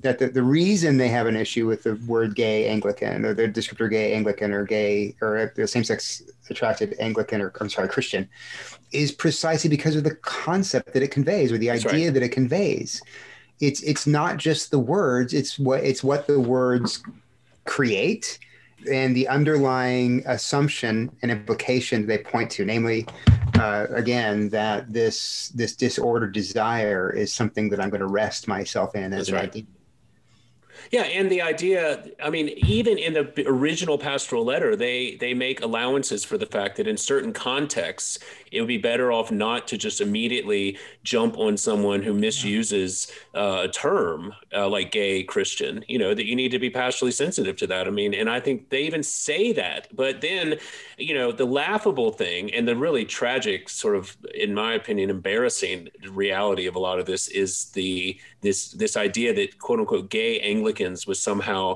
that 0.07 0.19
the, 0.19 0.29
the 0.29 0.43
reason 0.43 0.95
they 0.95 1.09
have 1.09 1.27
an 1.27 1.35
issue 1.35 1.67
with 1.67 1.83
the 1.83 1.95
word 2.07 2.33
gay 2.33 2.69
Anglican 2.69 3.25
or 3.25 3.33
the 3.33 3.47
descriptor 3.47 3.89
gay 3.89 4.13
Anglican 4.13 4.53
or 4.53 4.63
gay 4.63 5.13
or 5.21 5.51
the 5.57 5.67
same 5.67 5.83
sex 5.83 6.21
attracted 6.49 6.95
Anglican 6.99 7.41
or 7.41 7.51
I'm 7.59 7.69
sorry, 7.69 7.89
Christian 7.89 8.29
is 8.93 9.11
precisely 9.11 9.69
because 9.69 9.97
of 9.97 10.05
the 10.05 10.15
concept 10.15 10.93
that 10.93 11.03
it 11.03 11.11
conveys 11.11 11.51
or 11.51 11.57
the 11.57 11.69
idea 11.69 12.05
right. 12.05 12.13
that 12.13 12.23
it 12.23 12.29
conveys. 12.29 13.01
It's 13.59 13.81
it's 13.81 14.07
not 14.07 14.37
just 14.37 14.71
the 14.71 14.79
words, 14.79 15.33
it's 15.33 15.59
what 15.59 15.83
it's 15.83 16.03
what 16.03 16.25
the 16.25 16.39
words 16.39 17.03
create 17.65 18.39
and 18.89 19.13
the 19.13 19.27
underlying 19.27 20.23
assumption 20.25 21.11
and 21.21 21.31
implication 21.31 22.07
they 22.07 22.19
point 22.19 22.49
to, 22.51 22.63
namely, 22.63 23.05
uh, 23.55 23.87
again, 23.89 24.47
that 24.49 24.93
this 24.93 25.49
this 25.49 25.75
disordered 25.75 26.33
desire 26.33 27.09
is 27.09 27.33
something 27.33 27.67
that 27.69 27.81
I'm 27.81 27.89
going 27.89 28.01
to 28.01 28.07
rest 28.07 28.47
myself 28.47 28.95
in 28.95 29.11
as 29.11 29.27
That's 29.27 29.29
an 29.29 29.35
right. 29.35 29.43
idea 29.49 29.65
yeah, 30.91 31.03
and 31.03 31.29
the 31.29 31.41
idea, 31.41 32.03
I 32.23 32.29
mean, 32.29 32.49
even 32.49 32.97
in 32.97 33.13
the 33.13 33.43
original 33.47 33.97
pastoral 33.97 34.45
letter, 34.45 34.75
they 34.75 35.15
they 35.15 35.33
make 35.33 35.61
allowances 35.61 36.23
for 36.23 36.37
the 36.37 36.45
fact 36.45 36.77
that 36.77 36.87
in 36.87 36.97
certain 36.97 37.33
contexts, 37.33 38.19
it 38.51 38.61
would 38.61 38.67
be 38.67 38.77
better 38.77 39.11
off 39.11 39.31
not 39.31 39.67
to 39.67 39.77
just 39.77 40.01
immediately 40.01 40.77
jump 41.03 41.37
on 41.37 41.57
someone 41.57 42.01
who 42.01 42.13
misuses 42.13 43.11
uh, 43.35 43.61
a 43.63 43.67
term 43.67 44.33
uh, 44.55 44.67
like 44.67 44.91
gay 44.91 45.23
Christian. 45.23 45.83
You 45.87 45.99
know 45.99 46.13
that 46.13 46.25
you 46.25 46.35
need 46.35 46.51
to 46.51 46.59
be 46.59 46.69
pastorally 46.69 47.13
sensitive 47.13 47.57
to 47.57 47.67
that. 47.67 47.87
I 47.87 47.91
mean, 47.91 48.13
and 48.13 48.29
I 48.29 48.39
think 48.39 48.69
they 48.69 48.83
even 48.83 49.03
say 49.03 49.51
that. 49.53 49.87
But 49.95 50.21
then, 50.21 50.55
you 50.97 51.13
know, 51.13 51.31
the 51.31 51.45
laughable 51.45 52.11
thing 52.11 52.53
and 52.53 52.67
the 52.67 52.75
really 52.75 53.05
tragic, 53.05 53.69
sort 53.69 53.95
of, 53.95 54.15
in 54.33 54.53
my 54.53 54.73
opinion, 54.73 55.09
embarrassing 55.09 55.89
reality 56.11 56.67
of 56.67 56.75
a 56.75 56.79
lot 56.79 56.99
of 56.99 57.05
this 57.05 57.27
is 57.27 57.65
the 57.71 58.19
this 58.47 58.71
this 58.71 58.95
idea 58.95 59.33
that 59.33 59.59
quote 59.59 59.79
unquote 59.79 60.09
gay 60.09 60.39
Anglicans 60.39 61.05
was 61.05 61.21
somehow 61.21 61.75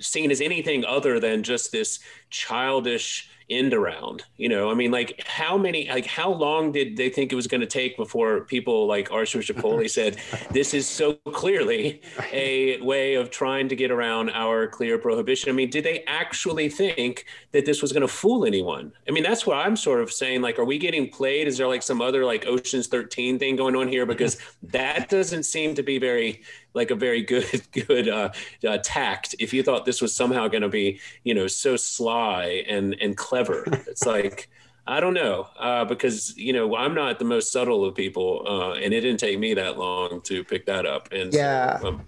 seen 0.00 0.30
as 0.30 0.40
anything 0.40 0.84
other 0.84 1.20
than 1.20 1.42
just 1.42 1.70
this 1.72 2.00
childish 2.30 3.27
end 3.50 3.74
around 3.74 4.24
you 4.36 4.48
know? 4.48 4.70
I 4.70 4.74
mean 4.74 4.90
like 4.90 5.22
how 5.26 5.56
many 5.56 5.88
like 5.88 6.06
how 6.06 6.30
long 6.30 6.72
did 6.72 6.96
they 6.96 7.08
think 7.08 7.32
it 7.32 7.36
was 7.36 7.46
going 7.46 7.60
to 7.60 7.66
take 7.66 7.96
before 7.96 8.42
people 8.42 8.86
like 8.86 9.10
archbishop 9.10 9.58
Foley 9.58 9.88
said 9.98 10.18
this 10.50 10.74
is 10.74 10.86
so 10.86 11.14
clearly 11.32 12.02
a 12.32 12.80
way 12.80 13.14
of 13.14 13.30
trying 13.30 13.68
to 13.68 13.76
get 13.76 13.90
around 13.90 14.30
our 14.30 14.66
clear 14.66 14.98
prohibition 14.98 15.50
i 15.50 15.52
mean 15.52 15.70
did 15.70 15.84
they 15.84 16.04
actually 16.06 16.68
think 16.68 17.24
that 17.52 17.64
this 17.64 17.82
was 17.82 17.92
going 17.92 18.02
to 18.02 18.08
fool 18.08 18.44
anyone? 18.44 18.92
I 19.08 19.12
mean 19.12 19.22
that's 19.22 19.46
what 19.46 19.56
i'm 19.56 19.76
sort 19.76 20.00
of 20.00 20.12
saying 20.12 20.42
like 20.42 20.58
are 20.58 20.64
we 20.64 20.78
getting 20.78 21.08
played? 21.08 21.48
Is 21.48 21.58
there 21.58 21.68
like 21.68 21.82
some 21.82 22.00
other 22.00 22.24
like 22.24 22.46
oceans 22.46 22.86
13 22.86 23.38
thing 23.38 23.56
going 23.56 23.76
on 23.76 23.88
here? 23.88 24.06
Because 24.06 24.38
that 24.62 25.08
doesn't 25.08 25.44
seem 25.44 25.74
to 25.74 25.82
be 25.82 25.98
very 25.98 26.42
like 26.74 26.90
a 26.90 26.94
very 26.94 27.22
good 27.22 27.62
good 27.86 28.08
uh, 28.08 28.30
uh, 28.66 28.78
tact 28.82 29.34
if 29.38 29.52
you 29.52 29.62
thought 29.62 29.84
this 29.84 30.00
was 30.00 30.14
somehow 30.14 30.48
going 30.48 30.62
to 30.62 30.68
be 30.68 31.00
you 31.24 31.34
know 31.34 31.46
so 31.46 31.76
sly 31.76 32.64
and 32.68 32.96
and 33.00 33.16
clever. 33.16 33.64
It's 33.88 34.06
like 34.06 34.48
i 34.86 35.00
don't 35.00 35.14
know 35.14 35.46
uh, 35.58 35.84
because 35.84 36.36
you 36.36 36.52
know 36.52 36.76
i'm 36.76 36.94
not 36.94 37.18
the 37.18 37.24
most 37.24 37.52
subtle 37.52 37.84
of 37.84 37.94
people 37.94 38.44
uh, 38.46 38.72
and 38.72 38.92
it 38.94 39.00
didn't 39.00 39.20
take 39.20 39.38
me 39.38 39.54
that 39.54 39.78
long 39.78 40.20
to 40.22 40.44
pick 40.44 40.66
that 40.66 40.86
up. 40.86 41.08
And 41.12 41.32
yeah. 41.32 41.78
so, 41.78 41.88
um, 41.88 42.02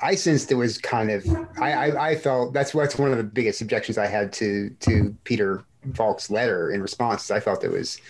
i 0.00 0.14
sensed 0.14 0.50
it 0.50 0.56
was 0.56 0.78
kind 0.78 1.10
of 1.10 1.24
I, 1.60 1.72
I, 1.72 2.10
I 2.10 2.16
felt 2.16 2.52
that's 2.52 2.74
what's 2.74 2.96
one 2.98 3.12
of 3.12 3.18
the 3.18 3.24
biggest 3.24 3.60
objections 3.60 3.98
i 3.98 4.06
had 4.06 4.32
to 4.34 4.70
to 4.80 5.14
peter 5.24 5.64
valk's 5.84 6.30
letter 6.30 6.70
in 6.70 6.82
response 6.82 7.30
i 7.30 7.40
felt 7.40 7.64
it 7.64 7.70
was 7.70 8.00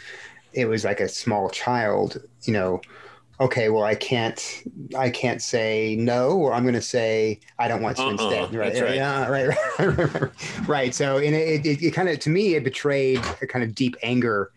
it 0.53 0.67
was 0.67 0.85
like 0.85 1.01
a 1.01 1.09
small 1.09 1.49
child 1.51 2.21
you 2.45 2.53
know 2.53 2.81
okay, 3.43 3.69
well, 3.69 3.83
I 3.83 3.95
can't, 3.95 4.63
I 4.97 5.11
can't 5.11 5.43
say 5.43 5.97
no, 5.97 6.31
or 6.31 6.55
I'm 6.55 6.63
going 6.63 6.75
to 6.75 6.81
say 6.81 7.41
I 7.59 7.69
don't 7.69 7.83
want 7.83 7.97
to 7.97 8.03
uh-uh, 8.03 8.11
instead. 8.11 8.55
Right. 8.55 8.81
right. 8.81 8.95
Yeah. 8.95 9.29
Right. 9.29 9.49
Right. 9.49 9.79
right. 10.15 10.69
right. 10.69 10.95
So, 10.95 11.19
and 11.19 11.35
it, 11.35 11.67
it, 11.67 11.83
it 11.83 11.91
kind 11.91 12.09
of, 12.09 12.19
to 12.21 12.31
me, 12.31 12.55
it 12.55 12.65
betrayed 12.65 13.19
a 13.41 13.47
kind 13.47 13.65
of 13.65 13.75
deep 13.75 13.97
anger 14.03 14.53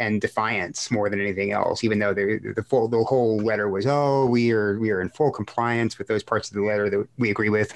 and 0.00 0.20
defiance 0.20 0.90
more 0.90 1.08
than 1.08 1.20
anything 1.20 1.52
else. 1.52 1.84
Even 1.84 2.00
though 2.00 2.12
the 2.12 2.52
the 2.56 2.62
full 2.64 2.88
the 2.88 3.04
whole 3.04 3.38
letter 3.38 3.68
was, 3.68 3.86
oh, 3.86 4.26
we 4.26 4.50
are 4.50 4.78
we 4.80 4.90
are 4.90 5.00
in 5.00 5.08
full 5.10 5.30
compliance 5.30 5.98
with 5.98 6.08
those 6.08 6.22
parts 6.22 6.50
of 6.50 6.56
the 6.56 6.62
letter 6.62 6.90
that 6.90 7.06
we 7.18 7.30
agree 7.30 7.50
with. 7.50 7.74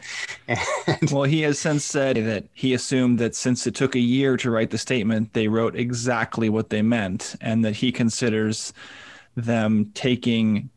And 0.88 1.10
well, 1.10 1.24
he 1.24 1.42
has 1.42 1.58
since 1.58 1.84
said 1.84 2.16
that 2.16 2.44
he 2.54 2.72
assumed 2.72 3.18
that 3.18 3.36
since 3.36 3.66
it 3.66 3.74
took 3.74 3.94
a 3.94 4.00
year 4.00 4.36
to 4.38 4.50
write 4.50 4.70
the 4.70 4.78
statement, 4.78 5.34
they 5.34 5.46
wrote 5.46 5.76
exactly 5.76 6.48
what 6.48 6.70
they 6.70 6.80
meant, 6.80 7.36
and 7.40 7.64
that 7.64 7.76
he 7.76 7.92
considers 7.92 8.72
them 9.44 9.90
taking 9.94 10.70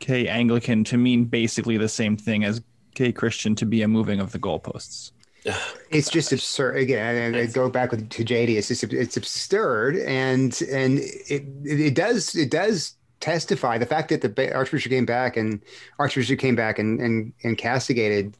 gay 0.00 0.28
Anglican 0.28 0.84
to 0.84 0.96
mean 0.96 1.24
basically 1.24 1.76
the 1.76 1.88
same 1.88 2.16
thing 2.16 2.44
as 2.44 2.60
gay 2.94 3.12
Christian 3.12 3.54
to 3.56 3.66
be 3.66 3.82
a 3.82 3.88
moving 3.88 4.20
of 4.20 4.32
the 4.32 4.38
goalposts. 4.38 5.12
it's 5.90 6.10
just 6.10 6.32
absurd. 6.32 6.76
Again 6.76 7.16
and 7.16 7.36
I 7.36 7.46
go 7.46 7.68
back 7.70 7.90
with, 7.90 8.08
to 8.10 8.24
jady 8.24 8.56
it's 8.56 8.68
just 8.68 8.84
it's 8.84 9.16
absurd. 9.16 9.96
And 9.96 10.60
and 10.70 10.98
it 10.98 11.44
it 11.64 11.94
does 11.94 12.34
it 12.34 12.50
does 12.50 12.94
testify 13.20 13.78
the 13.78 13.86
fact 13.86 14.10
that 14.10 14.20
the 14.20 14.54
archbishop 14.54 14.90
came 14.90 15.06
back 15.06 15.36
and 15.36 15.60
archbishop 15.98 16.38
came 16.38 16.54
back 16.54 16.78
and 16.78 17.00
and, 17.00 17.32
and 17.44 17.58
castigated 17.58 18.36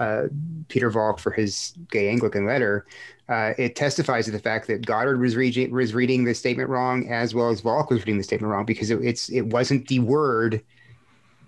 uh, 0.00 0.24
peter 0.68 0.90
valk 0.90 1.18
for 1.18 1.30
his 1.30 1.74
gay 1.90 2.08
anglican 2.08 2.46
letter 2.46 2.86
uh, 3.28 3.52
it 3.58 3.74
testifies 3.74 4.24
to 4.24 4.30
the 4.30 4.38
fact 4.38 4.66
that 4.66 4.86
goddard 4.86 5.20
was 5.20 5.36
reading 5.36 5.70
was 5.72 5.94
reading 5.94 6.24
the 6.24 6.34
statement 6.34 6.68
wrong 6.68 7.08
as 7.08 7.34
well 7.34 7.50
as 7.50 7.60
valk 7.60 7.90
was 7.90 8.00
reading 8.00 8.18
the 8.18 8.24
statement 8.24 8.52
wrong 8.52 8.64
because 8.64 8.90
it, 8.90 8.98
it's 9.02 9.28
it 9.30 9.46
wasn't 9.46 9.86
the 9.88 9.98
word 9.98 10.62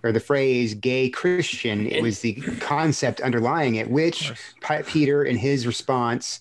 or 0.02 0.12
the 0.12 0.20
phrase 0.20 0.74
gay 0.74 1.08
Christian. 1.08 1.86
It 1.86 2.02
was 2.02 2.20
the 2.20 2.34
concept 2.60 3.20
underlying 3.20 3.76
it, 3.76 3.90
which 3.90 4.32
Peter, 4.86 5.24
in 5.24 5.36
his 5.36 5.66
response, 5.66 6.40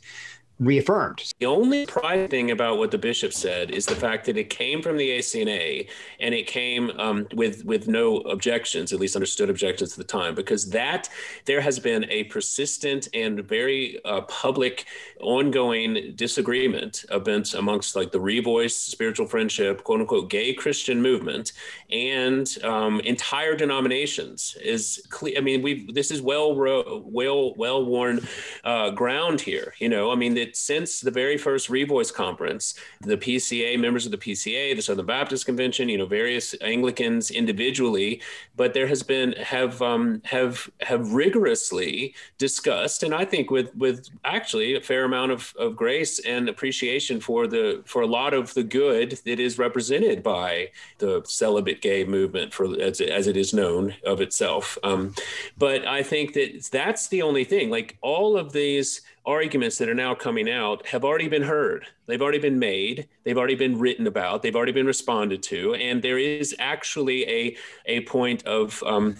reaffirmed. 0.60 1.34
The 1.39 1.46
only 1.46 1.86
pride 1.86 2.30
thing 2.30 2.52
about 2.52 2.78
what 2.78 2.91
the 2.91 2.98
bishop 2.98 3.34
said 3.34 3.72
is 3.72 3.86
the 3.86 3.96
fact 3.96 4.26
that 4.26 4.38
it 4.38 4.50
came 4.50 4.82
from 4.82 4.98
the 4.98 5.10
ACNA 5.10 5.88
and 6.20 6.34
it 6.34 6.48
came 6.48 6.91
um, 7.00 7.28
with 7.34 7.63
with 7.65 7.88
no 7.88 8.17
objections, 8.22 8.91
at 8.91 9.00
least 9.00 9.15
understood 9.15 9.50
objections 9.50 9.91
at 9.91 9.98
the 9.98 10.04
time, 10.04 10.36
because 10.36 10.70
that 10.72 11.10
there 11.46 11.62
has 11.62 11.80
been 11.80 12.06
a 12.10 12.24
persistent 12.26 13.08
and 13.13 13.43
very 13.43 14.00
uh, 14.06 14.22
public, 14.22 14.86
ongoing 15.20 16.13
disagreement 16.15 17.06
amongst, 17.10 17.96
like 17.96 18.12
the 18.12 18.20
Revoice 18.20 18.72
spiritual 18.72 19.28
friendship, 19.28 19.84
quote 19.84 20.02
unquote, 20.02 20.30
gay 20.30 20.54
Christian 20.54 21.02
movement, 21.02 21.54
and 21.91 22.58
um, 22.63 23.00
entire 23.02 23.56
denominations. 23.56 24.58
Is 24.63 25.06
clear. 25.10 25.38
I 25.38 25.41
mean, 25.41 25.62
we 25.62 25.91
this 25.91 26.10
is 26.10 26.22
well 26.22 26.56
well 26.56 27.54
well 27.56 27.86
worn 27.86 28.28
uh, 28.63 28.89
ground 28.91 29.41
here. 29.41 29.74
You 29.80 29.89
know, 29.89 30.12
I 30.12 30.15
mean 30.15 30.34
that 30.47 30.57
since 30.57 31.01
the 31.01 31.12
very 31.12 31.38
first 31.38 31.69
Revoice 31.69 32.13
conference, 32.13 32.75
the 33.01 33.17
PCA, 33.17 33.79
members 33.79 34.05
of 34.05 34.12
the 34.12 34.17
PCA, 34.17 34.75
the 34.75 34.81
Southern 34.81 35.05
Baptist 35.05 35.45
Convention, 35.45 35.89
you 35.89 35.97
know, 35.97 36.05
various 36.05 36.55
Anglicans 36.62 37.31
individually, 37.31 38.21
but 38.55 38.73
there 38.73 38.88
has 38.88 39.03
been 39.03 39.33
have 39.33 39.81
um, 39.81 40.21
have 40.25 40.69
have 40.81 41.13
rigorously 41.13 42.15
discussed, 42.38 43.03
and 43.03 43.13
I 43.13 43.25
think 43.25 43.51
with 43.51 43.75
with 43.75 44.10
actually 44.23 44.75
a 44.75 44.81
fair 44.81 45.03
amount 45.03 45.31
of, 45.31 45.53
of 45.60 45.75
grace 45.75 46.19
and 46.19 46.49
appreciation 46.49 47.19
for 47.19 47.47
the 47.47 47.81
for 47.86 48.01
a 48.01 48.07
lot 48.07 48.33
of 48.33 48.53
the 48.53 48.63
good 48.63 49.19
that 49.25 49.39
is 49.39 49.57
represented 49.57 50.23
by 50.23 50.69
the 50.99 51.21
celibate 51.25 51.81
gay 51.81 52.03
movement, 52.03 52.53
for 52.53 52.79
as, 52.81 53.01
it, 53.01 53.10
as 53.10 53.27
it 53.27 53.38
is 53.38 53.53
known 53.53 53.93
of 54.05 54.21
itself. 54.21 54.77
Um, 54.83 55.13
but 55.57 55.86
I 55.86 56.03
think 56.03 56.33
that 56.33 56.67
that's 56.71 57.07
the 57.07 57.21
only 57.21 57.43
thing. 57.43 57.69
Like 57.69 57.97
all 58.01 58.38
of 58.38 58.53
these 58.53 59.01
arguments 59.27 59.77
that 59.77 59.89
are 59.89 59.93
now 59.93 60.15
coming 60.15 60.49
out 60.49 60.87
have 60.87 61.03
already 61.03 61.27
been 61.27 61.43
heard. 61.43 61.85
They've 62.07 62.21
already 62.21 62.39
been 62.39 62.57
made. 62.57 63.09
They've 63.25 63.37
already 63.37 63.55
been 63.55 63.77
written 63.77 64.07
about. 64.07 64.41
They've 64.41 64.55
already 64.55 64.71
been 64.71 64.87
responded 64.87 65.43
to. 65.43 65.75
And 65.75 66.01
there 66.01 66.17
is 66.17 66.55
actually 66.57 67.29
a, 67.29 67.57
a 67.85 68.01
point 68.05 68.43
of 68.47 68.81
um, 68.83 69.17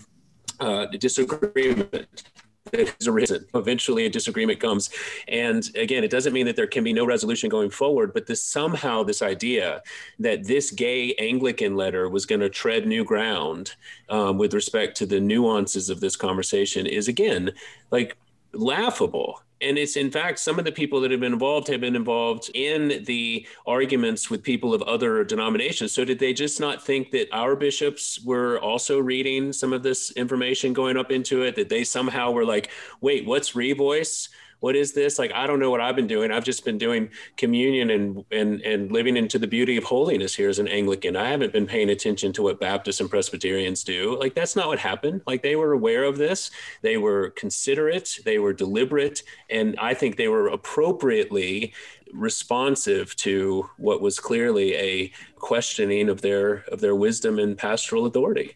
uh, 0.62 0.86
disagreement 0.88 2.24
that 2.72 2.88
has 2.88 3.08
arisen. 3.08 3.46
Eventually, 3.54 4.06
a 4.06 4.10
disagreement 4.10 4.60
comes, 4.60 4.90
and 5.28 5.70
again, 5.76 6.04
it 6.04 6.12
doesn't 6.12 6.34
mean 6.34 6.46
that 6.46 6.56
there 6.56 6.68
can 6.68 6.84
be 6.84 6.94
no 6.94 7.06
resolution 7.06 7.50
going 7.50 7.70
forward. 7.70 8.14
But 8.14 8.28
this 8.28 8.44
somehow 8.44 9.04
this 9.04 9.22
idea 9.22 9.82
that 10.20 10.46
this 10.46 10.72
gay 10.72 11.14
Anglican 11.16 11.76
letter 11.76 12.10
was 12.10 12.26
going 12.26 12.42
to 12.42 12.50
tread 12.50 12.86
new 12.86 13.04
ground 13.04 13.76
um, 14.10 14.38
with 14.38 14.54
respect 14.54 14.98
to 14.98 15.06
the 15.06 15.20
nuances 15.20 15.90
of 15.90 16.00
this 16.00 16.16
conversation 16.16 16.86
is 16.86 17.08
again 17.08 17.52
like 17.92 18.18
laughable 18.54 19.42
and 19.62 19.78
it's 19.78 19.96
in 19.96 20.12
fact 20.12 20.40
some 20.40 20.60
of 20.60 20.66
the 20.66 20.72
people 20.72 21.02
that 21.02 21.12
have 21.12 21.20
been 21.20 21.34
involved 21.34 21.68
have 21.68 21.82
been 21.82 21.96
involved 21.96 22.50
in 22.54 23.04
the 23.06 23.46
arguments 23.66 24.30
with 24.30 24.44
people 24.44 24.74
of 24.74 24.82
other 24.84 25.24
denominations. 25.24 25.92
So 25.92 26.06
did 26.06 26.20
they 26.20 26.34
just 26.34 26.60
not 26.60 26.84
think 26.84 27.12
that 27.12 27.28
our 27.32 27.56
bishops 27.56 28.20
were 28.24 28.60
also 28.60 29.00
reading 29.00 29.54
some 29.54 29.74
of 29.74 29.84
this 29.84 30.12
information 30.12 30.74
going 30.74 30.98
up 30.98 31.12
into 31.12 31.44
it? 31.44 31.56
That 31.56 31.70
they 31.70 31.84
somehow 31.84 32.32
were 32.32 32.46
like 32.46 32.70
wait 33.02 33.26
what's 33.26 33.54
revoice 33.54 34.30
what 34.60 34.76
is 34.76 34.94
this? 34.94 35.20
Like 35.20 35.32
i 35.34 35.46
don't 35.48 35.60
know 35.60 35.72
what 35.72 35.82
i've 35.82 35.96
been 35.96 36.08
doing. 36.08 36.32
I've 36.32 36.44
just 36.44 36.66
been 36.66 36.78
doing 36.78 37.10
communion 37.36 37.90
and 37.90 38.26
and 38.32 38.62
and 38.62 38.92
living 38.92 39.18
into 39.18 39.40
the 39.40 39.48
beauty 39.48 39.78
of 39.78 39.84
holiness 39.84 40.36
here 40.36 40.50
as 40.50 40.60
an 40.60 40.68
anglican. 40.68 41.16
I 41.16 41.30
haven't 41.30 41.54
been 41.54 41.68
paying 41.68 41.90
attention 41.90 42.34
to 42.34 42.42
what 42.42 42.60
baptists 42.60 43.00
and 43.00 43.10
presbyterians 43.10 43.84
do. 43.84 44.18
Like 44.20 44.36
that's 44.36 44.56
not 44.56 44.68
what 44.68 44.80
happened. 44.80 45.22
Like 45.28 45.44
they 45.44 45.56
were 45.56 45.74
aware 45.74 46.04
of 46.04 46.18
this. 46.18 46.52
They 46.82 46.98
were 46.98 47.32
considerate. 47.32 48.20
They 48.26 48.40
were 48.40 48.54
deliberate. 48.54 49.24
And 49.50 49.76
i 49.80 49.94
think 49.94 50.16
they 50.16 50.28
were 50.28 50.48
appropriately 50.48 51.74
responsive 52.14 53.16
to 53.18 53.70
what 53.78 54.02
was 54.02 54.20
clearly 54.20 54.76
a 54.76 55.12
questioning 55.36 56.10
of 56.10 56.22
their 56.22 56.64
of 56.72 56.80
their 56.80 56.96
wisdom 56.96 57.40
and 57.40 57.58
pastoral 57.58 58.06
authority. 58.06 58.56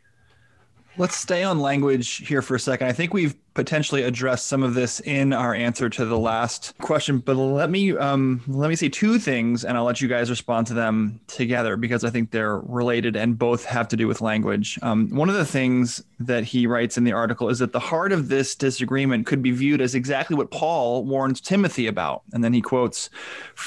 Let's 0.97 1.15
stay 1.15 1.43
on 1.43 1.59
language 1.59 2.27
here 2.27 2.41
for 2.41 2.55
a 2.55 2.59
second. 2.59 2.87
I 2.87 2.91
think 2.91 3.13
we've 3.13 3.35
potentially 3.53 4.03
address 4.03 4.43
some 4.43 4.63
of 4.63 4.73
this 4.73 4.99
in 5.01 5.33
our 5.33 5.53
answer 5.53 5.89
to 5.89 6.05
the 6.05 6.17
last 6.17 6.73
question, 6.79 7.19
but 7.19 7.35
let 7.35 7.69
me 7.69 7.95
um, 7.97 8.41
let 8.47 8.69
me 8.69 8.75
say 8.75 8.89
two 8.89 9.19
things, 9.19 9.65
and 9.65 9.77
I'll 9.77 9.83
let 9.83 10.01
you 10.01 10.07
guys 10.07 10.29
respond 10.29 10.67
to 10.67 10.73
them 10.73 11.19
together 11.27 11.75
because 11.75 12.03
I 12.03 12.09
think 12.09 12.31
they're 12.31 12.59
related 12.59 13.15
and 13.15 13.37
both 13.37 13.65
have 13.65 13.87
to 13.89 13.97
do 13.97 14.07
with 14.07 14.21
language. 14.21 14.79
Um, 14.81 15.09
one 15.09 15.29
of 15.29 15.35
the 15.35 15.45
things 15.45 16.03
that 16.19 16.43
he 16.43 16.65
writes 16.65 16.97
in 16.97 17.03
the 17.03 17.11
article 17.11 17.49
is 17.49 17.59
that 17.59 17.73
the 17.73 17.79
heart 17.79 18.11
of 18.11 18.29
this 18.29 18.55
disagreement 18.55 19.25
could 19.25 19.41
be 19.41 19.51
viewed 19.51 19.81
as 19.81 19.95
exactly 19.95 20.35
what 20.35 20.51
Paul 20.51 21.03
warns 21.05 21.41
Timothy 21.41 21.87
about, 21.87 22.23
and 22.33 22.43
then 22.43 22.53
he 22.53 22.61
quotes 22.61 23.09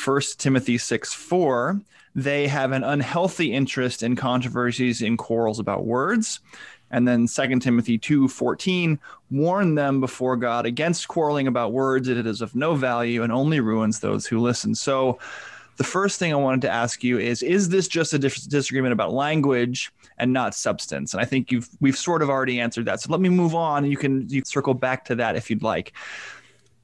1 0.04 0.20
Timothy 0.38 0.78
six 0.78 1.12
four. 1.12 1.80
They 2.16 2.46
have 2.46 2.70
an 2.70 2.84
unhealthy 2.84 3.52
interest 3.52 4.04
in 4.04 4.14
controversies 4.14 5.02
and 5.02 5.18
quarrels 5.18 5.58
about 5.58 5.84
words 5.84 6.38
and 6.94 7.08
then 7.08 7.26
2 7.26 7.58
Timothy 7.58 7.98
2:14 7.98 8.98
warn 9.32 9.74
them 9.74 10.00
before 10.00 10.36
God 10.36 10.64
against 10.64 11.08
quarreling 11.08 11.48
about 11.48 11.72
words 11.72 12.06
it 12.06 12.24
is 12.24 12.40
of 12.40 12.54
no 12.54 12.76
value 12.76 13.24
and 13.24 13.32
only 13.32 13.58
ruins 13.58 13.98
those 13.98 14.26
who 14.26 14.38
listen. 14.38 14.76
So 14.76 15.18
the 15.76 15.82
first 15.82 16.20
thing 16.20 16.32
I 16.32 16.36
wanted 16.36 16.60
to 16.62 16.70
ask 16.70 17.02
you 17.02 17.18
is 17.18 17.42
is 17.42 17.68
this 17.68 17.88
just 17.88 18.12
a 18.12 18.18
disagreement 18.18 18.92
about 18.92 19.12
language 19.12 19.92
and 20.18 20.32
not 20.32 20.54
substance? 20.54 21.14
And 21.14 21.20
I 21.20 21.24
think 21.24 21.50
you've 21.50 21.68
we've 21.80 21.98
sort 21.98 22.22
of 22.22 22.30
already 22.30 22.60
answered 22.60 22.84
that. 22.84 23.00
So 23.00 23.10
let 23.10 23.20
me 23.20 23.28
move 23.28 23.56
on 23.56 23.84
you 23.84 23.96
can 23.96 24.28
you 24.28 24.42
circle 24.44 24.72
back 24.72 25.04
to 25.06 25.16
that 25.16 25.34
if 25.34 25.50
you'd 25.50 25.64
like. 25.64 25.92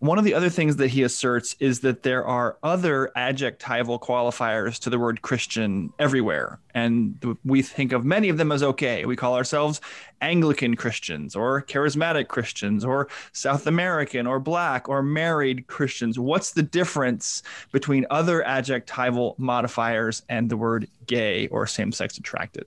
One 0.01 0.19
of 0.19 0.25
the 0.25 0.33
other 0.33 0.49
things 0.49 0.77
that 0.77 0.89
he 0.89 1.03
asserts 1.03 1.55
is 1.61 1.81
that 1.81 2.05
there 2.05 2.25
are 2.25 2.57
other 2.63 3.13
adjectival 3.17 3.99
qualifiers 3.99 4.79
to 4.79 4.89
the 4.89 4.99
word 4.99 5.21
Christian 5.21 5.93
everywhere. 5.99 6.59
And 6.75 7.37
we 7.45 7.61
think 7.61 7.93
of 7.93 8.03
many 8.03 8.31
of 8.31 8.39
them 8.39 8.51
as 8.51 8.63
okay. 8.63 9.05
We 9.05 9.15
call 9.15 9.37
ourselves 9.37 9.83
Anglican 10.23 10.75
Christians 10.75 11.37
or 11.37 11.65
charismatic 11.65 12.29
Christians 12.29 12.83
or 12.83 13.09
South 13.35 13.67
American 13.67 14.27
or 14.27 14.41
black 14.41 14.89
or 14.89 15.03
married 15.03 15.67
Christians. 15.67 16.19
What's 16.19 16.53
the 16.53 16.63
difference 16.63 17.43
between 17.71 18.07
other 18.09 18.43
adjectival 18.43 19.35
modifiers 19.37 20.23
and 20.31 20.49
the 20.49 20.57
word 20.57 20.89
gay 21.07 21.47
or 21.49 21.67
same 21.67 21.93
sex 21.93 22.17
attracted? 22.17 22.65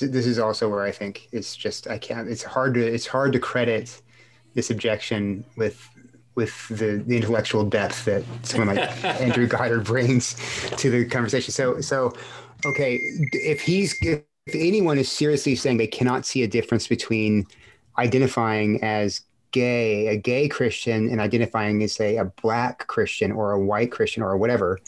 This 0.00 0.26
is 0.26 0.40
also 0.40 0.68
where 0.68 0.82
I 0.82 0.90
think 0.90 1.28
it's 1.30 1.54
just, 1.54 1.86
I 1.86 1.98
can't, 1.98 2.28
it's 2.28 2.42
hard 2.42 2.74
to, 2.74 2.84
it's 2.84 3.06
hard 3.06 3.32
to 3.34 3.38
credit 3.38 4.02
this 4.54 4.70
objection 4.72 5.44
with 5.56 5.88
with 6.34 6.68
the, 6.68 7.02
the 7.06 7.16
intellectual 7.16 7.64
depth 7.64 8.04
that 8.04 8.22
someone 8.42 8.76
like 8.76 9.04
Andrew 9.20 9.46
Goddard 9.46 9.84
brings 9.84 10.34
to 10.76 10.90
the 10.90 11.04
conversation. 11.04 11.52
So, 11.52 11.80
so 11.80 12.12
okay, 12.64 13.00
if 13.32 13.60
he's 13.60 13.96
if 14.00 14.24
anyone 14.54 14.98
is 14.98 15.10
seriously 15.10 15.54
saying 15.54 15.76
they 15.76 15.86
cannot 15.86 16.26
see 16.26 16.42
a 16.42 16.48
difference 16.48 16.86
between 16.88 17.46
identifying 17.98 18.82
as 18.82 19.22
gay, 19.52 20.06
a 20.08 20.16
gay 20.16 20.48
Christian, 20.48 21.08
and 21.08 21.20
identifying 21.20 21.82
as 21.82 21.92
say 21.92 22.16
a 22.16 22.24
black 22.24 22.86
Christian 22.86 23.32
or 23.32 23.52
a 23.52 23.60
white 23.60 23.92
Christian 23.92 24.22
or 24.22 24.36
whatever, 24.36 24.78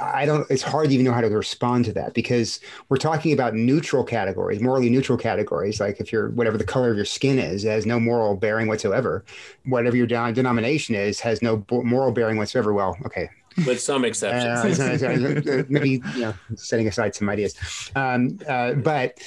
I 0.00 0.24
don't. 0.26 0.50
It's 0.50 0.62
hard 0.62 0.88
to 0.88 0.94
even 0.94 1.04
know 1.04 1.12
how 1.12 1.20
to 1.20 1.28
respond 1.28 1.84
to 1.86 1.92
that 1.94 2.14
because 2.14 2.60
we're 2.88 2.96
talking 2.96 3.32
about 3.32 3.54
neutral 3.54 4.04
categories, 4.04 4.60
morally 4.60 4.90
neutral 4.90 5.18
categories. 5.18 5.80
Like 5.80 6.00
if 6.00 6.12
you're 6.12 6.30
whatever 6.30 6.58
the 6.58 6.64
color 6.64 6.90
of 6.90 6.96
your 6.96 7.04
skin 7.04 7.38
is, 7.38 7.62
has 7.64 7.86
no 7.86 8.00
moral 8.00 8.36
bearing 8.36 8.68
whatsoever. 8.68 9.24
Whatever 9.64 9.96
your 9.96 10.06
denomination 10.06 10.94
is, 10.94 11.20
has 11.20 11.42
no 11.42 11.64
moral 11.70 12.12
bearing 12.12 12.36
whatsoever. 12.36 12.72
Well, 12.72 12.96
okay, 13.06 13.28
with 13.66 13.80
some 13.80 14.04
exceptions. 14.04 14.80
Uh, 14.80 15.64
maybe 15.68 16.02
you 16.14 16.20
know, 16.20 16.34
setting 16.56 16.88
aside 16.88 17.14
some 17.14 17.28
ideas, 17.28 17.54
um, 17.96 18.38
uh, 18.48 18.72
but 18.74 19.18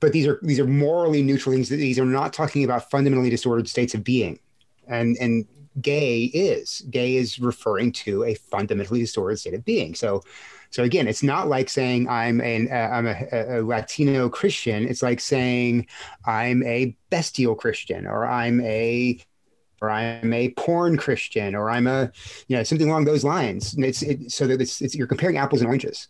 but 0.00 0.12
these 0.12 0.26
are 0.26 0.38
these 0.42 0.58
are 0.58 0.66
morally 0.66 1.22
neutral 1.22 1.54
things. 1.54 1.68
These 1.68 1.98
are 1.98 2.04
not 2.04 2.32
talking 2.32 2.64
about 2.64 2.90
fundamentally 2.90 3.30
disordered 3.30 3.68
states 3.68 3.94
of 3.94 4.04
being, 4.04 4.38
and 4.86 5.16
and 5.20 5.46
gay 5.80 6.24
is 6.24 6.82
gay 6.90 7.16
is 7.16 7.38
referring 7.38 7.92
to 7.92 8.24
a 8.24 8.34
fundamentally 8.34 9.00
distorted 9.00 9.38
state 9.38 9.54
of 9.54 9.64
being. 9.64 9.94
So. 9.94 10.22
So 10.70 10.84
again, 10.84 11.06
it's 11.06 11.22
not 11.22 11.48
like 11.48 11.68
saying 11.68 12.08
I'm 12.08 12.40
an 12.40 12.70
uh, 12.72 12.88
I'm 12.90 13.06
a, 13.06 13.26
a, 13.30 13.62
Latino 13.62 14.30
Christian. 14.30 14.88
It's 14.88 15.02
like 15.02 15.20
saying 15.20 15.86
I'm 16.24 16.62
a 16.62 16.96
bestial 17.10 17.54
Christian 17.54 18.06
or 18.06 18.26
I'm 18.26 18.58
a 18.62 19.20
or 19.82 19.90
I'm 19.90 20.32
a 20.32 20.50
porn 20.50 20.96
Christian, 20.96 21.56
or 21.56 21.68
I'm 21.68 21.88
a, 21.88 22.10
you 22.46 22.56
know, 22.56 22.62
something 22.62 22.88
along 22.88 23.04
those 23.04 23.24
lines. 23.24 23.74
And 23.74 23.84
it's 23.84 24.00
it, 24.00 24.30
so 24.30 24.46
that 24.46 24.60
it's, 24.60 24.80
it's 24.80 24.94
you're 24.94 25.08
comparing 25.08 25.36
apples 25.36 25.60
and 25.60 25.66
oranges. 25.66 26.06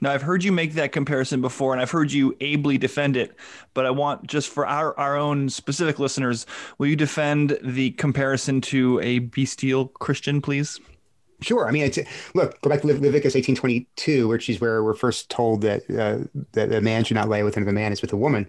Now, 0.00 0.12
I've 0.12 0.22
heard 0.22 0.44
you 0.44 0.52
make 0.52 0.74
that 0.74 0.92
comparison 0.92 1.40
before, 1.40 1.72
and 1.72 1.82
I've 1.82 1.90
heard 1.90 2.12
you 2.12 2.36
ably 2.40 2.78
defend 2.78 3.16
it. 3.16 3.34
But 3.74 3.84
I 3.86 3.90
want 3.90 4.26
just 4.26 4.48
for 4.48 4.66
our, 4.66 4.98
our 4.98 5.16
own 5.16 5.48
specific 5.48 5.98
listeners, 5.98 6.46
will 6.78 6.86
you 6.86 6.96
defend 6.96 7.58
the 7.62 7.90
comparison 7.92 8.60
to 8.62 9.00
a 9.00 9.18
bestial 9.18 9.88
Christian, 9.88 10.40
please? 10.40 10.80
Sure. 11.40 11.68
I 11.68 11.70
mean, 11.70 11.84
it's, 11.84 11.98
look, 12.34 12.60
go 12.62 12.70
back 12.70 12.80
to 12.80 12.88
Leviticus 12.88 13.36
18:22, 13.36 14.28
which 14.28 14.48
is 14.48 14.60
where 14.60 14.82
we're 14.82 14.94
first 14.94 15.30
told 15.30 15.60
that 15.60 15.88
uh, 15.88 16.26
that 16.52 16.72
a 16.72 16.80
man 16.80 17.04
should 17.04 17.14
not 17.14 17.28
lay 17.28 17.44
with 17.44 17.56
another 17.56 17.70
man 17.70 17.92
as 17.92 18.02
with 18.02 18.12
a 18.12 18.16
woman. 18.16 18.44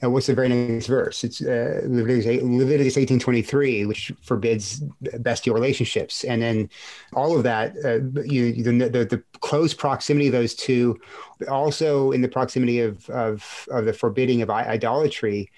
And 0.00 0.14
what's 0.14 0.26
the 0.26 0.34
very 0.34 0.48
next 0.48 0.86
verse? 0.86 1.22
It's 1.22 1.42
uh, 1.42 1.82
Leviticus, 1.84 2.42
Leviticus 2.42 2.96
18:23, 2.96 3.86
which 3.86 4.10
forbids 4.22 4.82
bestial 5.18 5.54
relationships. 5.54 6.24
And 6.24 6.40
then 6.40 6.70
all 7.12 7.36
of 7.36 7.42
that, 7.42 7.74
uh, 7.84 8.22
you, 8.22 8.62
the, 8.62 8.88
the, 8.88 9.04
the 9.04 9.22
close 9.40 9.74
proximity 9.74 10.28
of 10.28 10.32
those 10.32 10.54
two, 10.54 10.98
also 11.46 12.10
in 12.12 12.22
the 12.22 12.28
proximity 12.28 12.80
of 12.80 13.08
of, 13.10 13.68
of 13.70 13.84
the 13.84 13.92
forbidding 13.92 14.40
of 14.40 14.48
idolatry. 14.48 15.50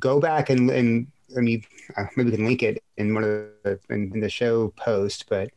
Go 0.00 0.18
back 0.18 0.50
and 0.50 0.68
and 0.68 1.06
I 1.36 1.40
mean, 1.40 1.64
maybe 2.16 2.30
we 2.30 2.36
can 2.36 2.46
link 2.46 2.62
it 2.62 2.82
in 2.96 3.14
one 3.14 3.24
of 3.24 3.30
the 3.62 3.78
in, 3.90 4.12
in 4.14 4.20
the 4.20 4.28
show 4.28 4.68
post, 4.76 5.26
but 5.28 5.50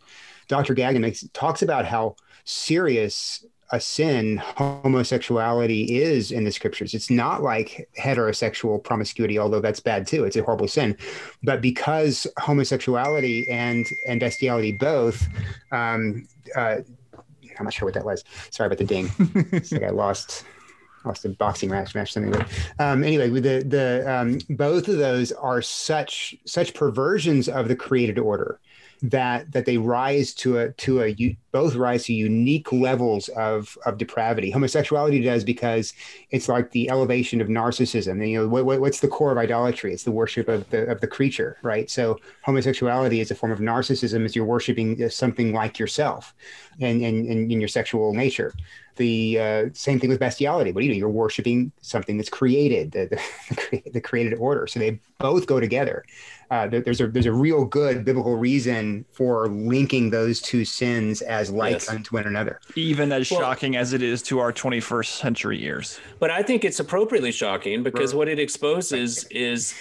Dr. 0.48 0.74
Gagnon 0.74 1.02
makes, 1.02 1.28
talks 1.34 1.62
about 1.62 1.86
how 1.86 2.16
serious 2.46 3.46
a 3.72 3.80
sin 3.80 4.38
homosexuality 4.38 5.98
is 6.00 6.32
in 6.32 6.46
the 6.46 6.52
scriptures. 6.52 6.94
It's 6.94 7.10
not 7.10 7.44
like 7.44 7.90
heterosexual 8.00 8.82
promiscuity, 8.82 9.38
although 9.38 9.60
that's 9.60 9.82
bad 9.82 10.08
too. 10.08 10.24
It's 10.24 10.38
a 10.38 10.44
horrible 10.44 10.70
sin. 10.70 10.96
But 11.44 11.62
because 11.62 12.26
homosexuality 12.40 13.50
and 13.50 13.86
and 14.08 14.22
bestiality 14.22 14.72
both, 14.72 15.28
um, 15.72 16.26
uh, 16.56 16.78
I'm 17.60 17.66
not 17.66 17.74
sure 17.74 17.88
what 17.88 17.96
that 17.96 18.06
was. 18.06 18.24
Sorry 18.52 18.68
about 18.68 18.78
the 18.78 18.86
ding. 18.86 19.10
I 19.86 19.90
lost 19.90 20.46
lost 21.08 21.26
a 21.26 21.30
boxing 21.30 21.70
match, 21.70 21.96
match 21.96 22.14
something. 22.14 22.32
But 22.32 22.48
um, 22.80 23.04
anyway, 23.04 23.30
the 23.30 23.64
the 23.64 24.06
um, 24.12 24.40
both 24.50 24.88
of 24.88 24.98
those 24.98 25.32
are 25.32 25.62
such 25.62 26.36
such 26.46 26.74
perversions 26.74 27.50
of 27.50 27.68
the 27.68 27.76
created 27.76 28.20
order 28.20 28.60
that 29.02 29.52
that 29.52 29.66
they 29.66 29.78
rise 29.78 30.34
to 30.34 30.58
a 30.58 30.72
to 30.72 31.02
a 31.04 31.38
both 31.52 31.76
rise 31.76 32.06
to 32.06 32.14
unique 32.14 32.72
levels 32.72 33.30
of 33.30 33.78
of 33.86 33.98
depravity. 33.98 34.50
Homosexuality 34.50 35.22
does 35.22 35.44
because 35.44 35.94
it's 36.32 36.50
like 36.50 36.72
the 36.72 36.90
elevation 36.90 37.40
of 37.40 37.48
narcissism. 37.48 38.14
And, 38.14 38.30
you 38.30 38.42
know, 38.42 38.48
what, 38.48 38.80
what's 38.80 39.00
the 39.00 39.08
core 39.08 39.32
of 39.32 39.38
idolatry? 39.38 39.94
It's 39.94 40.04
the 40.04 40.12
worship 40.12 40.48
of 40.48 40.70
the 40.70 40.90
of 40.90 41.02
the 41.02 41.08
creature, 41.08 41.58
right? 41.62 41.90
So 41.90 42.20
homosexuality 42.42 43.20
is 43.20 43.32
a 43.32 43.36
form 43.36 43.52
of 43.52 43.60
narcissism. 43.60 44.26
As 44.26 44.36
you're 44.36 44.46
worshiping 44.46 45.10
something 45.10 45.54
like 45.54 45.78
yourself, 45.78 46.34
and, 46.80 47.02
and 47.04 47.28
in 47.28 47.60
your 47.60 47.70
sexual 47.70 48.14
nature. 48.14 48.54
The 48.98 49.40
uh, 49.40 49.66
same 49.74 50.00
thing 50.00 50.10
with 50.10 50.20
bestiality. 50.20 50.72
Do 50.72 50.80
you 50.80 50.92
do? 50.92 50.98
You're 50.98 51.10
worshiping 51.10 51.72
something 51.82 52.18
that's 52.18 52.30
created, 52.30 52.92
the, 52.92 53.20
the, 53.72 53.90
the 53.94 54.02
created 54.02 54.34
order. 54.40 54.68
So 54.68 54.80
they 54.80 55.00
both 55.20 55.48
go 55.48 55.60
together 55.60 56.04
uh, 56.50 56.68
there's 56.68 57.02
a 57.02 57.08
there's 57.08 57.26
a 57.26 57.32
real 57.32 57.66
good 57.66 58.06
biblical 58.06 58.38
reason 58.38 59.04
for 59.12 59.50
linking 59.50 60.10
those 60.10 60.40
two 60.40 60.64
sins 60.64 61.22
as 61.22 61.52
like 61.52 61.74
yes. 61.74 61.90
unto 61.90 62.16
one 62.16 62.26
another. 62.26 62.60
Even 62.76 63.12
as 63.12 63.30
well, 63.30 63.42
shocking 63.42 63.76
as 63.76 63.92
it 63.92 64.02
is 64.02 64.22
to 64.24 64.40
our 64.40 64.54
21st 64.54 65.08
century 65.08 65.64
ears. 65.64 66.00
But 66.20 66.32
I 66.32 66.42
think 66.44 66.64
it's 66.64 66.80
appropriately 66.80 67.32
shocking 67.34 67.84
because 67.84 68.16
what 68.16 68.30
it 68.30 68.40
exposes 68.40 69.26
is 69.26 69.74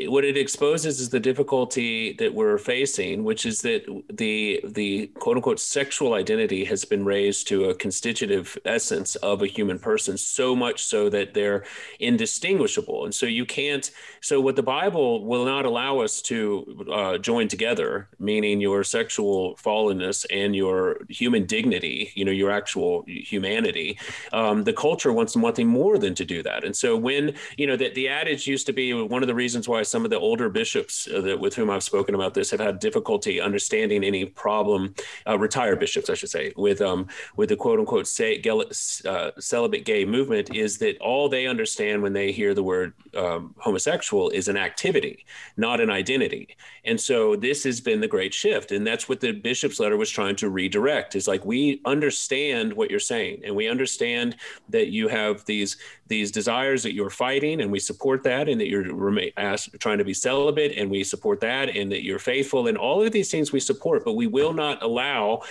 what 0.00 0.24
it 0.24 0.36
exposes 0.36 1.00
is 1.00 1.10
the 1.10 1.20
difficulty 1.20 2.14
that 2.14 2.34
we're 2.34 2.58
facing, 2.58 3.22
which 3.22 3.46
is 3.46 3.60
that 3.62 3.84
the 4.12 4.60
the 4.64 5.06
quote 5.18 5.36
unquote 5.36 5.60
sexual 5.60 6.14
identity 6.14 6.64
has 6.64 6.84
been 6.84 7.04
raised 7.04 7.46
to 7.48 7.66
a 7.66 7.74
constitutive 7.74 8.58
essence 8.64 9.14
of 9.16 9.42
a 9.42 9.46
human 9.46 9.78
person, 9.78 10.18
so 10.18 10.56
much 10.56 10.82
so 10.82 11.08
that 11.08 11.34
they're 11.34 11.64
indistinguishable. 12.00 13.04
And 13.04 13.14
so 13.14 13.26
you 13.26 13.46
can't 13.46 13.88
so 14.20 14.40
what 14.40 14.56
the 14.56 14.62
Bible 14.62 15.24
will 15.24 15.44
not 15.44 15.64
allow 15.66 15.83
allow 15.84 16.00
us 16.00 16.22
to 16.22 16.86
uh, 16.92 17.18
join 17.18 17.48
together, 17.48 18.08
meaning 18.18 18.60
your 18.60 18.82
sexual 18.84 19.56
fallenness 19.56 20.24
and 20.30 20.56
your 20.56 20.98
human 21.08 21.44
dignity, 21.46 22.10
you 22.14 22.24
know, 22.24 22.32
your 22.32 22.50
actual 22.50 23.04
humanity, 23.06 23.98
um, 24.32 24.64
the 24.64 24.72
culture 24.72 25.12
wants 25.12 25.36
nothing 25.36 25.68
more 25.68 25.98
than 25.98 26.14
to 26.14 26.24
do 26.24 26.42
that. 26.42 26.64
And 26.64 26.74
so 26.74 26.96
when, 26.96 27.34
you 27.58 27.66
know, 27.66 27.76
that 27.76 27.94
the 27.94 28.08
adage 28.08 28.46
used 28.46 28.66
to 28.66 28.72
be 28.72 28.92
one 28.94 29.22
of 29.22 29.28
the 29.28 29.34
reasons 29.34 29.68
why 29.68 29.82
some 29.82 30.04
of 30.04 30.10
the 30.10 30.18
older 30.18 30.48
bishops 30.48 31.08
uh, 31.14 31.20
that, 31.20 31.38
with 31.38 31.54
whom 31.54 31.70
I've 31.70 31.82
spoken 31.82 32.14
about 32.14 32.34
this 32.34 32.50
have 32.50 32.60
had 32.60 32.78
difficulty 32.78 33.40
understanding 33.40 34.04
any 34.04 34.24
problem, 34.24 34.94
uh, 35.26 35.38
retired 35.38 35.80
bishops, 35.80 36.08
I 36.08 36.14
should 36.14 36.30
say, 36.30 36.52
with, 36.56 36.80
um, 36.80 37.08
with 37.36 37.50
the 37.50 37.56
quote 37.56 37.78
unquote 37.78 38.06
say, 38.06 38.42
uh, 38.44 39.30
celibate 39.38 39.84
gay 39.84 40.04
movement 40.04 40.54
is 40.54 40.78
that 40.78 40.98
all 41.00 41.28
they 41.28 41.46
understand 41.46 42.02
when 42.02 42.12
they 42.12 42.32
hear 42.32 42.54
the 42.54 42.62
word 42.62 42.94
um, 43.16 43.54
homosexual 43.58 44.30
is 44.30 44.48
an 44.48 44.56
activity, 44.56 45.26
not 45.56 45.73
not 45.74 45.80
an 45.80 45.90
identity. 45.90 46.56
And 46.84 47.00
so 47.00 47.34
this 47.34 47.64
has 47.64 47.80
been 47.80 48.00
the 48.00 48.06
great 48.06 48.32
shift. 48.32 48.70
And 48.70 48.86
that's 48.86 49.08
what 49.08 49.20
the 49.20 49.32
bishop's 49.32 49.80
letter 49.80 49.96
was 49.96 50.08
trying 50.08 50.36
to 50.36 50.48
redirect 50.48 51.16
is 51.16 51.26
like, 51.26 51.44
we 51.44 51.80
understand 51.84 52.72
what 52.72 52.90
you're 52.90 53.00
saying 53.00 53.42
and 53.44 53.56
we 53.56 53.68
understand 53.68 54.36
that 54.68 54.88
you 54.88 55.08
have 55.08 55.44
these 55.46 55.76
these 56.06 56.30
desires 56.30 56.82
that 56.82 56.94
you're 56.94 57.10
fighting 57.10 57.60
and 57.60 57.70
we 57.70 57.78
support 57.78 58.22
that 58.22 58.48
and 58.48 58.60
that 58.60 58.68
you're 58.68 58.94
remain, 58.94 59.30
ask, 59.36 59.76
trying 59.78 59.98
to 59.98 60.04
be 60.04 60.14
celibate 60.14 60.76
and 60.76 60.90
we 60.90 61.02
support 61.04 61.40
that 61.40 61.68
and 61.70 61.90
that 61.90 62.04
you're 62.04 62.18
faithful 62.18 62.66
and 62.68 62.76
all 62.76 63.02
of 63.02 63.12
these 63.12 63.30
things 63.30 63.52
we 63.52 63.60
support 63.60 64.04
but 64.04 64.14
we 64.14 64.26
will 64.26 64.52
not 64.52 64.82
allow 64.82 65.42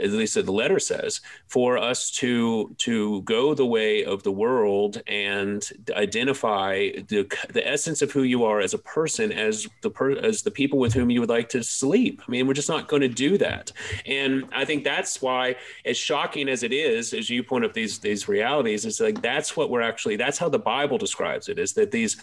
at 0.00 0.10
least 0.10 0.34
the 0.34 0.52
letter 0.52 0.78
says 0.78 1.20
for 1.46 1.78
us 1.78 2.10
to 2.10 2.74
to 2.78 3.22
go 3.22 3.54
the 3.54 3.66
way 3.66 4.04
of 4.04 4.22
the 4.22 4.32
world 4.32 5.02
and 5.06 5.70
identify 5.96 6.90
the, 7.08 7.26
the 7.52 7.66
essence 7.66 8.02
of 8.02 8.10
who 8.10 8.22
you 8.22 8.44
are 8.44 8.60
as 8.60 8.74
a 8.74 8.78
person 8.78 9.32
as 9.32 9.66
the 9.82 9.90
per, 9.90 10.12
as 10.12 10.42
the 10.42 10.50
people 10.50 10.78
with 10.78 10.92
whom 10.92 11.10
you 11.10 11.20
would 11.20 11.28
like 11.28 11.48
to 11.48 11.62
sleep. 11.62 12.22
I 12.26 12.30
mean, 12.30 12.46
we're 12.46 12.54
just 12.54 12.68
not 12.68 12.88
going 12.88 13.02
to 13.02 13.08
do 13.08 13.38
that. 13.38 13.72
And 14.06 14.44
I 14.52 14.64
think 14.64 14.84
that's 14.84 15.22
why, 15.22 15.56
as 15.84 15.96
shocking 15.96 16.48
as 16.48 16.62
it 16.62 16.72
is, 16.72 17.14
as 17.14 17.30
you 17.30 17.42
point 17.42 17.64
up 17.64 17.72
these 17.72 17.98
these 17.98 18.28
realities, 18.28 18.84
it's 18.84 19.00
like 19.00 19.22
that's 19.22 19.56
what 19.56 19.70
we're 19.70 19.80
actually. 19.80 20.01
That's 20.04 20.38
how 20.38 20.48
the 20.48 20.58
Bible 20.58 20.98
describes 20.98 21.48
it: 21.48 21.58
is 21.58 21.72
that 21.74 21.90
these 21.90 22.22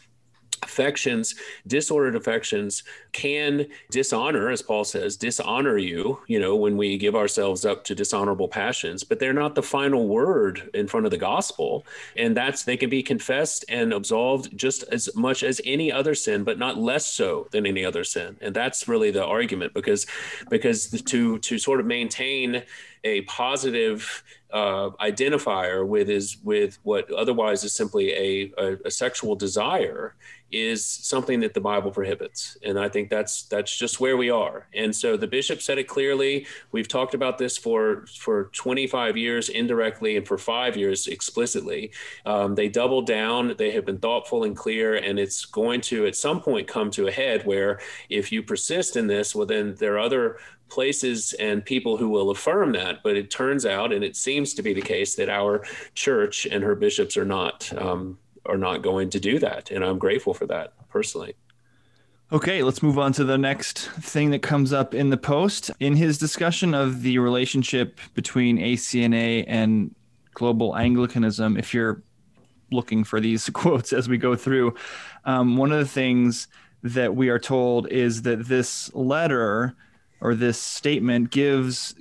affections, 0.63 1.35
disordered 1.67 2.15
affections 2.15 2.83
can 3.11 3.65
dishonor, 3.91 4.49
as 4.49 4.61
Paul 4.61 4.83
says, 4.83 5.17
dishonor 5.17 5.77
you, 5.77 6.19
you 6.27 6.39
know, 6.39 6.55
when 6.55 6.77
we 6.77 6.97
give 6.97 7.15
ourselves 7.15 7.65
up 7.65 7.83
to 7.85 7.95
dishonorable 7.95 8.47
passions, 8.47 9.03
but 9.03 9.19
they're 9.19 9.33
not 9.33 9.55
the 9.55 9.63
final 9.63 10.07
word 10.07 10.69
in 10.73 10.87
front 10.87 11.05
of 11.05 11.11
the 11.11 11.17
gospel. 11.17 11.85
And 12.15 12.35
that's, 12.35 12.63
they 12.63 12.77
can 12.77 12.89
be 12.89 13.03
confessed 13.03 13.65
and 13.69 13.93
absolved 13.93 14.57
just 14.57 14.83
as 14.91 15.09
much 15.15 15.43
as 15.43 15.61
any 15.65 15.91
other 15.91 16.15
sin, 16.15 16.43
but 16.43 16.59
not 16.59 16.77
less 16.77 17.05
so 17.05 17.47
than 17.51 17.65
any 17.65 17.85
other 17.85 18.03
sin. 18.03 18.37
And 18.41 18.55
that's 18.55 18.87
really 18.87 19.11
the 19.11 19.25
argument 19.25 19.73
because, 19.73 20.05
because 20.49 20.89
to, 20.89 21.39
to 21.39 21.57
sort 21.57 21.79
of 21.79 21.85
maintain 21.85 22.63
a 23.03 23.21
positive 23.21 24.23
uh, 24.51 24.89
identifier 25.01 25.85
with 25.85 26.09
is 26.09 26.37
with 26.43 26.79
what 26.83 27.11
otherwise 27.11 27.63
is 27.63 27.73
simply 27.73 28.11
a, 28.13 28.51
a, 28.57 28.77
a, 28.85 28.91
sexual 28.91 29.35
desire 29.35 30.15
is 30.51 30.85
something 30.85 31.39
that 31.41 31.53
the 31.53 31.61
Bible 31.61 31.91
prohibits, 31.91 32.57
and 32.63 32.79
I 32.79 32.89
think 32.89 33.09
that's 33.09 33.43
that's 33.43 33.75
just 33.75 33.99
where 33.99 34.17
we 34.17 34.29
are. 34.29 34.67
And 34.73 34.95
so 34.95 35.17
the 35.17 35.27
bishop 35.27 35.61
said 35.61 35.77
it 35.77 35.87
clearly. 35.87 36.47
We've 36.71 36.87
talked 36.87 37.13
about 37.13 37.37
this 37.37 37.57
for 37.57 38.05
for 38.17 38.45
25 38.53 39.17
years 39.17 39.49
indirectly, 39.49 40.17
and 40.17 40.27
for 40.27 40.37
five 40.37 40.75
years 40.75 41.07
explicitly. 41.07 41.91
Um, 42.25 42.55
they 42.55 42.69
doubled 42.69 43.07
down. 43.07 43.55
They 43.57 43.71
have 43.71 43.85
been 43.85 43.99
thoughtful 43.99 44.43
and 44.43 44.55
clear, 44.55 44.95
and 44.95 45.19
it's 45.19 45.45
going 45.45 45.81
to 45.81 46.05
at 46.05 46.15
some 46.15 46.41
point 46.41 46.67
come 46.67 46.91
to 46.91 47.07
a 47.07 47.11
head 47.11 47.45
where 47.45 47.79
if 48.09 48.31
you 48.31 48.43
persist 48.43 48.95
in 48.95 49.07
this, 49.07 49.35
well, 49.35 49.45
then 49.45 49.75
there 49.75 49.95
are 49.95 49.99
other 49.99 50.37
places 50.69 51.33
and 51.33 51.65
people 51.65 51.97
who 51.97 52.09
will 52.09 52.29
affirm 52.29 52.71
that. 52.73 53.03
But 53.03 53.17
it 53.17 53.29
turns 53.29 53.65
out, 53.65 53.91
and 53.91 54.03
it 54.03 54.15
seems 54.15 54.53
to 54.53 54.61
be 54.61 54.73
the 54.73 54.81
case, 54.81 55.15
that 55.15 55.29
our 55.29 55.63
church 55.93 56.45
and 56.45 56.63
her 56.63 56.75
bishops 56.75 57.17
are 57.17 57.25
not 57.25 57.71
um, 57.77 58.17
are 58.49 58.57
not 58.57 58.81
going 58.81 59.09
to 59.11 59.19
do 59.19 59.39
that, 59.39 59.71
and 59.71 59.83
I'm 59.83 59.99
grateful 59.99 60.33
for 60.33 60.45
that 60.47 60.73
personally. 60.89 61.35
Okay, 62.31 62.61
let's 62.61 62.83
move 62.83 62.99
on 62.99 63.11
to 63.13 63.23
the 63.23 63.39
next 63.39 63.79
thing 63.89 64.29
that 64.31 64.43
comes 64.43 64.71
up 64.71 64.93
in 64.93 65.09
the 65.09 65.17
post. 65.17 65.71
In 65.79 65.95
his 65.95 66.19
discussion 66.19 66.75
of 66.75 67.01
the 67.01 67.17
relationship 67.17 67.99
between 68.13 68.59
ACNA 68.59 69.45
and 69.47 69.95
global 70.35 70.77
Anglicanism, 70.77 71.57
if 71.57 71.73
you're 71.73 72.03
looking 72.71 73.03
for 73.03 73.19
these 73.19 73.49
quotes 73.53 73.93
as 73.93 74.07
we 74.07 74.17
go 74.17 74.35
through, 74.35 74.75
um, 75.25 75.57
one 75.57 75.71
of 75.71 75.79
the 75.79 75.87
things 75.87 76.47
that 76.83 77.15
we 77.15 77.29
are 77.29 77.39
told 77.39 77.87
is 77.91 78.21
that 78.21 78.45
this 78.47 78.93
letter 78.93 79.75
or 80.21 80.35
this 80.35 80.59
statement 80.59 81.31
gives 81.31 81.95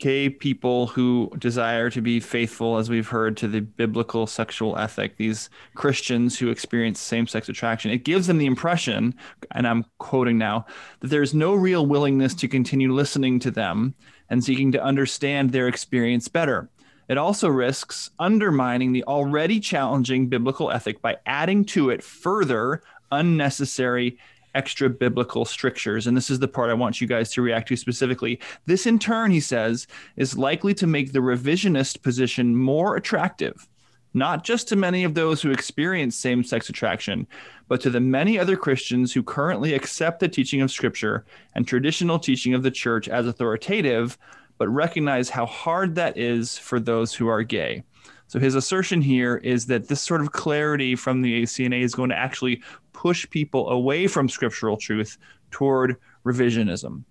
gay 0.00 0.30
people 0.30 0.88
who 0.88 1.30
desire 1.38 1.90
to 1.90 2.00
be 2.00 2.18
faithful, 2.18 2.78
as 2.78 2.90
we've 2.90 3.08
heard, 3.08 3.36
to 3.36 3.46
the 3.46 3.60
biblical 3.60 4.26
sexual 4.26 4.76
ethic, 4.78 5.16
these 5.16 5.50
Christians 5.74 6.38
who 6.38 6.48
experience 6.48 6.98
same 6.98 7.26
sex 7.26 7.48
attraction, 7.48 7.90
it 7.90 8.04
gives 8.04 8.26
them 8.26 8.38
the 8.38 8.46
impression, 8.46 9.14
and 9.52 9.68
I'm 9.68 9.84
quoting 9.98 10.38
now, 10.38 10.66
that 11.00 11.08
there's 11.08 11.34
no 11.34 11.54
real 11.54 11.86
willingness 11.86 12.34
to 12.36 12.48
continue 12.48 12.92
listening 12.92 13.38
to 13.40 13.50
them 13.50 13.94
and 14.30 14.42
seeking 14.42 14.72
to 14.72 14.82
understand 14.82 15.52
their 15.52 15.68
experience 15.68 16.28
better. 16.28 16.70
It 17.08 17.18
also 17.18 17.48
risks 17.48 18.10
undermining 18.18 18.92
the 18.92 19.04
already 19.04 19.60
challenging 19.60 20.28
biblical 20.28 20.70
ethic 20.70 21.02
by 21.02 21.18
adding 21.26 21.64
to 21.66 21.90
it 21.90 22.02
further 22.02 22.82
unnecessary 23.12 24.18
extra 24.54 24.90
biblical 24.90 25.44
strictures. 25.44 26.06
And 26.06 26.16
this 26.16 26.30
is 26.30 26.38
the 26.38 26.48
part 26.48 26.70
I 26.70 26.74
want 26.74 27.00
you 27.00 27.06
guys 27.06 27.30
to 27.32 27.42
react 27.42 27.68
to 27.68 27.76
specifically. 27.76 28.40
This, 28.66 28.86
in 28.86 28.98
turn, 28.98 29.30
he 29.30 29.40
says, 29.40 29.86
is 30.16 30.36
likely 30.36 30.74
to 30.74 30.86
make 30.86 31.12
the 31.12 31.20
revisionist 31.20 32.02
position 32.02 32.56
more 32.56 32.96
attractive, 32.96 33.68
not 34.14 34.44
just 34.44 34.68
to 34.68 34.76
many 34.76 35.04
of 35.04 35.14
those 35.14 35.40
who 35.40 35.50
experience 35.50 36.16
same 36.16 36.42
sex 36.42 36.68
attraction, 36.68 37.26
but 37.68 37.80
to 37.80 37.90
the 37.90 38.00
many 38.00 38.38
other 38.38 38.56
Christians 38.56 39.12
who 39.12 39.22
currently 39.22 39.74
accept 39.74 40.20
the 40.20 40.28
teaching 40.28 40.60
of 40.60 40.70
Scripture 40.70 41.24
and 41.54 41.66
traditional 41.66 42.18
teaching 42.18 42.54
of 42.54 42.62
the 42.62 42.70
church 42.70 43.08
as 43.08 43.26
authoritative, 43.26 44.18
but 44.58 44.68
recognize 44.68 45.30
how 45.30 45.46
hard 45.46 45.94
that 45.94 46.18
is 46.18 46.58
for 46.58 46.80
those 46.80 47.14
who 47.14 47.28
are 47.28 47.42
gay. 47.42 47.82
So 48.30 48.38
his 48.38 48.54
assertion 48.54 49.02
here 49.02 49.38
is 49.38 49.66
that 49.66 49.88
this 49.88 50.00
sort 50.00 50.20
of 50.20 50.30
clarity 50.30 50.94
from 50.94 51.20
the 51.20 51.42
ACNA 51.42 51.82
is 51.82 51.96
going 51.96 52.10
to 52.10 52.16
actually 52.16 52.62
push 52.92 53.28
people 53.28 53.68
away 53.70 54.06
from 54.06 54.28
scriptural 54.28 54.76
truth 54.76 55.18
toward 55.50 55.96
revisionism. 56.24 57.02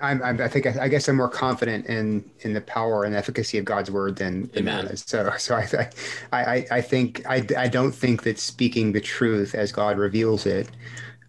I'm, 0.00 0.22
I'm, 0.22 0.40
i 0.40 0.46
think 0.46 0.66
I, 0.66 0.86
guess 0.86 1.08
I'm 1.08 1.16
more 1.16 1.28
confident 1.28 1.86
in 1.86 2.24
in 2.42 2.52
the 2.52 2.60
power 2.60 3.02
and 3.02 3.16
efficacy 3.16 3.58
of 3.58 3.64
God's 3.64 3.90
word 3.90 4.14
than, 4.14 4.46
than 4.52 4.68
Amen. 4.68 4.86
Is. 4.86 5.02
So 5.04 5.28
so 5.38 5.56
I 5.56 5.90
I 6.32 6.66
I 6.70 6.80
think 6.80 7.28
I, 7.28 7.44
I 7.58 7.66
don't 7.66 7.92
think 7.92 8.22
that 8.22 8.38
speaking 8.38 8.92
the 8.92 9.00
truth 9.00 9.56
as 9.56 9.72
God 9.72 9.98
reveals 9.98 10.46
it 10.46 10.68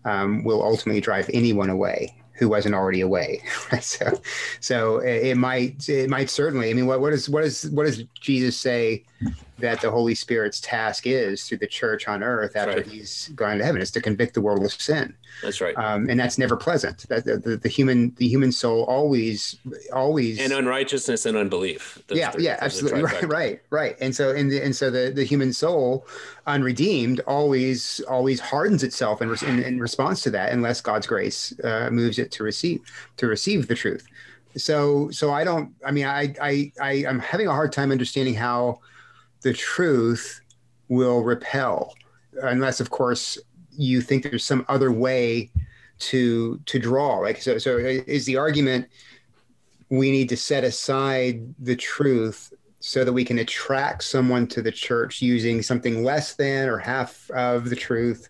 um, 0.05 0.43
will 0.43 0.61
ultimately 0.61 1.01
drive 1.01 1.31
anyone 1.33 1.71
away 1.71 2.15
who 2.37 2.49
wasn't 2.49 2.75
already 2.75 3.01
away. 3.01 3.41
so, 3.81 4.21
so 4.59 4.99
it 4.99 5.35
might 5.35 5.87
it 5.89 6.09
might 6.09 6.29
certainly. 6.29 6.69
I 6.69 6.73
mean, 6.73 6.87
what 6.87 7.01
what 7.01 7.13
is 7.13 7.29
what 7.29 7.43
is 7.43 7.69
what 7.71 7.85
does 7.85 8.03
Jesus 8.19 8.57
say 8.57 9.03
that 9.59 9.81
the 9.81 9.89
Holy 9.89 10.13
Spirit's 10.13 10.59
task 10.59 11.07
is 11.07 11.43
through 11.43 11.57
the 11.57 11.67
church 11.67 12.07
on 12.07 12.21
earth 12.21 12.55
after 12.55 12.77
right. 12.77 12.85
he's 12.85 13.29
gone 13.29 13.57
to 13.57 13.65
heaven 13.65 13.81
is 13.81 13.91
to 13.91 14.01
convict 14.01 14.33
the 14.35 14.41
world 14.41 14.63
of 14.63 14.71
sin. 14.71 15.15
That's 15.41 15.61
right. 15.61 15.75
Um, 15.77 16.09
and 16.09 16.19
that's 16.19 16.37
never 16.37 16.55
pleasant. 16.55 17.07
That 17.09 17.25
the, 17.25 17.37
the, 17.37 17.57
the, 17.57 17.69
human 17.69 18.13
the 18.17 18.27
human 18.27 18.51
soul 18.51 18.83
always 18.83 19.57
always 19.93 20.39
and 20.39 20.53
unrighteousness 20.53 21.25
and 21.25 21.37
unbelief. 21.37 22.01
Those 22.07 22.19
yeah, 22.19 22.33
yeah, 22.37 22.57
absolutely. 22.61 22.97
Right, 23.07 23.23
right, 23.29 23.61
right. 23.69 23.97
And 24.01 24.15
so 24.15 24.35
and 24.35 24.51
the, 24.51 24.63
and 24.63 24.75
so 24.75 24.89
the, 24.89 25.11
the 25.13 25.23
human 25.23 25.53
soul 25.53 26.07
unredeemed 26.45 27.21
always 27.21 28.01
always 28.09 28.39
hardens 28.39 28.83
itself 28.83 29.21
in, 29.21 29.33
in, 29.47 29.63
in 29.63 29.79
response 29.79 30.21
to 30.23 30.29
that 30.31 30.51
unless 30.51 30.81
God's 30.81 31.07
grace 31.07 31.53
uh, 31.63 31.89
moves 31.91 32.19
it 32.19 32.31
to 32.31 32.43
receive 32.43 32.81
to 33.17 33.27
receive 33.27 33.67
the 33.67 33.75
truth. 33.75 34.07
So 34.55 35.09
so 35.11 35.31
I 35.31 35.43
don't 35.43 35.73
I 35.85 35.91
mean 35.91 36.05
I 36.05 36.33
I, 36.41 36.71
I 36.81 36.91
I'm 37.07 37.19
having 37.19 37.47
a 37.47 37.51
hard 37.51 37.71
time 37.71 37.91
understanding 37.91 38.33
how 38.33 38.79
the 39.47 39.53
truth 39.53 40.41
will 40.89 41.23
repel, 41.23 41.95
unless, 42.43 42.81
of 42.81 42.89
course, 42.89 43.37
you 43.71 44.01
think 44.01 44.23
there's 44.23 44.43
some 44.43 44.65
other 44.67 44.91
way 44.91 45.49
to 45.99 46.59
to 46.65 46.77
draw. 46.77 47.19
Like 47.19 47.41
so, 47.41 47.57
so 47.57 47.77
is 47.77 48.25
the 48.25 48.35
argument 48.35 48.89
we 49.89 50.11
need 50.11 50.27
to 50.27 50.35
set 50.35 50.65
aside 50.65 51.55
the 51.59 51.77
truth 51.77 52.51
so 52.81 53.05
that 53.05 53.13
we 53.13 53.23
can 53.23 53.39
attract 53.39 54.03
someone 54.03 54.47
to 54.47 54.61
the 54.61 54.71
church 54.71 55.21
using 55.21 55.61
something 55.61 56.03
less 56.03 56.35
than 56.35 56.67
or 56.67 56.77
half 56.77 57.31
of 57.31 57.69
the 57.69 57.75
truth 57.75 58.27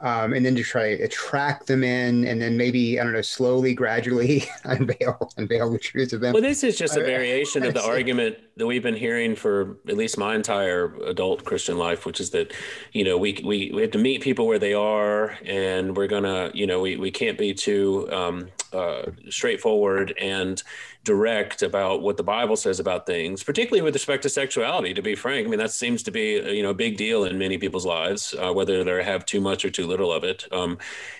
um, 0.00 0.32
and 0.32 0.46
then 0.46 0.54
to 0.54 0.62
try 0.62 0.96
to 0.96 1.02
attract 1.02 1.66
them 1.66 1.82
in, 1.82 2.26
and 2.26 2.40
then 2.40 2.56
maybe 2.56 3.00
I 3.00 3.04
don't 3.04 3.12
know, 3.12 3.22
slowly, 3.22 3.74
gradually 3.74 4.44
unveil 4.64 5.30
unveil 5.36 5.70
the 5.70 5.78
truth 5.78 6.12
of 6.12 6.20
them. 6.20 6.32
Well, 6.32 6.42
this 6.42 6.62
is 6.62 6.78
just 6.78 6.96
a 6.96 7.00
variation 7.00 7.64
of 7.64 7.74
the 7.74 7.82
argument 7.84 8.38
that 8.56 8.66
we've 8.66 8.82
been 8.82 8.96
hearing 8.96 9.34
for 9.34 9.76
at 9.88 9.96
least 9.96 10.18
my 10.18 10.34
entire 10.34 10.94
adult 11.06 11.44
Christian 11.44 11.78
life, 11.78 12.06
which 12.06 12.20
is 12.20 12.30
that 12.30 12.52
you 12.92 13.04
know 13.04 13.18
we 13.18 13.40
we, 13.44 13.72
we 13.74 13.82
have 13.82 13.90
to 13.92 13.98
meet 13.98 14.22
people 14.22 14.46
where 14.46 14.58
they 14.58 14.74
are, 14.74 15.36
and 15.44 15.96
we're 15.96 16.06
gonna 16.06 16.50
you 16.54 16.66
know 16.66 16.80
we 16.80 16.96
we 16.96 17.10
can't 17.10 17.38
be 17.38 17.52
too 17.52 18.08
um, 18.12 18.48
uh, 18.72 19.10
straightforward 19.30 20.14
and 20.20 20.62
direct 21.04 21.62
about 21.62 22.02
what 22.02 22.16
the 22.16 22.22
Bible 22.22 22.54
says 22.54 22.78
about 22.78 23.06
things, 23.06 23.42
particularly 23.42 23.80
with 23.80 23.94
respect 23.94 24.22
to 24.22 24.28
sexuality. 24.28 24.92
To 24.94 25.02
be 25.02 25.14
frank, 25.14 25.46
I 25.46 25.50
mean 25.50 25.58
that 25.58 25.72
seems 25.72 26.02
to 26.04 26.10
be 26.10 26.34
you 26.34 26.62
know 26.62 26.70
a 26.70 26.74
big 26.74 26.96
deal 26.96 27.24
in 27.24 27.38
many 27.38 27.58
people's 27.58 27.86
lives, 27.86 28.34
uh, 28.38 28.52
whether 28.52 28.84
they 28.84 29.02
have 29.02 29.26
too 29.26 29.40
much 29.40 29.64
or 29.64 29.70
too 29.70 29.87
little 29.88 30.12
of 30.12 30.24
it. 30.24 30.46
Um, 30.52 30.78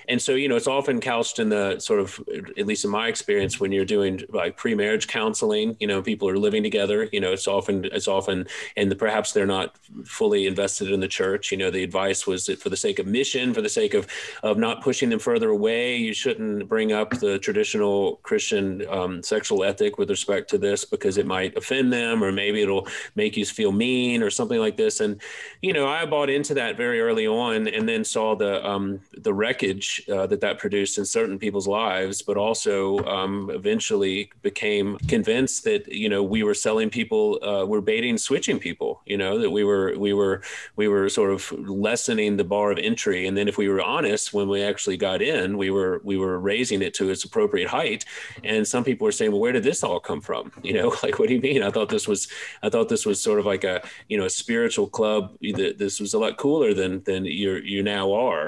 and 0.08 0.20
so 0.22 0.32
you 0.34 0.48
know 0.48 0.56
it's 0.56 0.66
often 0.66 1.00
couched 1.00 1.38
in 1.38 1.48
the 1.48 1.78
sort 1.80 2.00
of, 2.00 2.20
at 2.56 2.66
least 2.66 2.84
in 2.84 2.90
my 2.90 3.08
experience, 3.08 3.60
when 3.60 3.72
you're 3.72 3.84
doing 3.84 4.22
like 4.30 4.56
pre-marriage 4.56 5.06
counseling, 5.08 5.76
you 5.80 5.86
know 5.86 6.00
people 6.02 6.28
are 6.28 6.38
living 6.38 6.62
together. 6.62 7.08
You 7.12 7.20
know 7.20 7.32
it's 7.32 7.48
often 7.48 7.84
it's 7.86 8.08
often 8.08 8.46
and 8.76 8.90
the, 8.90 8.96
perhaps 8.96 9.32
they're 9.32 9.46
not 9.46 9.76
fully 10.04 10.46
invested 10.46 10.90
in 10.90 11.00
the 11.00 11.08
church. 11.08 11.50
You 11.52 11.58
know 11.58 11.70
the 11.70 11.84
advice 11.84 12.26
was 12.26 12.46
that 12.46 12.60
for 12.60 12.70
the 12.70 12.76
sake 12.76 12.98
of 12.98 13.06
mission, 13.06 13.52
for 13.52 13.62
the 13.62 13.68
sake 13.68 13.94
of 13.94 14.06
of 14.42 14.58
not 14.58 14.82
pushing 14.82 15.10
them 15.10 15.18
further 15.18 15.50
away, 15.50 15.96
you 15.96 16.14
shouldn't 16.14 16.68
bring 16.68 16.92
up 16.92 17.10
the 17.18 17.38
traditional 17.38 18.16
Christian 18.22 18.86
um, 18.88 19.22
sexual 19.22 19.64
ethic 19.64 19.98
with 19.98 20.10
respect 20.10 20.50
to 20.50 20.58
this 20.58 20.84
because 20.84 21.18
it 21.18 21.26
might 21.26 21.56
offend 21.56 21.92
them 21.92 22.22
or 22.22 22.32
maybe 22.32 22.62
it'll 22.62 22.86
make 23.14 23.36
you 23.36 23.44
feel 23.44 23.72
mean 23.72 24.22
or 24.22 24.30
something 24.30 24.58
like 24.58 24.76
this. 24.76 25.00
And, 25.00 25.20
you 25.62 25.72
know, 25.72 25.86
I 25.86 26.06
bought 26.06 26.30
into 26.30 26.54
that 26.54 26.76
very 26.76 27.00
early 27.00 27.26
on 27.26 27.68
and 27.68 27.88
then 27.88 28.04
saw 28.04 28.34
the, 28.34 28.57
um, 28.64 29.00
the 29.16 29.32
wreckage 29.32 30.04
uh, 30.12 30.26
that 30.26 30.40
that 30.40 30.58
produced 30.58 30.98
in 30.98 31.04
certain 31.04 31.38
people's 31.38 31.68
lives, 31.68 32.22
but 32.22 32.36
also 32.36 32.98
um, 33.06 33.50
eventually 33.50 34.30
became 34.42 34.98
convinced 35.08 35.64
that, 35.64 35.88
you 35.88 36.08
know, 36.08 36.22
we 36.22 36.42
were 36.42 36.54
selling 36.54 36.90
people, 36.90 37.38
uh, 37.42 37.64
we're 37.64 37.80
baiting, 37.80 38.18
switching 38.18 38.58
people, 38.58 39.00
you 39.06 39.16
know, 39.16 39.38
that 39.38 39.50
we 39.50 39.64
were, 39.64 39.94
we 39.98 40.12
were, 40.12 40.42
we 40.76 40.88
were 40.88 41.08
sort 41.08 41.30
of 41.30 41.50
lessening 41.68 42.36
the 42.36 42.44
bar 42.44 42.70
of 42.70 42.78
entry. 42.78 43.26
And 43.26 43.36
then 43.36 43.48
if 43.48 43.58
we 43.58 43.68
were 43.68 43.82
honest, 43.82 44.32
when 44.32 44.48
we 44.48 44.62
actually 44.62 44.96
got 44.96 45.22
in, 45.22 45.58
we 45.58 45.70
were, 45.70 46.00
we 46.04 46.16
were 46.16 46.38
raising 46.38 46.82
it 46.82 46.94
to 46.94 47.10
its 47.10 47.24
appropriate 47.24 47.68
height. 47.68 48.04
And 48.44 48.66
some 48.66 48.84
people 48.84 49.04
were 49.04 49.12
saying, 49.12 49.32
well, 49.32 49.40
where 49.40 49.52
did 49.52 49.64
this 49.64 49.82
all 49.82 50.00
come 50.00 50.20
from? 50.20 50.52
You 50.68 50.74
know, 50.74 50.94
like 51.02 51.18
what 51.18 51.28
do 51.28 51.34
you 51.34 51.40
mean? 51.40 51.62
I 51.62 51.70
thought 51.70 51.88
this 51.88 52.06
was 52.06 52.28
I 52.62 52.68
thought 52.68 52.88
this 52.88 53.06
was 53.06 53.20
sort 53.20 53.38
of 53.38 53.46
like 53.46 53.64
a 53.64 53.82
you 54.08 54.18
know 54.18 54.26
a 54.26 54.30
spiritual 54.30 54.88
club. 54.88 55.36
This 55.40 56.00
was 56.00 56.14
a 56.14 56.18
lot 56.18 56.36
cooler 56.36 56.74
than 56.74 57.02
than 57.04 57.24
you 57.24 57.54
you 57.54 57.82
now 57.82 58.12
are. 58.12 58.47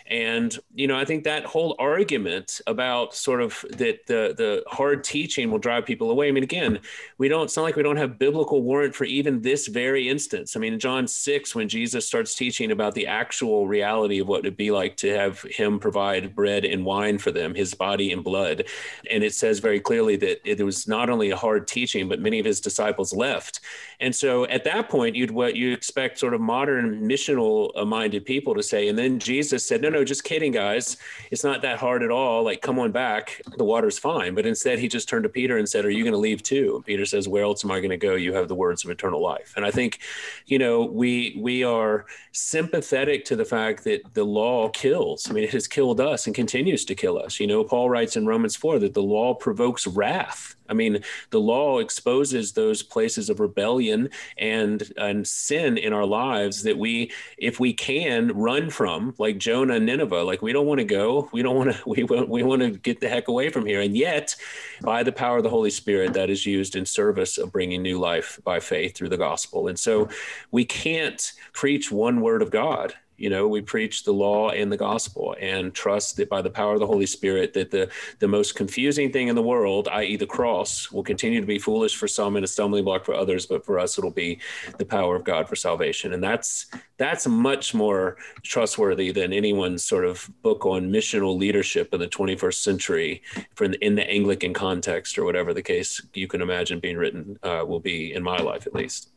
And 0.11 0.59
you 0.75 0.87
know, 0.87 0.99
I 0.99 1.05
think 1.05 1.23
that 1.23 1.45
whole 1.45 1.73
argument 1.79 2.59
about 2.67 3.15
sort 3.15 3.41
of 3.41 3.65
that 3.69 4.05
the 4.07 4.35
the 4.37 4.61
hard 4.67 5.05
teaching 5.05 5.49
will 5.49 5.57
drive 5.57 5.85
people 5.85 6.11
away. 6.11 6.27
I 6.27 6.31
mean, 6.31 6.43
again, 6.43 6.79
we 7.17 7.29
don't 7.29 7.49
sound 7.49 7.63
like 7.63 7.77
we 7.77 7.83
don't 7.83 7.95
have 7.95 8.19
biblical 8.19 8.61
warrant 8.61 8.93
for 8.93 9.05
even 9.05 9.41
this 9.41 9.67
very 9.67 10.09
instance. 10.09 10.57
I 10.57 10.59
mean, 10.59 10.79
John 10.79 11.07
six, 11.07 11.55
when 11.55 11.69
Jesus 11.69 12.05
starts 12.05 12.35
teaching 12.35 12.71
about 12.71 12.93
the 12.93 13.07
actual 13.07 13.67
reality 13.67 14.19
of 14.19 14.27
what 14.27 14.39
it'd 14.41 14.57
be 14.57 14.69
like 14.69 14.97
to 14.97 15.15
have 15.17 15.41
Him 15.43 15.79
provide 15.79 16.35
bread 16.35 16.65
and 16.65 16.85
wine 16.85 17.17
for 17.17 17.31
them, 17.31 17.55
His 17.55 17.73
body 17.73 18.11
and 18.11 18.21
blood, 18.21 18.65
and 19.09 19.23
it 19.23 19.33
says 19.33 19.59
very 19.59 19.79
clearly 19.79 20.17
that 20.17 20.41
it 20.43 20.61
was 20.61 20.89
not 20.89 21.09
only 21.09 21.31
a 21.31 21.37
hard 21.37 21.67
teaching, 21.67 22.09
but 22.09 22.19
many 22.19 22.37
of 22.37 22.45
his 22.45 22.59
disciples 22.59 23.13
left. 23.13 23.61
And 24.01 24.13
so 24.13 24.45
at 24.47 24.65
that 24.65 24.89
point, 24.89 25.15
you'd 25.15 25.31
what 25.31 25.55
you 25.55 25.71
expect 25.71 26.19
sort 26.19 26.33
of 26.33 26.41
modern 26.41 27.07
missional 27.07 27.71
minded 27.87 28.25
people 28.25 28.55
to 28.55 28.63
say. 28.63 28.89
And 28.89 28.97
then 28.97 29.17
Jesus 29.19 29.65
said, 29.65 29.81
No, 29.81 29.89
no, 29.89 30.00
just 30.05 30.23
kidding, 30.23 30.51
guys. 30.51 30.97
It's 31.31 31.43
not 31.43 31.61
that 31.61 31.79
hard 31.79 32.03
at 32.03 32.11
all. 32.11 32.43
Like, 32.43 32.61
come 32.61 32.79
on 32.79 32.91
back. 32.91 33.41
The 33.57 33.63
water's 33.63 33.99
fine. 33.99 34.35
But 34.35 34.45
instead, 34.45 34.79
he 34.79 34.87
just 34.87 35.09
turned 35.09 35.23
to 35.23 35.29
Peter 35.29 35.57
and 35.57 35.67
said, 35.67 35.85
Are 35.85 35.89
you 35.89 36.03
going 36.03 36.13
to 36.13 36.19
leave 36.19 36.43
too? 36.43 36.75
And 36.77 36.85
Peter 36.85 37.05
says, 37.05 37.27
Where 37.27 37.43
else 37.43 37.63
am 37.63 37.71
I 37.71 37.79
going 37.79 37.91
to 37.91 37.97
go? 37.97 38.15
You 38.15 38.33
have 38.33 38.47
the 38.47 38.55
words 38.55 38.83
of 38.83 38.91
eternal 38.91 39.21
life. 39.21 39.53
And 39.55 39.65
I 39.65 39.71
think, 39.71 39.99
you 40.45 40.59
know, 40.59 40.83
we 40.83 41.37
we 41.39 41.63
are 41.63 42.05
sympathetic 42.31 43.25
to 43.25 43.35
the 43.35 43.45
fact 43.45 43.83
that 43.83 44.01
the 44.13 44.23
law 44.23 44.69
kills. 44.69 45.29
I 45.29 45.33
mean, 45.33 45.43
it 45.43 45.51
has 45.51 45.67
killed 45.67 45.99
us 45.99 46.25
and 46.25 46.35
continues 46.35 46.85
to 46.85 46.95
kill 46.95 47.17
us. 47.17 47.39
You 47.39 47.47
know, 47.47 47.63
Paul 47.63 47.89
writes 47.89 48.15
in 48.15 48.25
Romans 48.25 48.55
4 48.55 48.79
that 48.79 48.93
the 48.93 49.03
law 49.03 49.33
provokes 49.33 49.87
wrath. 49.87 50.55
I 50.71 50.73
mean, 50.73 51.03
the 51.31 51.39
law 51.39 51.79
exposes 51.79 52.53
those 52.53 52.81
places 52.81 53.29
of 53.29 53.41
rebellion 53.41 54.09
and 54.37 54.91
and 54.97 55.27
sin 55.27 55.77
in 55.77 55.91
our 55.91 56.05
lives 56.05 56.63
that 56.63 56.77
we, 56.77 57.11
if 57.37 57.59
we 57.59 57.73
can, 57.73 58.29
run 58.29 58.69
from, 58.69 59.13
like 59.17 59.37
Jonah 59.37 59.75
and 59.75 59.85
Nineveh. 59.85 60.23
Like 60.23 60.41
we 60.41 60.53
don't 60.53 60.65
want 60.65 60.79
to 60.79 60.85
go. 60.85 61.29
We 61.33 61.43
don't 61.43 61.55
want 61.55 61.75
to. 61.75 61.81
We 61.91 62.03
want. 62.03 62.29
We 62.29 62.43
want 62.43 62.61
to 62.61 62.71
get 62.71 63.01
the 63.01 63.09
heck 63.09 63.27
away 63.27 63.49
from 63.49 63.65
here. 63.65 63.81
And 63.81 63.97
yet, 63.97 64.35
by 64.81 65.03
the 65.03 65.11
power 65.11 65.37
of 65.37 65.43
the 65.43 65.49
Holy 65.49 65.69
Spirit, 65.69 66.13
that 66.13 66.29
is 66.29 66.45
used 66.45 66.75
in 66.77 66.85
service 66.85 67.37
of 67.37 67.51
bringing 67.51 67.81
new 67.81 67.99
life 67.99 68.39
by 68.45 68.61
faith 68.61 68.95
through 68.95 69.09
the 69.09 69.17
gospel. 69.17 69.67
And 69.67 69.77
so, 69.77 70.07
we 70.51 70.63
can't 70.63 71.33
preach 71.51 71.91
one 71.91 72.21
word 72.21 72.41
of 72.41 72.49
God 72.49 72.93
you 73.21 73.29
know 73.29 73.47
we 73.47 73.61
preach 73.61 74.03
the 74.03 74.11
law 74.11 74.49
and 74.49 74.71
the 74.71 74.77
gospel 74.77 75.35
and 75.39 75.73
trust 75.73 76.17
that 76.17 76.29
by 76.29 76.41
the 76.41 76.49
power 76.49 76.73
of 76.73 76.79
the 76.79 76.87
holy 76.87 77.05
spirit 77.05 77.53
that 77.53 77.71
the 77.71 77.89
the 78.19 78.27
most 78.27 78.55
confusing 78.55 79.11
thing 79.11 79.27
in 79.27 79.35
the 79.35 79.41
world 79.41 79.87
i.e 79.89 80.15
the 80.17 80.25
cross 80.25 80.91
will 80.91 81.03
continue 81.03 81.39
to 81.39 81.47
be 81.47 81.59
foolish 81.59 81.95
for 81.95 82.07
some 82.07 82.35
and 82.35 82.45
a 82.45 82.47
stumbling 82.47 82.83
block 82.83 83.05
for 83.05 83.13
others 83.13 83.45
but 83.45 83.65
for 83.65 83.79
us 83.79 83.97
it'll 83.97 84.11
be 84.11 84.39
the 84.77 84.85
power 84.85 85.15
of 85.15 85.23
god 85.23 85.47
for 85.47 85.55
salvation. 85.61 86.13
And 86.13 86.23
that's 86.23 86.67
that's 86.97 87.27
much 87.27 87.73
more 87.73 88.17
trustworthy 88.43 89.11
than 89.11 89.33
anyone's 89.33 89.83
sort 89.83 90.05
of 90.05 90.29
book 90.41 90.65
on 90.65 90.91
missional 90.91 91.37
leadership 91.37 91.93
in 91.93 91.99
the 91.99 92.07
21st 92.07 92.55
century 92.55 93.21
for 93.55 93.65
in 93.65 93.95
the 93.95 94.09
anglican 94.09 94.53
context 94.53 95.17
or 95.17 95.23
whatever 95.23 95.53
the 95.53 95.61
case 95.61 96.01
you 96.13 96.27
can 96.27 96.41
imagine 96.41 96.79
being 96.79 96.97
written 96.97 97.37
uh, 97.43 97.63
will 97.65 97.79
be 97.79 98.13
in 98.13 98.23
my 98.23 98.37
life 98.37 98.67
at 98.67 98.73
least 98.73 99.09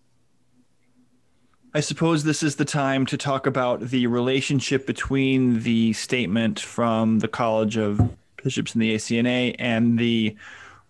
I 1.76 1.80
suppose 1.80 2.22
this 2.22 2.44
is 2.44 2.54
the 2.54 2.64
time 2.64 3.04
to 3.06 3.16
talk 3.16 3.48
about 3.48 3.80
the 3.80 4.06
relationship 4.06 4.86
between 4.86 5.58
the 5.64 5.92
statement 5.94 6.60
from 6.60 7.18
the 7.18 7.26
College 7.26 7.76
of 7.76 8.00
Bishops 8.44 8.76
in 8.76 8.80
the 8.80 8.94
ACNA 8.94 9.56
and 9.58 9.98
the 9.98 10.36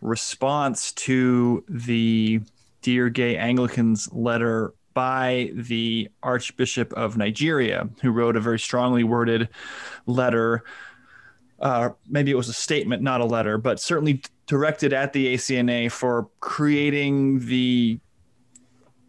response 0.02 0.92
to 0.92 1.64
the 1.70 2.42
Dear 2.82 3.08
Gay 3.08 3.38
Anglicans 3.38 4.12
letter 4.12 4.74
by 4.92 5.52
the 5.54 6.10
Archbishop 6.22 6.92
of 6.92 7.16
Nigeria, 7.16 7.88
who 8.02 8.10
wrote 8.10 8.36
a 8.36 8.40
very 8.40 8.58
strongly 8.58 9.04
worded 9.04 9.48
letter. 10.04 10.64
Uh, 11.60 11.90
maybe 12.10 12.30
it 12.30 12.36
was 12.36 12.50
a 12.50 12.52
statement, 12.52 13.02
not 13.02 13.22
a 13.22 13.24
letter, 13.24 13.56
but 13.56 13.80
certainly 13.80 14.20
directed 14.46 14.92
at 14.92 15.14
the 15.14 15.32
ACNA 15.32 15.90
for 15.90 16.28
creating 16.40 17.46
the 17.46 17.98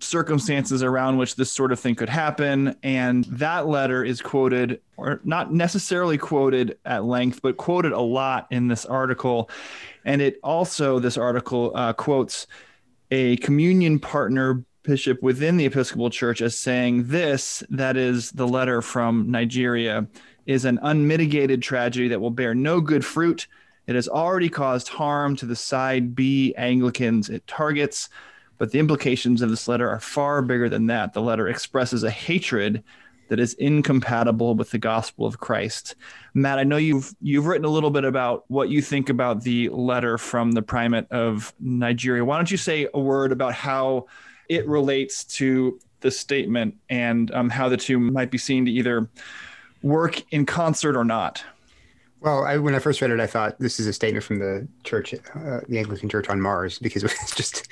circumstances 0.05 0.83
around 0.83 1.17
which 1.17 1.35
this 1.35 1.51
sort 1.51 1.71
of 1.71 1.79
thing 1.79 1.95
could 1.95 2.09
happen. 2.09 2.75
And 2.83 3.25
that 3.25 3.67
letter 3.67 4.03
is 4.03 4.21
quoted, 4.21 4.81
or 4.97 5.19
not 5.23 5.53
necessarily 5.53 6.17
quoted 6.17 6.77
at 6.85 7.03
length, 7.03 7.41
but 7.41 7.57
quoted 7.57 7.91
a 7.91 7.99
lot 7.99 8.47
in 8.51 8.67
this 8.67 8.85
article. 8.85 9.49
And 10.05 10.21
it 10.21 10.39
also, 10.43 10.99
this 10.99 11.17
article 11.17 11.71
uh, 11.75 11.93
quotes 11.93 12.47
a 13.11 13.37
communion 13.37 13.99
partner 13.99 14.63
bishop 14.83 15.21
within 15.21 15.57
the 15.57 15.65
Episcopal 15.65 16.09
Church 16.09 16.41
as 16.41 16.57
saying 16.57 17.07
this 17.07 17.63
that 17.69 17.97
is, 17.97 18.31
the 18.31 18.47
letter 18.47 18.81
from 18.81 19.29
Nigeria 19.29 20.07
is 20.45 20.65
an 20.65 20.79
unmitigated 20.81 21.61
tragedy 21.61 22.07
that 22.09 22.21
will 22.21 22.29
bear 22.29 22.53
no 22.53 22.79
good 22.79 23.03
fruit. 23.03 23.47
It 23.87 23.95
has 23.95 24.07
already 24.07 24.49
caused 24.49 24.87
harm 24.87 25.35
to 25.37 25.45
the 25.45 25.55
side 25.55 26.15
B 26.15 26.53
Anglicans 26.57 27.29
it 27.29 27.45
targets. 27.47 28.09
But 28.57 28.71
the 28.71 28.79
implications 28.79 29.41
of 29.41 29.49
this 29.49 29.67
letter 29.67 29.89
are 29.89 29.99
far 29.99 30.41
bigger 30.41 30.69
than 30.69 30.87
that. 30.87 31.13
The 31.13 31.21
letter 31.21 31.47
expresses 31.47 32.03
a 32.03 32.09
hatred 32.09 32.83
that 33.27 33.39
is 33.39 33.53
incompatible 33.55 34.55
with 34.55 34.71
the 34.71 34.77
gospel 34.77 35.25
of 35.25 35.39
Christ. 35.39 35.95
Matt, 36.33 36.59
I 36.59 36.63
know 36.63 36.77
you've 36.77 37.13
you've 37.21 37.47
written 37.47 37.65
a 37.65 37.69
little 37.69 37.89
bit 37.89 38.03
about 38.03 38.45
what 38.49 38.69
you 38.69 38.81
think 38.81 39.09
about 39.09 39.43
the 39.43 39.69
letter 39.69 40.17
from 40.17 40.51
the 40.51 40.61
primate 40.61 41.11
of 41.11 41.53
Nigeria. 41.59 42.23
Why 42.23 42.37
don't 42.37 42.51
you 42.51 42.57
say 42.57 42.87
a 42.93 42.99
word 42.99 43.31
about 43.31 43.53
how 43.53 44.05
it 44.47 44.67
relates 44.67 45.23
to 45.23 45.79
the 46.01 46.11
statement 46.11 46.75
and 46.89 47.31
um, 47.31 47.49
how 47.49 47.67
the 47.67 47.77
two 47.77 47.99
might 47.99 48.29
be 48.29 48.37
seen 48.37 48.65
to 48.65 48.71
either 48.71 49.09
work 49.81 50.21
in 50.31 50.45
concert 50.45 50.95
or 50.95 51.03
not? 51.03 51.43
Well, 52.25 52.43
I, 52.43 52.57
when 52.57 52.73
I 52.73 52.79
first 52.79 53.01
read 53.01 53.11
it, 53.11 53.19
I 53.19 53.27
thought 53.27 53.59
this 53.59 53.79
is 53.79 53.85
a 53.85 53.93
statement 53.93 54.25
from 54.25 54.39
the 54.39 54.67
church, 54.83 55.13
uh, 55.13 55.59
the 55.69 55.77
Anglican 55.77 56.09
Church 56.09 56.27
on 56.27 56.41
Mars, 56.41 56.79
because 56.79 57.03
it 57.05 57.13
was 57.21 57.31
just, 57.35 57.67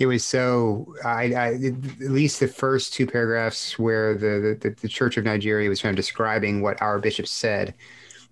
it 0.00 0.06
was 0.06 0.24
so. 0.24 0.94
I, 1.04 1.34
I 1.34 1.54
at 1.56 2.00
least 2.00 2.40
the 2.40 2.48
first 2.48 2.94
two 2.94 3.06
paragraphs 3.06 3.78
where 3.78 4.14
the, 4.14 4.56
the 4.58 4.70
the 4.80 4.88
Church 4.88 5.18
of 5.18 5.24
Nigeria 5.24 5.68
was 5.68 5.82
kind 5.82 5.92
of 5.92 5.96
describing 5.96 6.62
what 6.62 6.80
our 6.80 6.98
bishops 6.98 7.30
said, 7.30 7.74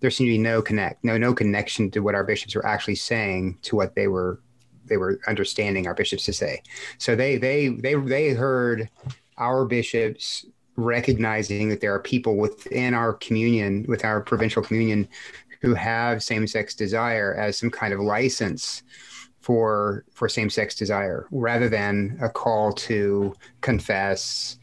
there 0.00 0.10
seemed 0.10 0.28
to 0.28 0.32
be 0.32 0.38
no 0.38 0.62
connect, 0.62 1.04
no 1.04 1.18
no 1.18 1.34
connection 1.34 1.90
to 1.90 2.00
what 2.00 2.14
our 2.14 2.24
bishops 2.24 2.54
were 2.54 2.64
actually 2.64 2.94
saying 2.94 3.58
to 3.60 3.76
what 3.76 3.94
they 3.94 4.08
were 4.08 4.40
they 4.86 4.96
were 4.96 5.20
understanding 5.28 5.86
our 5.86 5.94
bishops 5.94 6.24
to 6.24 6.32
say. 6.32 6.62
So 6.96 7.14
they 7.14 7.36
they 7.36 7.68
they 7.68 7.96
they 7.96 8.30
heard 8.30 8.88
our 9.36 9.66
bishops 9.66 10.46
recognizing 10.76 11.68
that 11.70 11.80
there 11.80 11.94
are 11.94 12.00
people 12.00 12.36
within 12.36 12.94
our 12.94 13.14
communion, 13.14 13.84
with 13.88 14.04
our 14.04 14.20
provincial 14.20 14.62
communion, 14.62 15.08
who 15.62 15.74
have 15.74 16.22
same-sex 16.22 16.74
desire 16.74 17.34
as 17.34 17.58
some 17.58 17.70
kind 17.70 17.92
of 17.92 18.00
license 18.00 18.82
for 19.40 20.04
for 20.12 20.28
same-sex 20.28 20.74
desire 20.74 21.26
rather 21.30 21.68
than 21.68 22.18
a 22.20 22.28
call 22.28 22.72
to 22.72 23.32
confess 23.60 24.58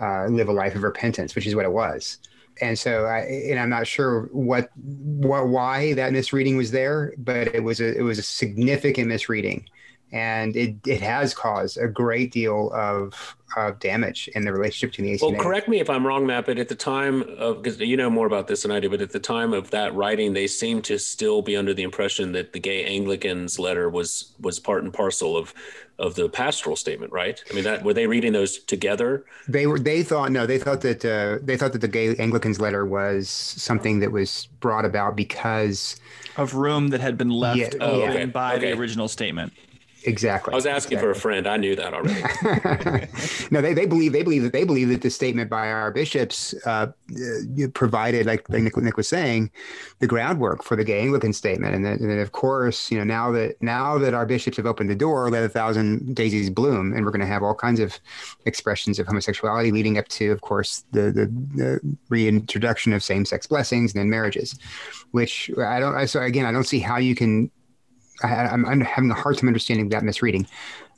uh, 0.00 0.26
live 0.26 0.48
a 0.48 0.52
life 0.52 0.74
of 0.74 0.82
repentance 0.82 1.34
which 1.34 1.46
is 1.46 1.54
what 1.54 1.64
it 1.64 1.72
was. 1.72 2.18
And 2.60 2.78
so 2.78 3.06
I, 3.06 3.20
and 3.50 3.58
I'm 3.58 3.70
not 3.70 3.86
sure 3.86 4.28
what, 4.30 4.70
what 4.76 5.48
why 5.48 5.94
that 5.94 6.12
misreading 6.12 6.56
was 6.56 6.70
there, 6.70 7.14
but 7.16 7.54
it 7.54 7.62
was 7.62 7.80
a 7.80 7.96
it 7.96 8.02
was 8.02 8.18
a 8.18 8.22
significant 8.22 9.08
misreading, 9.08 9.68
and 10.12 10.54
it 10.54 10.76
it 10.86 11.00
has 11.00 11.32
caused 11.34 11.78
a 11.78 11.88
great 11.88 12.30
deal 12.30 12.70
of 12.74 13.36
of 13.56 13.78
damage 13.78 14.28
in 14.34 14.44
the 14.44 14.52
relationship 14.52 14.90
between 14.90 15.12
the 15.12 15.18
ACNA. 15.18 15.32
Well, 15.32 15.42
correct 15.42 15.68
me 15.68 15.80
if 15.80 15.90
I'm 15.90 16.06
wrong, 16.06 16.26
Matt, 16.26 16.46
but 16.46 16.58
at 16.58 16.68
the 16.68 16.74
time 16.74 17.22
of, 17.38 17.62
because 17.62 17.80
you 17.80 17.96
know 17.96 18.10
more 18.10 18.26
about 18.26 18.48
this 18.48 18.62
than 18.62 18.70
I 18.70 18.80
do, 18.80 18.90
but 18.90 19.00
at 19.00 19.10
the 19.10 19.20
time 19.20 19.52
of 19.52 19.70
that 19.70 19.94
writing, 19.94 20.32
they 20.32 20.46
seemed 20.46 20.84
to 20.84 20.98
still 20.98 21.42
be 21.42 21.56
under 21.56 21.74
the 21.74 21.82
impression 21.82 22.32
that 22.32 22.52
the 22.52 22.60
gay 22.60 22.84
Anglicans 22.84 23.58
letter 23.58 23.88
was 23.88 24.32
was 24.40 24.58
part 24.58 24.84
and 24.84 24.92
parcel 24.92 25.36
of 25.36 25.54
of 25.98 26.14
the 26.16 26.28
pastoral 26.28 26.74
statement, 26.76 27.12
right? 27.12 27.42
I 27.50 27.54
mean, 27.54 27.64
that 27.64 27.84
were 27.84 27.94
they 27.94 28.06
reading 28.06 28.32
those 28.32 28.58
together? 28.58 29.24
They 29.46 29.66
were. 29.66 29.78
They 29.78 30.02
thought 30.02 30.32
no. 30.32 30.46
They 30.46 30.58
thought 30.58 30.80
that 30.80 31.04
uh, 31.04 31.38
they 31.42 31.56
thought 31.56 31.72
that 31.72 31.80
the 31.80 31.88
gay 31.88 32.16
Anglicans 32.16 32.60
letter 32.60 32.84
was 32.84 33.28
something 33.28 34.00
that 34.00 34.10
was 34.10 34.48
brought 34.60 34.84
about 34.84 35.16
because 35.16 35.96
of 36.36 36.54
room 36.54 36.88
that 36.88 37.00
had 37.00 37.18
been 37.18 37.30
left 37.30 37.58
yeah, 37.58 37.68
oh, 37.80 38.02
okay. 38.02 38.24
by 38.24 38.56
okay. 38.56 38.72
the 38.72 38.78
original 38.78 39.08
statement. 39.08 39.52
Exactly. 40.04 40.52
I 40.52 40.56
was 40.56 40.66
asking 40.66 40.98
exactly. 40.98 41.12
for 41.14 41.18
a 41.18 41.20
friend. 41.20 41.46
I 41.46 41.56
knew 41.56 41.76
that 41.76 41.94
already. 41.94 43.06
no, 43.50 43.60
they, 43.60 43.74
they 43.74 43.86
believe 43.86 44.12
they 44.12 44.22
believe 44.22 44.42
that 44.42 44.52
they 44.52 44.64
believe 44.64 44.88
that 44.88 45.02
the 45.02 45.10
statement 45.10 45.48
by 45.50 45.70
our 45.70 45.90
bishops 45.90 46.54
uh, 46.66 46.86
uh, 46.88 47.68
provided, 47.74 48.26
like, 48.26 48.48
like 48.48 48.62
Nick, 48.62 48.76
Nick, 48.76 48.96
was 48.96 49.08
saying, 49.08 49.50
the 50.00 50.06
groundwork 50.06 50.62
for 50.62 50.76
the 50.76 50.84
gay 50.84 51.00
Anglican 51.00 51.32
statement, 51.32 51.74
and 51.74 51.84
then, 51.84 51.98
and 51.98 52.10
then 52.10 52.18
of 52.18 52.32
course, 52.32 52.90
you 52.90 52.98
know, 52.98 53.04
now 53.04 53.30
that 53.32 53.60
now 53.62 53.98
that 53.98 54.14
our 54.14 54.26
bishops 54.26 54.56
have 54.56 54.66
opened 54.66 54.90
the 54.90 54.94
door, 54.94 55.30
let 55.30 55.44
a 55.44 55.48
thousand 55.48 56.14
daisies 56.14 56.50
bloom, 56.50 56.92
and 56.92 57.04
we're 57.04 57.12
going 57.12 57.20
to 57.20 57.26
have 57.26 57.42
all 57.42 57.54
kinds 57.54 57.80
of 57.80 57.98
expressions 58.44 58.98
of 58.98 59.06
homosexuality 59.06 59.70
leading 59.70 59.98
up 59.98 60.08
to, 60.08 60.30
of 60.30 60.40
course, 60.40 60.84
the 60.92 61.12
the, 61.12 61.26
the 61.54 61.96
reintroduction 62.08 62.92
of 62.92 63.02
same 63.02 63.24
sex 63.24 63.46
blessings 63.46 63.94
and 63.94 64.00
then 64.00 64.10
marriages, 64.10 64.58
which 65.12 65.50
I 65.58 65.80
don't. 65.80 65.94
I, 65.94 66.06
so 66.06 66.20
again, 66.22 66.46
I 66.46 66.52
don't 66.52 66.66
see 66.66 66.80
how 66.80 66.96
you 66.96 67.14
can 67.14 67.50
I, 68.22 68.52
am 68.52 68.80
having 68.80 69.10
a 69.10 69.14
hard 69.14 69.38
time 69.38 69.48
understanding 69.48 69.88
that 69.90 70.04
misreading 70.04 70.46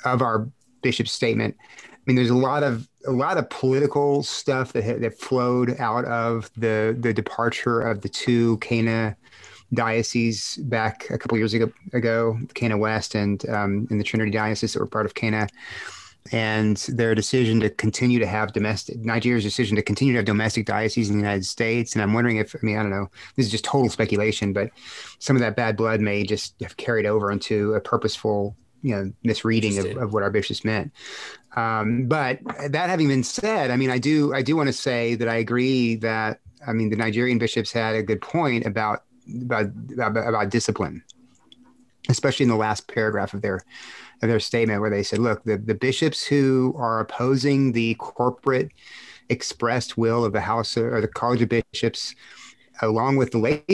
of 0.04 0.22
our 0.22 0.48
bishop's 0.82 1.12
statement. 1.12 1.56
I 1.60 1.98
mean, 2.06 2.16
there's 2.16 2.30
a 2.30 2.36
lot 2.36 2.62
of 2.62 2.88
a 3.06 3.12
lot 3.12 3.38
of 3.38 3.48
political 3.50 4.22
stuff 4.22 4.72
that 4.74 5.00
that 5.00 5.18
flowed 5.18 5.78
out 5.80 6.04
of 6.04 6.50
the 6.56 6.96
the 6.98 7.12
departure 7.12 7.80
of 7.80 8.02
the 8.02 8.08
two 8.08 8.58
Cana 8.58 9.16
dioceses 9.72 10.56
back 10.64 11.08
a 11.10 11.18
couple 11.18 11.36
years 11.38 11.54
ago, 11.54 11.72
ago 11.92 12.38
Cana 12.54 12.76
West 12.76 13.14
and 13.14 13.48
um, 13.48 13.88
in 13.90 13.98
the 13.98 14.04
Trinity 14.04 14.30
diocese 14.30 14.74
that 14.74 14.80
were 14.80 14.86
part 14.86 15.06
of 15.06 15.14
Cana 15.14 15.48
and 16.32 16.78
their 16.88 17.14
decision 17.14 17.60
to 17.60 17.68
continue 17.68 18.18
to 18.18 18.26
have 18.26 18.52
domestic 18.52 18.98
Nigeria's 18.98 19.44
decision 19.44 19.76
to 19.76 19.82
continue 19.82 20.14
to 20.14 20.18
have 20.18 20.24
domestic 20.24 20.64
dioceses 20.66 21.10
in 21.10 21.16
the 21.16 21.22
United 21.22 21.44
States. 21.44 21.94
And 21.94 22.02
I'm 22.02 22.14
wondering 22.14 22.38
if 22.38 22.54
I 22.54 22.58
mean 22.62 22.78
I 22.78 22.82
don't 22.82 22.90
know 22.90 23.10
this 23.36 23.46
is 23.46 23.52
just 23.52 23.64
total 23.64 23.90
speculation, 23.90 24.52
but 24.52 24.70
some 25.18 25.36
of 25.36 25.40
that 25.40 25.56
bad 25.56 25.76
blood 25.76 26.00
may 26.00 26.24
just 26.24 26.54
have 26.62 26.76
carried 26.76 27.06
over 27.06 27.30
into 27.30 27.74
a 27.74 27.80
purposeful 27.80 28.56
you 28.84 28.94
know 28.94 29.12
misreading 29.22 29.78
of, 29.78 29.96
of 29.96 30.12
what 30.12 30.22
our 30.22 30.30
bishops 30.30 30.64
meant. 30.64 30.92
Um, 31.56 32.06
but 32.06 32.38
that 32.68 32.90
having 32.90 33.08
been 33.08 33.24
said, 33.24 33.70
I 33.70 33.76
mean, 33.76 33.90
I 33.90 33.98
do 33.98 34.32
I 34.34 34.42
do 34.42 34.56
want 34.56 34.68
to 34.68 34.72
say 34.72 35.14
that 35.16 35.28
I 35.28 35.36
agree 35.36 35.96
that 35.96 36.40
I 36.66 36.72
mean 36.72 36.90
the 36.90 36.96
Nigerian 36.96 37.38
bishops 37.38 37.72
had 37.72 37.96
a 37.96 38.02
good 38.02 38.20
point 38.20 38.66
about 38.66 39.02
about 39.42 39.66
about, 39.92 40.16
about 40.16 40.50
discipline, 40.50 41.02
especially 42.09 42.44
in 42.44 42.50
the 42.50 42.57
last 42.57 42.88
paragraph 42.88 43.34
of 43.34 43.42
their 43.42 43.61
of 44.22 44.28
their 44.28 44.40
statement 44.40 44.80
where 44.80 44.90
they 44.90 45.02
said, 45.02 45.18
look, 45.18 45.42
the, 45.44 45.57
the 45.57 45.74
bishops 45.74 46.24
who 46.24 46.74
are 46.76 47.00
opposing 47.00 47.72
the 47.72 47.94
corporate 47.94 48.70
expressed 49.28 49.98
will 49.98 50.24
of 50.24 50.32
the 50.32 50.40
House 50.40 50.76
or 50.76 51.00
the 51.00 51.09
College 51.09 51.42
of 51.42 51.48
Bishops, 51.48 52.14
along 52.82 53.16
with 53.16 53.32
the 53.32 53.38
lay 53.38 53.64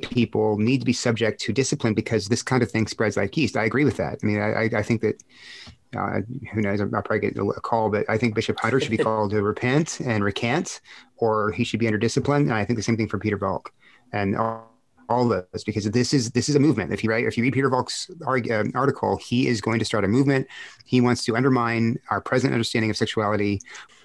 people, 0.00 0.58
need 0.58 0.78
to 0.78 0.84
be 0.84 0.92
subject 0.92 1.40
to 1.42 1.52
discipline 1.52 1.94
because 1.94 2.26
this 2.26 2.42
kind 2.42 2.62
of 2.62 2.70
thing 2.70 2.86
spreads 2.86 3.16
like 3.16 3.36
yeast. 3.36 3.56
I 3.56 3.64
agree 3.64 3.84
with 3.84 3.96
that. 3.98 4.18
I 4.22 4.26
mean, 4.26 4.40
I, 4.40 4.70
I 4.74 4.82
think 4.82 5.00
that. 5.02 5.22
Uh, 5.94 6.22
who 6.54 6.62
knows? 6.62 6.80
I'll 6.80 6.88
probably 6.88 7.18
get 7.18 7.36
a 7.36 7.60
call, 7.60 7.90
but 7.90 8.08
I 8.08 8.16
think 8.16 8.34
Bishop 8.34 8.58
Hunter 8.58 8.80
should 8.80 8.90
be 8.90 8.96
called 9.04 9.32
to 9.32 9.42
repent 9.42 10.00
and 10.00 10.24
recant, 10.24 10.80
or 11.18 11.52
he 11.52 11.64
should 11.64 11.80
be 11.80 11.86
under 11.86 11.98
discipline. 11.98 12.44
And 12.44 12.54
I 12.54 12.64
think 12.64 12.78
the 12.78 12.82
same 12.82 12.96
thing 12.96 13.10
for 13.10 13.18
Peter 13.18 13.36
Valk 13.36 13.70
and 14.10 14.34
all, 14.34 14.71
all 15.12 15.28
those, 15.28 15.64
because 15.64 15.84
this 15.90 16.12
is 16.12 16.30
this 16.30 16.48
is 16.48 16.54
a 16.54 16.60
movement. 16.60 16.92
If 16.92 17.04
you 17.04 17.10
write, 17.10 17.24
if 17.24 17.36
you 17.36 17.42
read 17.42 17.52
Peter 17.52 17.70
Valk's 17.70 18.10
uh, 18.26 18.64
article, 18.74 19.18
he 19.18 19.46
is 19.46 19.60
going 19.60 19.78
to 19.78 19.84
start 19.84 20.04
a 20.04 20.08
movement. 20.08 20.46
He 20.84 21.00
wants 21.00 21.24
to 21.26 21.36
undermine 21.36 21.98
our 22.10 22.20
present 22.20 22.52
understanding 22.52 22.90
of 22.90 22.96
sexuality 22.96 23.60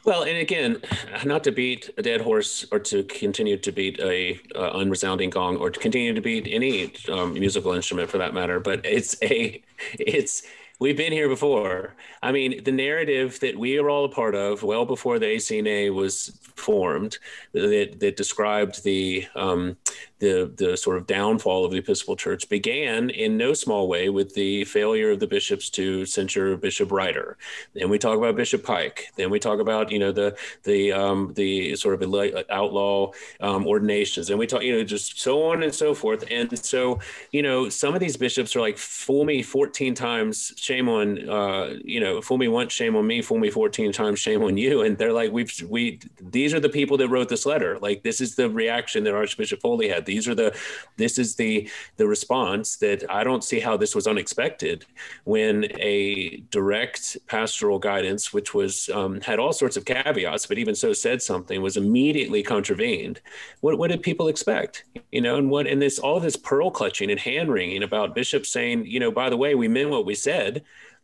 well, 0.08 0.24
and 0.24 0.38
again, 0.38 0.82
not 1.26 1.43
to 1.43 1.51
beat 1.51 1.89
a 1.97 2.01
dead 2.01 2.22
horse 2.22 2.66
or 2.72 2.80
to 2.80 3.03
continue 3.03 3.58
to 3.58 3.72
beat 3.74 3.99
a 3.99 4.39
uh, 4.55 4.72
unresounding 4.78 5.30
gong 5.30 5.58
or 5.58 5.70
to 5.70 5.78
continue 5.78 6.14
to 6.14 6.22
beat 6.22 6.47
any 6.49 6.93
um, 7.12 7.34
musical 7.34 7.74
instrument 7.74 8.10
for 8.10 8.18
that 8.18 8.34
matter, 8.34 8.62
but 8.62 8.86
it's 8.86 9.22
a 9.22 9.62
it's 9.99 10.43
we've 10.80 10.97
been 10.97 11.11
here 11.11 11.28
before. 11.28 11.95
I 12.21 12.32
mean, 12.32 12.63
the 12.63 12.71
narrative 12.71 13.39
that 13.39 13.57
we 13.57 13.78
are 13.78 13.89
all 13.89 14.05
a 14.05 14.09
part 14.09 14.36
of, 14.36 14.63
well 14.63 14.86
before 14.86 15.19
the 15.19 15.25
ACNA 15.25 15.93
was 15.93 16.38
formed, 16.55 17.17
that 17.53 17.99
that 17.99 18.17
described 18.17 18.84
the 18.84 19.28
um, 19.36 19.78
the 20.19 20.51
the 20.55 20.75
sort 20.75 20.97
of 20.97 21.07
downfall 21.07 21.65
of 21.65 21.71
the 21.71 21.78
Episcopal 21.78 22.15
Church 22.15 22.49
began 22.49 23.09
in 23.09 23.38
no 23.38 23.53
small 23.53 23.88
way 23.88 24.09
with 24.09 24.34
the 24.34 24.65
failure 24.65 25.11
of 25.11 25.19
the 25.19 25.28
bishops 25.28 25.69
to 25.71 26.05
censure 26.05 26.57
Bishop 26.57 26.91
Righter. 26.91 27.38
Then 27.73 27.89
we 27.89 27.99
talk 27.99 28.17
about 28.17 28.36
Bishop 28.36 28.63
Pike. 28.63 29.11
Then 29.15 29.30
we 29.30 29.39
talk 29.39 29.59
about 29.59 29.91
you 29.91 29.99
know 29.99 30.11
the 30.11 30.38
the 30.63 30.91
um, 30.91 31.34
the 31.36 31.75
sort 31.75 32.01
of 32.01 32.45
outlaw 32.49 33.11
um, 33.41 33.67
ordinations, 33.67 34.30
and 34.30 34.39
we 34.39 34.47
talk 34.47 34.63
you 34.63 34.75
know 34.75 34.84
just 34.84 35.19
so 35.19 35.43
on 35.51 35.63
and 35.63 35.73
so 35.73 35.93
forth. 35.93 36.23
And 36.32 36.57
so 36.57 36.99
you 37.32 37.41
know 37.41 37.69
some 37.69 37.93
of 37.93 37.99
these 37.99 38.17
bishops 38.17 38.55
are 38.55 38.61
like 38.61 38.78
fool 38.78 39.25
me 39.25 39.41
fourteen 39.43 39.93
times, 39.93 40.53
shame 40.68 40.89
on 40.89 41.30
uh, 41.30 41.76
you 41.84 41.99
know 41.99 42.22
fool 42.22 42.38
me 42.38 42.47
once, 42.47 42.74
shame 42.74 42.95
on 42.95 43.07
me, 43.07 43.22
fool 43.22 43.39
me 43.39 43.49
fourteen 43.49 43.91
times, 43.91 44.20
shame 44.20 44.43
on 44.43 44.57
you. 44.57 44.82
And 44.82 44.97
they're 44.97 45.13
like 45.13 45.32
we've 45.32 45.53
we 45.70 45.99
these 46.22 46.53
are 46.53 46.59
the 46.59 46.70
people 46.80 46.97
that 46.97 47.09
wrote 47.09 47.30
this 47.30 47.45
letter. 47.45 47.80
Like 47.80 48.03
this 48.03 48.20
is 48.20 48.36
the 48.36 48.49
reaction 48.49 49.03
that 49.05 49.15
Archbishop 49.15 49.61
Foley 49.61 49.88
had 49.88 50.05
these 50.05 50.28
are 50.28 50.36
the 50.36 50.49
this 50.97 51.18
is 51.18 51.36
the 51.36 51.70
the 51.95 52.07
response 52.07 52.78
that 52.78 52.99
I 53.09 53.24
don't 53.24 53.43
see 53.43 53.59
how 53.59 53.78
this 53.78 53.95
was 53.95 54.07
unexpected 54.07 54.86
when 55.24 55.55
a 55.80 56.38
direct 56.51 57.18
pastoral 57.28 57.80
guidance, 57.80 58.34
which 58.34 58.53
was 58.53 58.89
um, 58.89 59.22
had 59.22 59.39
all 59.39 59.53
sorts 59.53 59.78
of 59.78 59.86
caveats, 59.86 60.45
but 60.45 60.57
even 60.57 60.76
so 60.76 60.91
said 60.93 61.22
something, 61.22 61.61
was 61.61 61.78
immediately 61.78 62.43
contravened. 62.43 63.22
What 63.61 63.78
what 63.78 63.89
did 63.91 64.01
people 64.03 64.28
expect? 64.28 64.84
You 65.11 65.22
know, 65.22 65.38
and 65.38 65.49
what 65.49 65.65
and 65.65 65.82
this 65.82 65.97
all 65.97 66.20
this 66.20 66.36
pearl 66.36 66.72
clutching 66.72 67.09
and 67.09 67.20
hand 67.20 67.49
wringing 67.49 67.84
about 67.84 68.15
bishops 68.15 68.49
saying, 68.49 68.86
you 68.86 68.99
know, 68.99 69.11
by 69.11 69.30
the 69.30 69.38
way, 69.38 69.55
we 69.55 69.68
meant 69.68 69.89
what 69.89 70.05
we 70.05 70.15
said 70.15 70.57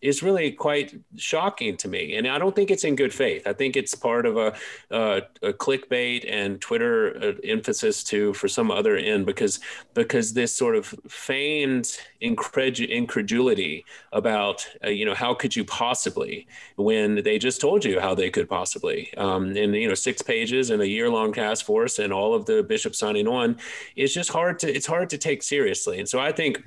is 0.03 0.21
really 0.21 0.51
quite 0.51 0.93
shocking 1.15 1.77
to 1.77 1.87
me. 1.87 2.15
And 2.15 2.27
I 2.27 2.37
don't 2.37 2.53
think 2.53 2.69
it's 2.69 2.83
in 2.83 2.97
good 2.97 3.13
faith. 3.13 3.47
I 3.47 3.53
think 3.53 3.77
it's 3.77 3.95
part 3.95 4.25
of 4.25 4.35
a, 4.35 4.53
a, 4.91 5.21
clickbait 5.53 6.29
and 6.29 6.59
Twitter 6.59 7.15
uh, 7.23 7.31
emphasis 7.45 8.03
to 8.05 8.33
for 8.33 8.49
some 8.49 8.69
other 8.69 8.97
end 8.97 9.25
because 9.25 9.61
because 9.93 10.33
this 10.33 10.51
sort 10.51 10.75
of 10.75 10.87
feigned 11.07 11.97
incredulity 12.19 13.85
about 14.11 14.67
uh, 14.83 14.89
you 14.89 15.05
know 15.05 15.13
how 15.13 15.33
could 15.33 15.55
you 15.55 15.63
possibly 15.63 16.47
when 16.75 17.23
they 17.23 17.39
just 17.39 17.61
told 17.61 17.85
you 17.85 17.99
how 17.99 18.13
they 18.13 18.29
could 18.29 18.49
possibly 18.49 19.13
um, 19.15 19.55
in 19.55 19.73
you 19.73 19.87
know 19.87 19.93
six 19.93 20.21
pages 20.21 20.69
and 20.69 20.81
a 20.81 20.87
year 20.87 21.09
long 21.09 21.31
task 21.31 21.65
force 21.65 21.99
and 21.99 22.11
all 22.11 22.33
of 22.33 22.45
the 22.45 22.63
bishops 22.63 22.99
signing 22.99 23.27
on 23.27 23.57
it's 23.95 24.13
just 24.13 24.31
hard 24.31 24.59
to 24.59 24.73
it's 24.73 24.87
hard 24.87 25.09
to 25.09 25.17
take 25.17 25.43
seriously. 25.43 25.99
And 25.99 26.09
so 26.09 26.19
I 26.19 26.31
think 26.31 26.63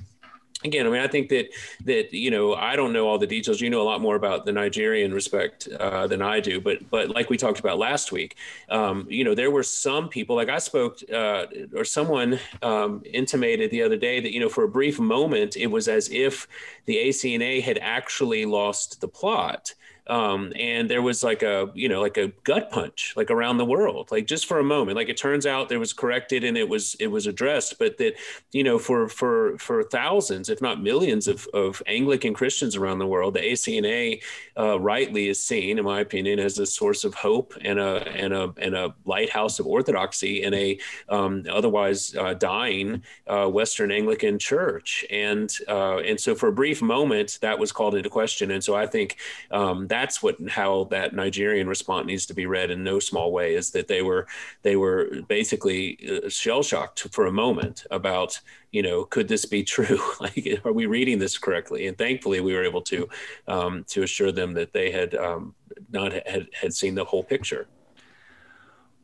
again, 0.66 0.86
I 0.86 0.90
mean, 0.90 1.00
I 1.00 1.08
think 1.08 1.28
that 1.30 1.48
that 1.84 2.12
you 2.12 2.30
know, 2.30 2.54
I 2.54 2.76
don't 2.76 2.92
know 2.92 3.08
all 3.08 3.18
the 3.18 3.26
details. 3.26 3.60
You 3.60 3.70
know 3.70 3.80
a 3.80 3.88
lot 3.88 4.00
more 4.00 4.16
about 4.16 4.44
the 4.44 4.52
Nigerian 4.52 5.12
respect 5.12 5.68
uh, 5.68 6.06
than 6.06 6.22
I 6.22 6.40
do, 6.40 6.60
but 6.60 6.88
but 6.90 7.10
like 7.10 7.30
we 7.30 7.36
talked 7.36 7.58
about 7.58 7.78
last 7.78 8.12
week, 8.12 8.36
um, 8.68 9.06
you 9.08 9.24
know, 9.24 9.34
there 9.34 9.50
were 9.50 9.62
some 9.62 10.08
people. 10.08 10.36
Like 10.36 10.48
I 10.48 10.58
spoke, 10.58 10.98
uh, 11.12 11.46
or 11.74 11.84
someone 11.84 12.38
um, 12.62 13.02
intimated 13.12 13.70
the 13.70 13.82
other 13.82 13.96
day 13.96 14.20
that 14.20 14.32
you 14.32 14.40
know, 14.40 14.48
for 14.48 14.64
a 14.64 14.68
brief 14.68 14.98
moment, 14.98 15.56
it 15.56 15.68
was 15.68 15.88
as 15.88 16.10
if 16.10 16.46
the 16.84 16.96
ACNA 16.96 17.62
had 17.62 17.78
actually 17.78 18.44
lost 18.44 19.00
the 19.00 19.08
plot 19.08 19.74
um, 20.08 20.52
and 20.58 20.88
there 20.88 21.02
was 21.02 21.22
like 21.22 21.42
a 21.42 21.70
you 21.74 21.88
know 21.88 22.00
like 22.00 22.16
a 22.16 22.28
gut 22.44 22.70
punch 22.70 23.14
like 23.16 23.30
around 23.30 23.58
the 23.58 23.64
world 23.64 24.08
like 24.10 24.26
just 24.26 24.46
for 24.46 24.58
a 24.58 24.64
moment. 24.64 24.96
Like 24.96 25.08
it 25.08 25.16
turns 25.16 25.46
out 25.46 25.68
there 25.68 25.78
was 25.78 25.92
corrected 25.92 26.44
and 26.44 26.56
it 26.56 26.68
was 26.68 26.94
it 27.00 27.08
was 27.08 27.26
addressed 27.26 27.78
but 27.78 27.98
that 27.98 28.14
you 28.52 28.64
know 28.64 28.78
for 28.78 29.08
for 29.08 29.56
for 29.58 29.82
thousands 29.82 30.48
if 30.48 30.60
not 30.60 30.82
millions 30.82 31.28
of, 31.28 31.46
of 31.54 31.82
anglican 31.86 32.34
christians 32.34 32.76
around 32.76 32.98
the 32.98 33.06
world 33.06 33.34
the 33.34 33.40
acna 33.40 34.20
uh, 34.58 34.78
rightly 34.80 35.28
is 35.28 35.42
seen 35.42 35.78
in 35.78 35.84
my 35.84 36.00
opinion 36.00 36.38
as 36.38 36.58
a 36.58 36.66
source 36.66 37.04
of 37.04 37.14
hope 37.14 37.54
and 37.62 37.78
a 37.78 38.06
and 38.08 38.32
a 38.32 38.52
and 38.58 38.74
a 38.74 38.94
lighthouse 39.04 39.58
of 39.58 39.66
orthodoxy 39.66 40.42
in 40.42 40.54
a 40.54 40.78
um, 41.08 41.44
otherwise 41.50 42.14
uh, 42.16 42.34
dying 42.34 43.02
uh, 43.26 43.46
western 43.46 43.90
anglican 43.90 44.38
church. 44.38 45.04
And 45.10 45.52
uh, 45.68 45.98
and 45.98 46.20
so 46.20 46.34
for 46.34 46.48
a 46.48 46.52
brief 46.52 46.82
moment 46.82 47.38
that 47.42 47.58
was 47.58 47.72
called 47.72 47.94
into 47.94 48.10
question. 48.10 48.50
And 48.50 48.62
so 48.62 48.74
i 48.74 48.86
think 48.86 49.16
um, 49.50 49.86
that 49.88 49.95
that's 49.96 50.22
what 50.22 50.36
how 50.48 50.84
that 50.90 51.14
Nigerian 51.14 51.68
response 51.68 52.06
needs 52.06 52.26
to 52.26 52.34
be 52.34 52.44
read 52.44 52.70
in 52.70 52.84
no 52.84 52.98
small 52.98 53.32
way 53.32 53.54
is 53.54 53.70
that 53.70 53.88
they 53.88 54.02
were 54.02 54.26
they 54.62 54.76
were 54.76 55.22
basically 55.26 55.98
uh, 56.12 56.28
shell 56.28 56.62
shocked 56.62 57.08
for 57.12 57.26
a 57.26 57.32
moment 57.32 57.86
about 57.90 58.38
you 58.72 58.82
know 58.82 59.04
could 59.04 59.26
this 59.26 59.46
be 59.46 59.62
true 59.74 59.98
like 60.20 60.60
are 60.64 60.72
we 60.72 60.84
reading 60.84 61.18
this 61.18 61.38
correctly 61.38 61.86
and 61.86 61.96
thankfully 61.96 62.40
we 62.40 62.52
were 62.54 62.64
able 62.64 62.82
to 62.82 63.08
um, 63.48 63.84
to 63.84 64.02
assure 64.02 64.32
them 64.32 64.52
that 64.52 64.72
they 64.74 64.90
had 64.90 65.14
um, 65.14 65.54
not 65.90 66.12
had, 66.12 66.46
had 66.52 66.74
seen 66.74 66.94
the 66.94 67.04
whole 67.04 67.24
picture 67.24 67.66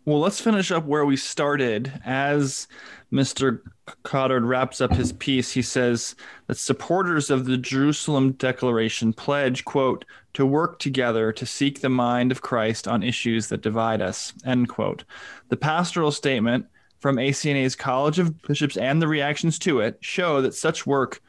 well, 0.04 0.18
let's 0.18 0.40
finish 0.40 0.72
up 0.72 0.84
where 0.84 1.04
we 1.04 1.16
started. 1.16 1.92
As 2.04 2.66
Mr. 3.12 3.60
Goddard 4.02 4.44
wraps 4.44 4.80
up 4.80 4.92
his 4.92 5.12
piece, 5.12 5.52
he 5.52 5.62
says 5.62 6.16
that 6.48 6.56
supporters 6.56 7.30
of 7.30 7.44
the 7.44 7.56
Jerusalem 7.56 8.32
Declaration 8.32 9.12
pledge, 9.12 9.64
quote, 9.64 10.04
to 10.34 10.46
work 10.46 10.78
together 10.78 11.32
to 11.32 11.46
seek 11.46 11.80
the 11.80 11.88
mind 11.88 12.32
of 12.32 12.42
Christ 12.42 12.88
on 12.88 13.02
issues 13.02 13.48
that 13.48 13.60
divide 13.60 14.00
us, 14.00 14.32
end 14.44 14.68
quote. 14.68 15.04
The 15.48 15.56
pastoral 15.56 16.10
statement 16.10 16.66
from 17.00 17.16
ACNA's 17.16 17.76
College 17.76 18.18
of 18.18 18.40
Bishops 18.42 18.76
and 18.76 19.02
the 19.02 19.08
reactions 19.08 19.58
to 19.60 19.80
it 19.80 19.98
show 20.00 20.40
that 20.40 20.54
such 20.54 20.86
work 20.86 21.20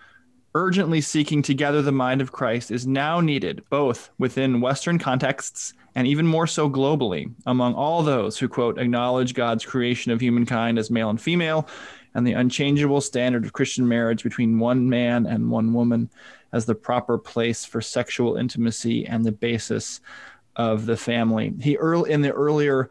urgently 0.55 1.01
seeking 1.01 1.41
to 1.41 1.53
gather 1.53 1.81
the 1.81 1.91
mind 1.91 2.21
of 2.21 2.31
Christ 2.31 2.69
is 2.69 2.85
now 2.85 3.19
needed 3.19 3.63
both 3.69 4.11
within 4.19 4.61
Western 4.61 4.99
contexts 4.99 5.73
and 5.95 6.07
even 6.07 6.27
more 6.27 6.47
so 6.47 6.69
globally, 6.69 7.33
among 7.45 7.73
all 7.73 8.03
those 8.03 8.37
who, 8.37 8.47
quote, 8.47 8.77
acknowledge 8.77 9.33
God's 9.33 9.65
creation 9.65 10.11
of 10.11 10.21
humankind 10.21 10.77
as 10.77 10.91
male 10.91 11.09
and 11.09 11.21
female 11.21 11.67
and 12.15 12.25
the 12.25 12.33
unchangeable 12.33 13.01
standard 13.01 13.45
of 13.45 13.53
Christian 13.53 13.87
marriage 13.87 14.23
between 14.23 14.59
one 14.59 14.89
man 14.89 15.25
and 15.25 15.49
one 15.49 15.73
woman 15.73 16.09
as 16.53 16.65
the 16.65 16.75
proper 16.75 17.17
place 17.17 17.65
for 17.65 17.81
sexual 17.81 18.37
intimacy 18.37 19.05
and 19.05 19.25
the 19.25 19.31
basis 19.31 19.99
of 20.55 20.85
the 20.85 20.95
family. 20.95 21.53
He 21.59 21.75
early 21.77 22.11
in 22.11 22.21
the 22.21 22.31
earlier 22.31 22.89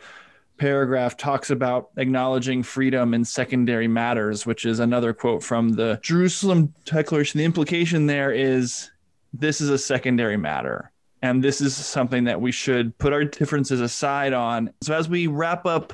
paragraph 0.58 1.16
talks 1.16 1.50
about 1.50 1.90
acknowledging 1.96 2.62
freedom 2.62 3.14
in 3.14 3.24
secondary 3.24 3.88
matters, 3.88 4.44
which 4.44 4.66
is 4.66 4.78
another 4.78 5.12
quote 5.12 5.42
from 5.42 5.70
the 5.70 5.98
Jerusalem 6.02 6.74
Declaration. 6.84 7.38
The 7.38 7.44
implication 7.44 8.06
there 8.06 8.32
is 8.32 8.90
this 9.32 9.60
is 9.60 9.70
a 9.70 9.78
secondary 9.78 10.36
matter 10.36 10.92
and 11.22 11.42
this 11.42 11.60
is 11.60 11.74
something 11.74 12.24
that 12.24 12.40
we 12.40 12.50
should 12.50 12.96
put 12.98 13.12
our 13.12 13.24
differences 13.24 13.80
aside 13.80 14.32
on. 14.32 14.72
So 14.82 14.94
as 14.94 15.08
we 15.08 15.28
wrap 15.28 15.64
up 15.64 15.92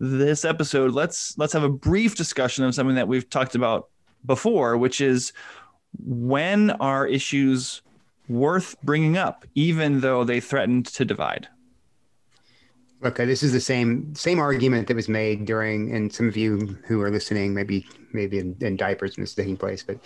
this 0.00 0.44
episode, 0.44 0.92
let's 0.92 1.38
let's 1.38 1.52
have 1.52 1.62
a 1.62 1.68
brief 1.68 2.16
discussion 2.16 2.64
of 2.64 2.74
something 2.74 2.96
that 2.96 3.06
we've 3.06 3.30
talked 3.30 3.54
about 3.54 3.88
before, 4.26 4.76
which 4.76 5.00
is 5.00 5.32
when 5.98 6.70
are 6.72 7.06
issues 7.06 7.82
worth 8.28 8.76
bringing 8.82 9.16
up, 9.16 9.44
even 9.54 10.00
though 10.00 10.24
they 10.24 10.40
threatened 10.40 10.86
to 10.86 11.04
divide? 11.04 11.48
Okay, 13.04 13.26
this 13.26 13.42
is 13.42 13.52
the 13.52 13.60
same 13.60 14.14
same 14.14 14.38
argument 14.38 14.88
that 14.88 14.94
was 14.94 15.10
made 15.10 15.44
during, 15.44 15.94
and 15.94 16.10
some 16.10 16.26
of 16.26 16.38
you 16.38 16.78
who 16.86 17.02
are 17.02 17.10
listening, 17.10 17.52
maybe 17.52 17.86
maybe 18.14 18.38
in, 18.38 18.56
in 18.60 18.76
diapers 18.76 19.16
when 19.16 19.22
this 19.22 19.30
is 19.30 19.36
taking 19.36 19.58
place, 19.58 19.82
but 19.82 19.96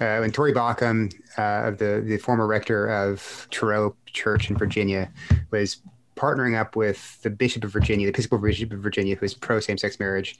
uh, 0.00 0.18
when 0.20 0.30
Tory 0.30 0.54
Baucum, 0.54 1.12
uh, 1.36 1.72
the 1.72 2.02
the 2.06 2.16
former 2.16 2.46
rector 2.46 2.86
of 2.86 3.46
Truro 3.50 3.94
Church 4.06 4.48
in 4.48 4.56
Virginia, 4.56 5.10
was 5.50 5.82
partnering 6.18 6.58
up 6.58 6.76
with 6.76 7.20
the 7.22 7.30
Bishop 7.30 7.64
of 7.64 7.70
Virginia, 7.70 8.06
the 8.06 8.10
Episcopal 8.10 8.38
Bishop 8.38 8.72
of 8.72 8.80
Virginia, 8.80 9.14
who 9.14 9.24
is 9.24 9.34
pro 9.34 9.60
same 9.60 9.78
sex 9.78 9.98
marriage, 9.98 10.38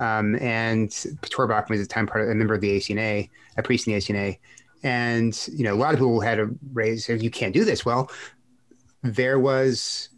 um, 0.00 0.36
and 0.40 0.90
Tory 1.30 1.48
Baucum 1.48 1.70
was 1.70 1.80
at 1.80 1.88
the 1.88 1.94
time 1.94 2.06
part 2.06 2.24
of, 2.24 2.28
a 2.30 2.34
member 2.34 2.54
of 2.54 2.60
the 2.60 2.76
ACNA, 2.76 3.28
a 3.56 3.62
priest 3.62 3.86
in 3.86 3.94
the 3.94 3.98
ACNA, 3.98 4.38
and 4.82 5.48
you 5.52 5.64
know 5.64 5.74
a 5.74 5.76
lot 5.76 5.94
of 5.94 6.00
people 6.00 6.20
had 6.20 6.36
to 6.36 6.50
raise, 6.72 7.08
you 7.08 7.30
can't 7.30 7.54
do 7.54 7.64
this. 7.64 7.84
Well, 7.84 8.10
there 9.02 9.38
was 9.38 10.08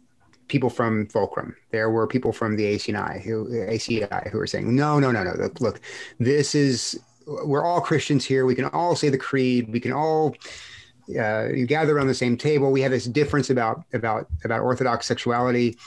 people 0.47 0.69
from 0.69 1.07
Fulcrum. 1.07 1.55
There 1.71 1.89
were 1.89 2.07
people 2.07 2.31
from 2.31 2.55
the 2.55 2.75
ACNI 2.75 3.21
who 3.21 3.47
ACI 3.47 4.29
who 4.29 4.37
were 4.37 4.47
saying, 4.47 4.75
no, 4.75 4.99
no, 4.99 5.11
no, 5.11 5.23
no. 5.23 5.49
Look, 5.59 5.81
this 6.19 6.55
is 6.55 6.99
we're 7.27 7.63
all 7.63 7.81
Christians 7.81 8.25
here. 8.25 8.45
We 8.45 8.55
can 8.55 8.65
all 8.65 8.95
say 8.95 9.09
the 9.09 9.17
creed. 9.17 9.71
We 9.71 9.79
can 9.79 9.91
all 9.91 10.35
uh, 11.09 11.49
you 11.53 11.65
gather 11.65 11.95
around 11.95 12.07
the 12.07 12.13
same 12.13 12.37
table. 12.37 12.71
We 12.71 12.81
have 12.81 12.91
this 12.91 13.05
difference 13.05 13.49
about 13.49 13.83
about 13.93 14.27
about 14.43 14.61
Orthodox 14.61 15.05
sexuality. 15.05 15.77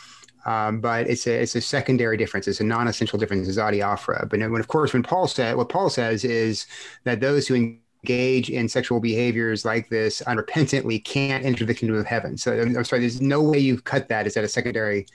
Um, 0.47 0.81
but 0.81 1.09
it's 1.09 1.27
a 1.27 1.43
it's 1.43 1.57
a 1.57 1.61
secondary 1.61 2.17
difference. 2.17 2.49
It's 2.49 2.61
a 2.61 2.65
non-essential 2.65 3.19
difference. 3.19 3.49
It's 3.49 3.59
adiaphora. 3.59 4.29
But 4.29 4.39
when, 4.39 4.61
of 4.61 4.69
course, 4.69 4.93
when 4.93 5.03
Paul 5.03 5.27
said 5.27 5.57
what 5.57 5.69
Paul 5.69 5.91
says 5.91 6.25
is 6.25 6.67
that 7.05 7.21
those 7.21 7.47
who 7.47 7.55
engage 7.55 8.49
in 8.49 8.69
sexual 8.69 9.01
behaviors 9.01 9.65
like 9.65 9.89
this 9.89 10.23
unrepentantly 10.27 11.05
can't 11.05 11.45
enter 11.45 11.65
the 11.65 11.75
kingdom 11.75 11.99
of 11.99 12.07
heaven. 12.07 12.39
So 12.39 12.59
I'm, 12.59 12.85
sorry, 12.85 13.01
there's 13.01 13.21
no 13.21 13.43
way 13.43 13.59
you 13.59 13.81
cut 13.81 14.09
that. 14.09 14.27
Is 14.27 14.35
that 14.35 14.45
a 14.45 14.49
secondary, 14.49 15.07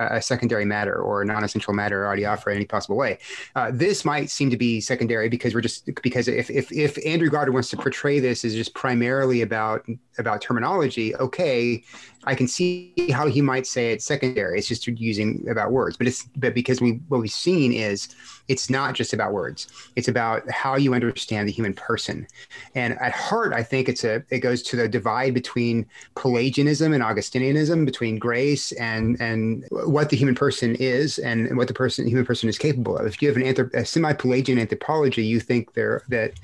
a 0.00 0.22
secondary 0.22 0.64
matter 0.64 0.96
or 0.96 1.24
non-essential 1.24 1.74
matter 1.74 2.06
or 2.06 2.16
adiaphora 2.16 2.52
in 2.52 2.56
any 2.56 2.64
possible 2.64 2.96
way? 2.96 3.18
Uh, 3.54 3.70
this 3.72 4.04
might 4.04 4.30
seem 4.30 4.50
to 4.50 4.56
be 4.56 4.80
secondary 4.80 5.28
because 5.28 5.54
we're 5.54 5.60
just 5.60 5.88
because 6.02 6.28
if 6.28 6.50
if 6.50 6.72
if 6.72 6.98
Andrew 7.06 7.28
Goddard 7.28 7.52
wants 7.52 7.70
to 7.70 7.76
portray 7.76 8.18
this 8.18 8.44
as 8.44 8.54
just 8.54 8.74
primarily 8.74 9.42
about 9.42 9.86
about 10.18 10.40
terminology, 10.40 11.14
okay, 11.16 11.82
I 12.24 12.34
can 12.34 12.46
see 12.46 12.92
how 13.12 13.26
he 13.26 13.40
might 13.40 13.66
say 13.66 13.92
it's 13.92 14.04
secondary. 14.04 14.58
It's 14.58 14.68
just 14.68 14.86
using 14.86 15.46
about 15.48 15.72
words, 15.72 15.96
but 15.96 16.06
it's 16.06 16.24
but 16.36 16.54
because 16.54 16.80
we 16.80 17.00
what 17.08 17.20
we've 17.20 17.30
seen 17.30 17.72
is 17.72 18.14
it's 18.48 18.68
not 18.68 18.94
just 18.94 19.12
about 19.12 19.32
words. 19.32 19.68
It's 19.96 20.08
about 20.08 20.50
how 20.50 20.76
you 20.76 20.92
understand 20.92 21.48
the 21.48 21.52
human 21.52 21.72
person. 21.72 22.26
And 22.74 22.98
at 23.00 23.12
heart, 23.12 23.52
I 23.52 23.62
think 23.62 23.88
it's 23.88 24.04
a 24.04 24.22
it 24.30 24.40
goes 24.40 24.62
to 24.64 24.76
the 24.76 24.88
divide 24.88 25.32
between 25.32 25.86
Pelagianism 26.14 26.92
and 26.92 27.02
Augustinianism, 27.02 27.86
between 27.86 28.18
grace 28.18 28.72
and 28.72 29.18
and 29.20 29.66
what 29.90 30.08
the 30.08 30.16
human 30.16 30.34
person 30.34 30.76
is 30.76 31.18
and 31.18 31.56
what 31.56 31.68
the 31.68 31.74
person 31.74 32.06
human 32.06 32.24
person 32.24 32.48
is 32.48 32.58
capable 32.58 32.96
of. 32.96 33.06
If 33.06 33.20
you 33.20 33.28
have 33.28 33.36
an 33.36 33.42
anthrop- 33.42 33.74
a 33.74 33.84
semi-Pelagian 33.84 34.58
anthropology, 34.58 35.24
you 35.24 35.40
think 35.40 35.74
there 35.74 36.02
that 36.08 36.34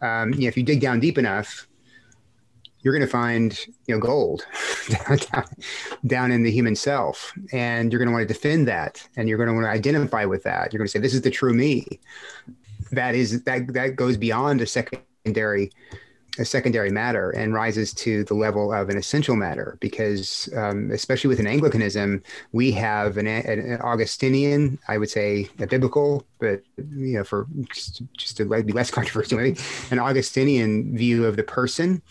um, 0.00 0.32
you 0.34 0.42
know, 0.42 0.48
if 0.48 0.56
you 0.56 0.62
dig 0.62 0.80
down 0.80 1.00
deep 1.00 1.18
enough, 1.18 1.68
you're 2.80 2.94
going 2.94 3.06
to 3.06 3.10
find 3.10 3.58
you 3.86 3.94
know 3.94 4.00
gold 4.00 4.46
down, 4.88 5.18
down, 6.06 6.32
in 6.32 6.42
the 6.42 6.50
human 6.50 6.74
self. 6.74 7.32
And 7.52 7.92
you're 7.92 7.98
going 7.98 8.08
to 8.08 8.12
want 8.12 8.26
to 8.26 8.32
defend 8.32 8.66
that 8.68 9.06
and 9.16 9.28
you're 9.28 9.38
going 9.38 9.48
to 9.48 9.54
want 9.54 9.66
to 9.66 9.70
identify 9.70 10.24
with 10.24 10.42
that. 10.44 10.72
You're 10.72 10.78
going 10.78 10.88
to 10.88 10.92
say 10.92 10.98
this 10.98 11.14
is 11.14 11.22
the 11.22 11.30
true 11.30 11.52
me. 11.52 11.86
That 12.92 13.14
is 13.14 13.42
that 13.44 13.72
that 13.74 13.96
goes 13.96 14.16
beyond 14.16 14.60
a 14.62 14.66
secondary 14.66 15.70
a 16.38 16.44
secondary 16.44 16.90
matter 16.90 17.30
and 17.30 17.54
rises 17.54 17.92
to 17.92 18.24
the 18.24 18.34
level 18.34 18.72
of 18.72 18.88
an 18.88 18.96
essential 18.96 19.36
matter 19.36 19.76
because 19.80 20.48
um, 20.56 20.90
especially 20.90 21.28
with 21.28 21.38
an 21.38 21.46
anglicanism 21.46 22.22
we 22.52 22.72
have 22.72 23.16
an, 23.16 23.26
an, 23.26 23.78
augustinian 23.82 24.78
i 24.88 24.98
would 24.98 25.10
say 25.10 25.48
a 25.60 25.66
biblical 25.66 26.26
but 26.40 26.62
you 26.76 27.16
know 27.16 27.24
for 27.24 27.46
just, 27.72 28.02
just 28.16 28.36
to 28.36 28.44
be 28.62 28.72
less 28.72 28.90
controversial 28.90 29.38
maybe 29.38 29.58
an 29.90 29.98
augustinian 29.98 30.96
view 30.96 31.24
of 31.24 31.36
the 31.36 31.42
person 31.42 32.02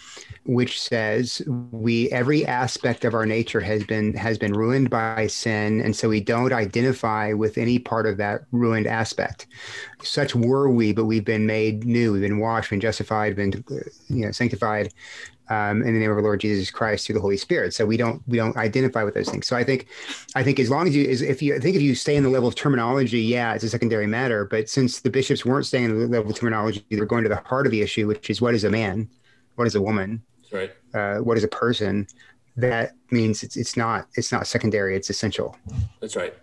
which 0.45 0.81
says 0.81 1.41
we 1.71 2.09
every 2.11 2.45
aspect 2.45 3.05
of 3.05 3.13
our 3.13 3.25
nature 3.25 3.61
has 3.61 3.83
been 3.83 4.13
has 4.13 4.37
been 4.37 4.53
ruined 4.53 4.89
by 4.89 5.25
sin 5.27 5.79
and 5.79 5.95
so 5.95 6.09
we 6.09 6.19
don't 6.19 6.51
identify 6.51 7.31
with 7.31 7.57
any 7.57 7.79
part 7.79 8.05
of 8.05 8.17
that 8.17 8.41
ruined 8.51 8.85
aspect 8.85 9.47
such 10.01 10.35
were 10.35 10.69
we 10.69 10.91
but 10.91 11.05
we've 11.05 11.23
been 11.23 11.45
made 11.45 11.85
new 11.85 12.11
we've 12.11 12.21
been 12.21 12.39
washed 12.39 12.69
been 12.69 12.81
justified 12.81 13.35
been 13.35 13.63
you 14.09 14.25
know 14.25 14.31
sanctified 14.31 14.91
um, 15.49 15.81
in 15.83 15.93
the 15.93 15.99
name 15.99 16.09
of 16.09 16.17
our 16.17 16.23
Lord 16.23 16.39
Jesus 16.39 16.71
Christ 16.71 17.05
through 17.05 17.15
the 17.15 17.21
Holy 17.21 17.37
Spirit. 17.37 17.73
So 17.73 17.85
we 17.85 17.97
don't 17.97 18.21
we 18.27 18.37
don't 18.37 18.55
identify 18.55 19.03
with 19.03 19.13
those 19.13 19.29
things. 19.29 19.47
So 19.47 19.55
I 19.55 19.63
think 19.63 19.87
I 20.35 20.43
think 20.43 20.59
as 20.59 20.69
long 20.69 20.87
as 20.87 20.95
you 20.95 21.03
is 21.03 21.21
if 21.21 21.41
you 21.41 21.55
I 21.55 21.59
think 21.59 21.75
if 21.75 21.81
you 21.81 21.95
stay 21.95 22.15
in 22.15 22.23
the 22.23 22.29
level 22.29 22.47
of 22.47 22.55
terminology, 22.55 23.19
yeah, 23.19 23.53
it's 23.53 23.63
a 23.63 23.69
secondary 23.69 24.07
matter. 24.07 24.45
But 24.45 24.69
since 24.69 25.01
the 25.01 25.09
bishops 25.09 25.45
weren't 25.45 25.65
staying 25.65 25.85
in 25.85 25.99
the 25.99 26.07
level 26.07 26.31
of 26.31 26.37
terminology, 26.37 26.85
they're 26.89 27.05
going 27.05 27.23
to 27.23 27.29
the 27.29 27.41
heart 27.45 27.65
of 27.65 27.71
the 27.71 27.81
issue, 27.81 28.07
which 28.07 28.29
is 28.29 28.41
what 28.41 28.55
is 28.55 28.63
a 28.63 28.69
man, 28.69 29.09
what 29.55 29.67
is 29.67 29.75
a 29.75 29.81
woman, 29.81 30.23
right. 30.53 30.71
Uh, 30.93 31.17
what 31.17 31.37
is 31.37 31.43
a 31.43 31.47
person? 31.47 32.07
That 32.55 32.91
means 33.11 33.43
it's 33.43 33.57
it's 33.57 33.75
not 33.75 34.07
it's 34.15 34.31
not 34.31 34.45
secondary 34.47 34.95
it's 34.95 35.09
essential. 35.09 35.57
That's 35.99 36.15
right 36.15 36.33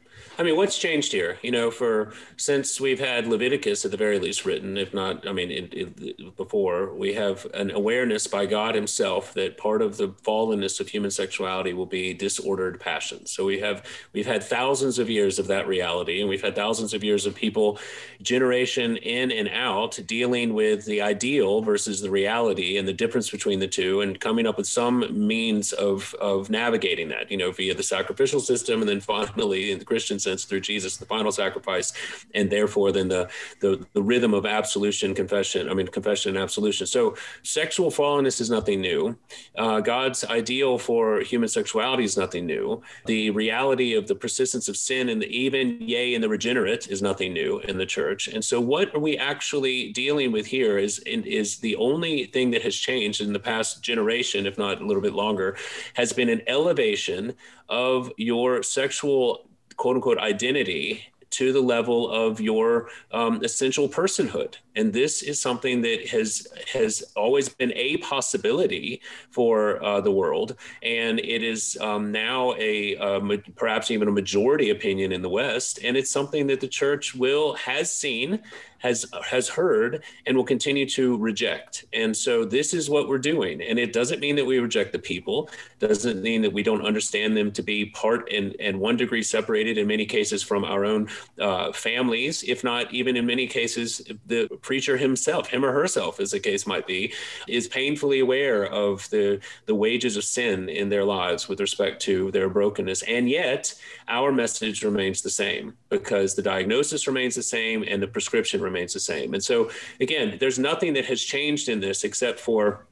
I 0.41 0.43
mean, 0.43 0.57
what's 0.57 0.79
changed 0.79 1.13
here? 1.13 1.39
You 1.43 1.51
know, 1.51 1.71
for 1.71 2.15
since 2.39 2.81
we've 2.81 2.99
had 2.99 3.27
Leviticus 3.27 3.85
at 3.85 3.91
the 3.91 3.99
very 3.99 4.19
least 4.19 4.47
written, 4.47 4.79
if 4.79 4.95
not, 4.95 5.29
I 5.29 5.33
mean, 5.33 5.51
it, 5.51 5.75
it, 5.75 6.35
before 6.35 6.95
we 6.95 7.13
have 7.13 7.47
an 7.53 7.71
awareness 7.73 8.27
by 8.27 8.47
God 8.47 8.75
Himself 8.75 9.35
that 9.35 9.59
part 9.59 9.83
of 9.83 9.99
the 9.99 10.09
fallenness 10.09 10.81
of 10.81 10.89
human 10.89 11.11
sexuality 11.11 11.75
will 11.75 11.85
be 11.85 12.15
disordered 12.15 12.81
passion. 12.81 13.27
So 13.27 13.45
we 13.45 13.61
have 13.61 13.85
we've 14.15 14.25
had 14.25 14.43
thousands 14.43 14.99
of 14.99 15.11
years 15.11 15.39
of 15.39 15.47
that 15.49 15.69
reality, 15.69 16.21
and 16.21 16.29
we've 16.31 16.41
had 16.41 16.55
thousands 16.55 16.95
of 16.95 17.05
years 17.05 17.27
of 17.27 17.35
people, 17.35 17.79
generation 18.23 18.97
in 18.97 19.31
and 19.31 19.51
out, 19.51 19.99
dealing 20.07 20.55
with 20.55 20.87
the 20.87 21.03
ideal 21.03 21.61
versus 21.61 22.01
the 22.01 22.09
reality 22.09 22.79
and 22.79 22.89
the 22.89 22.95
difference 22.95 23.29
between 23.29 23.59
the 23.59 23.69
two, 23.69 24.01
and 24.01 24.21
coming 24.21 24.47
up 24.47 24.57
with 24.57 24.67
some 24.67 25.07
means 25.29 25.75
of 25.75 26.15
of 26.15 26.49
navigating 26.49 27.11
that. 27.11 27.31
You 27.31 27.37
know, 27.37 27.53
via 27.53 27.75
the 27.75 27.83
sacrificial 27.83 28.41
system, 28.41 28.81
and 28.81 28.89
then 28.89 29.01
finally 29.03 29.71
in 29.71 29.79
the 29.79 29.85
Christian 29.85 30.19
through 30.39 30.61
Jesus, 30.61 30.97
the 30.97 31.07
final 31.07 31.33
sacrifice, 31.33 31.93
and 32.35 32.51
therefore 32.51 32.93
then 32.93 33.09
the 33.09 33.29
the, 33.61 33.85
the 33.93 34.03
rhythm 34.03 34.35
of 34.35 34.47
absolution, 34.47 35.15
confession. 35.15 35.69
I 35.69 35.75
mean, 35.75 35.87
confession 35.89 36.37
and 36.37 36.43
absolution. 36.43 36.87
So 36.87 37.17
sexual 37.43 37.91
fallenness 37.91 38.41
is 38.41 38.51
nothing 38.51 38.81
new. 38.81 39.17
Uh, 39.57 39.81
God's 39.81 40.25
ideal 40.25 40.79
for 40.79 41.21
human 41.21 41.49
sexuality 41.49 42.05
is 42.05 42.17
nothing 42.17 42.47
new. 42.47 42.83
The 43.07 43.31
reality 43.31 43.95
of 43.95 44.07
the 44.07 44.15
persistence 44.15 44.69
of 44.69 44.77
sin 44.77 45.09
and 45.09 45.21
the 45.21 45.27
even, 45.27 45.79
yea, 45.81 46.15
and 46.15 46.23
the 46.23 46.29
regenerate 46.29 46.89
is 46.89 47.03
nothing 47.03 47.33
new 47.33 47.59
in 47.61 47.79
the 47.79 47.87
church. 47.87 48.29
And 48.29 48.45
so, 48.45 48.61
what 48.61 48.95
are 48.95 49.01
we 49.01 49.17
actually 49.19 49.93
dealing 49.93 50.33
with 50.33 50.47
here 50.47 50.79
is 50.79 50.99
is 51.07 51.59
the 51.59 51.77
only 51.77 52.27
thing 52.27 52.51
that 52.51 52.63
has 52.63 52.75
changed 52.75 53.21
in 53.21 53.33
the 53.33 53.39
past 53.39 53.83
generation, 53.83 54.47
if 54.47 54.59
not 54.59 54.81
a 54.81 54.87
little 54.87 55.03
bit 55.03 55.15
longer, 55.15 55.57
has 55.95 56.13
been 56.13 56.29
an 56.29 56.43
elevation 56.47 57.35
of 57.69 58.11
your 58.17 58.63
sexual 58.63 59.50
quote 59.81 59.97
unquote 59.97 60.19
identity 60.19 61.03
to 61.31 61.55
the 61.55 61.61
level 61.61 62.11
of 62.11 62.39
your 62.39 62.91
um, 63.13 63.43
essential 63.43 63.89
personhood 63.89 64.57
and 64.77 64.93
this 64.93 65.23
is 65.23 65.41
something 65.41 65.83
that 65.83 66.09
has 66.09 66.47
has 66.73 67.03
always 67.17 67.49
been 67.49 67.73
a 67.75 67.97
possibility 67.99 69.03
for 69.31 69.83
uh, 69.83 70.01
the 70.01 70.11
world. 70.11 70.57
And 70.83 71.19
it 71.19 71.43
is 71.43 71.77
um, 71.81 72.13
now 72.13 72.55
a, 72.55 72.95
a, 72.97 73.39
perhaps 73.57 73.91
even 73.91 74.09
a 74.09 74.13
majority 74.13 74.71
opinion 74.71 75.13
in 75.13 75.23
the 75.23 75.29
west. 75.29 75.81
And 75.83 75.97
it's 75.97 76.11
something 76.11 76.47
that 76.49 76.61
the 76.61 76.69
church 76.69 77.15
will 77.15 77.55
has 77.55 77.93
seen 77.93 78.41
has 78.79 79.05
has 79.29 79.47
heard 79.47 80.03
and 80.25 80.37
will 80.37 80.45
continue 80.45 80.89
to 80.89 81.19
reject. 81.19 81.85
And 81.93 82.17
so 82.17 82.47
this 82.47 82.73
is 82.73 82.89
what 82.89 83.09
we're 83.09 83.19
doing. 83.19 83.61
And 83.63 83.79
it 83.79 83.93
doesn't 83.93 84.21
mean 84.21 84.37
that 84.37 84.47
we 84.47 84.59
reject 84.59 84.93
the 84.93 84.99
people. 84.99 85.51
Doesn't 85.81 86.23
mean 86.23 86.41
that 86.43 86.53
we 86.53 86.63
don't 86.63 86.85
understand 86.85 87.37
them 87.37 87.53
to 87.53 87.63
be 87.63 87.87
part 87.87 88.31
and 88.33 88.57
and 88.59 88.81
one 88.81 88.97
degree 88.97 89.23
separated 89.23 89.77
in 89.77 89.87
many 89.87 90.07
cases 90.07 90.43
from 90.43 90.65
our 90.65 90.85
own 90.85 91.09
uh, 91.39 91.73
families 91.73 92.43
if 92.43 92.65
not 92.65 92.93
even 92.93 93.17
in 93.17 93.27
many 93.27 93.47
cases 93.47 94.03
the 94.27 94.49
preacher 94.63 94.97
himself, 94.97 95.49
him 95.49 95.65
or 95.65 95.73
herself, 95.73 96.21
as 96.21 96.31
the 96.31 96.41
case 96.41 96.67
might 96.67 96.87
be, 96.87 97.13
is 97.49 97.69
painfully 97.69 98.21
aware 98.21 98.67
of 98.67 99.09
the, 99.11 99.41
the 99.67 99.75
wages 99.75 100.17
of 100.17 100.25
sin 100.25 100.69
in 100.69 100.89
their 100.89 101.05
lives 101.05 101.49
with 101.49 101.61
respect 101.61 102.03
to 102.03 102.31
their 102.31 102.49
brokenness. 102.49 103.03
And 103.03 103.29
yet, 103.29 103.75
our 104.09 104.33
message 104.33 104.83
remains 104.83 105.23
the 105.23 105.31
same 105.31 105.77
because 105.89 106.35
the 106.35 106.43
diagnosis 106.43 107.07
remains 107.07 107.35
the 107.35 107.43
same 107.43 107.85
and 107.87 108.03
the 108.03 108.09
prescription 108.09 108.61
remains 108.61 108.93
the 108.93 109.01
same. 109.01 109.35
And 109.35 109.43
so, 109.43 109.71
again, 110.01 110.37
there's 110.41 110.59
nothing 110.59 110.93
that 110.95 111.07
has 111.07 111.23
changed 111.23 111.69
in 111.69 111.81
this 111.81 112.05
except 112.05 112.41
for 112.41 112.87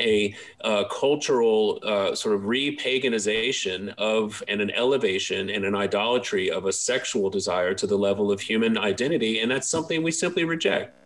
a 0.00 0.34
uh, 0.62 0.84
cultural 0.84 1.78
uh, 1.82 2.14
sort 2.14 2.34
of 2.34 2.42
repaganization 2.42 3.94
of 3.98 4.42
and 4.48 4.60
an 4.60 4.70
elevation 4.70 5.50
and 5.50 5.64
an 5.64 5.74
idolatry 5.74 6.50
of 6.50 6.66
a 6.66 6.72
sexual 6.72 7.30
desire 7.30 7.74
to 7.74 7.86
the 7.86 7.96
level 7.96 8.32
of 8.32 8.40
human 8.40 8.78
identity. 8.78 9.40
And 9.40 9.50
that's 9.50 9.68
something 9.68 10.02
we 10.02 10.10
simply 10.10 10.44
reject. 10.44 10.96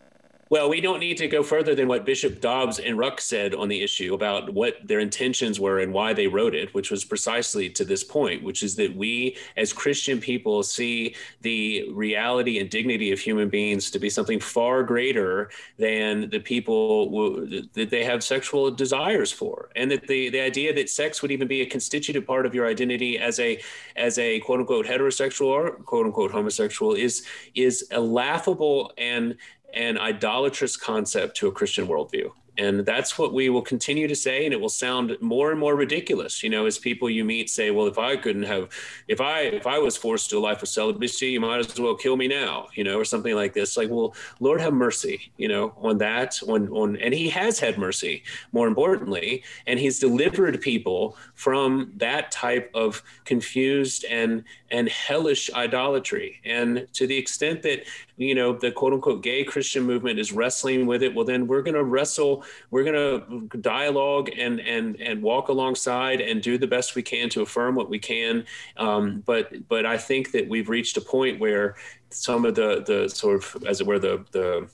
Well, 0.51 0.69
we 0.69 0.83
don't 0.83 1.01
need 1.01 1.17
to 1.19 1.29
go 1.29 1.43
further 1.43 1.75
than 1.75 1.89
what 1.89 2.05
Bishop 2.05 2.41
Dobbs 2.41 2.79
and 2.79 2.99
Ruch 2.99 3.21
said 3.21 3.55
on 3.55 3.69
the 3.69 3.83
issue 3.83 4.13
about 4.13 4.53
what 4.53 4.77
their 4.85 5.01
intentions 5.01 5.59
were 5.59 5.81
and 5.81 5.93
why 5.93 6.13
they 6.13 6.27
wrote 6.27 6.55
it, 6.55 6.75
which 6.75 6.91
was 6.91 7.03
precisely 7.03 7.71
to 7.71 7.85
this 7.85 8.05
point, 8.05 8.43
which 8.43 8.63
is 8.63 8.77
that 8.77 8.95
we 8.95 9.37
as 9.57 9.73
Christian 9.73 10.21
people 10.21 10.63
see 10.63 11.15
the 11.41 11.89
reality 11.93 12.59
and 12.59 12.69
dignity 12.69 13.11
of 13.11 13.19
human 13.19 13.49
beings 13.49 13.91
to 13.91 13.99
be 13.99 14.11
something 14.11 14.39
far 14.39 14.83
greater 14.83 15.51
than 15.79 16.29
the 16.29 16.41
people 16.41 17.41
that 17.73 17.89
they 17.91 18.05
have 18.05 18.23
sexual 18.23 18.71
desires 18.71 19.33
for. 19.33 19.71
And 19.77 19.91
that 19.91 20.07
the, 20.07 20.29
the 20.29 20.41
idea 20.41 20.75
that 20.75 20.91
sex 20.91 21.23
would 21.23 21.31
even 21.31 21.49
be 21.49 21.63
a 21.63 21.67
constitutive 21.67 22.27
part 22.27 22.45
of 22.45 22.55
your 22.55 22.67
identity 22.67 23.19
as 23.19 23.41
a 23.41 23.63
as 23.97 24.19
a 24.19 24.41
quote 24.41 24.61
unquote 24.61 24.87
heterosexual 24.87 25.47
or 25.47 25.71
quote 25.71 26.05
unquote 26.05 26.31
homosexual 26.31 26.93
is 26.95 27.25
is 27.55 27.89
a 27.93 28.01
laughable 28.01 28.93
and 28.99 29.37
an 29.75 29.99
idolatrous 29.99 30.77
concept 30.77 31.37
to 31.39 31.49
a 31.49 31.53
Christian 31.53 31.87
worldview. 31.87 32.31
And 32.57 32.81
that's 32.87 33.19
what 33.19 33.33
we 33.33 33.49
will 33.49 33.63
continue 33.63 34.07
to 34.07 34.15
say. 34.15 34.45
And 34.45 34.55
it 34.55 34.61
will 34.61 34.69
sound 34.69 35.17
more 35.21 35.51
and 35.51 35.59
more 35.59 35.75
ridiculous, 35.75 36.43
you 36.43 36.51
know, 36.51 36.67
as 36.67 36.79
people 36.79 37.11
you 37.11 37.25
meet 37.25 37.51
say, 37.51 37.71
well, 37.71 37.87
if 37.87 37.99
I 37.99 38.17
couldn't 38.17 38.45
have, 38.45 38.69
if 39.09 39.21
I, 39.21 39.41
if 39.41 39.67
I 39.67 39.79
was 39.79 39.97
forced 39.97 40.31
to 40.31 40.39
a 40.39 40.41
life 40.41 40.63
of 40.63 40.69
celibacy, 40.69 41.29
you 41.29 41.41
might 41.41 41.59
as 41.59 41.79
well 41.79 41.95
kill 41.95 42.17
me 42.17 42.29
now, 42.29 42.69
you 42.75 42.85
know, 42.85 42.99
or 42.99 43.05
something 43.05 43.35
like 43.35 43.55
this. 43.55 43.77
Like, 43.77 43.91
well, 43.91 44.15
Lord 44.41 44.61
have 44.61 44.73
mercy, 44.73 45.33
you 45.37 45.49
know, 45.49 45.75
on 45.79 45.99
that, 45.99 46.41
on, 46.47 46.69
on, 46.69 46.97
and 46.97 47.13
he 47.13 47.29
has 47.31 47.59
had 47.59 47.79
mercy 47.79 48.23
more 48.53 48.69
importantly, 48.69 49.43
and 49.67 49.79
he's 49.79 49.99
delivered 49.99 50.61
people 50.61 51.17
from 51.35 51.93
that 51.97 52.31
type 52.31 52.71
of 52.75 53.03
confused 53.25 54.05
and, 54.09 54.45
and 54.71 54.89
hellish 54.89 55.51
idolatry. 55.55 56.41
And 56.45 56.87
to 56.93 57.07
the 57.07 57.17
extent 57.17 57.63
that, 57.63 57.85
you 58.17 58.35
know, 58.35 58.53
the 58.53 58.71
quote 58.71 58.93
unquote 58.93 59.23
gay 59.23 59.43
Christian 59.45 59.83
movement 59.83 60.19
is 60.19 60.33
wrestling 60.33 60.87
with 60.87 61.03
it, 61.03 61.15
well, 61.15 61.25
then 61.25 61.47
we're 61.47 61.63
going 61.63 61.75
to 61.75 61.85
wrestle, 61.85 62.44
we're 62.71 62.85
going 62.85 63.51
to 63.51 63.59
dialogue 63.59 64.31
and, 64.37 64.61
and, 64.61 65.01
and 65.01 65.23
walk 65.23 65.49
alongside 65.49 66.21
and 66.21 66.43
do 66.43 66.59
the 66.59 66.67
best 66.67 66.95
we 66.95 67.03
can 67.03 67.29
to 67.31 67.43
affirm 67.43 67.75
what 67.75 67.89
we 67.91 67.99
can. 67.99 68.45
Um, 68.77 69.23
but, 69.27 69.69
but 69.69 69.87
I 69.87 69.99
think 69.99 70.33
that 70.33 70.49
we've 70.49 70.69
reached 70.69 70.97
a 70.97 71.01
point 71.01 71.41
where 71.41 71.77
some 72.11 72.45
of 72.45 72.55
the, 72.55 72.83
the 72.87 73.09
sort 73.09 73.37
of, 73.37 73.65
as 73.65 73.81
it 73.81 73.87
were, 73.87 73.99
the, 73.99 74.25
the, 74.33 74.69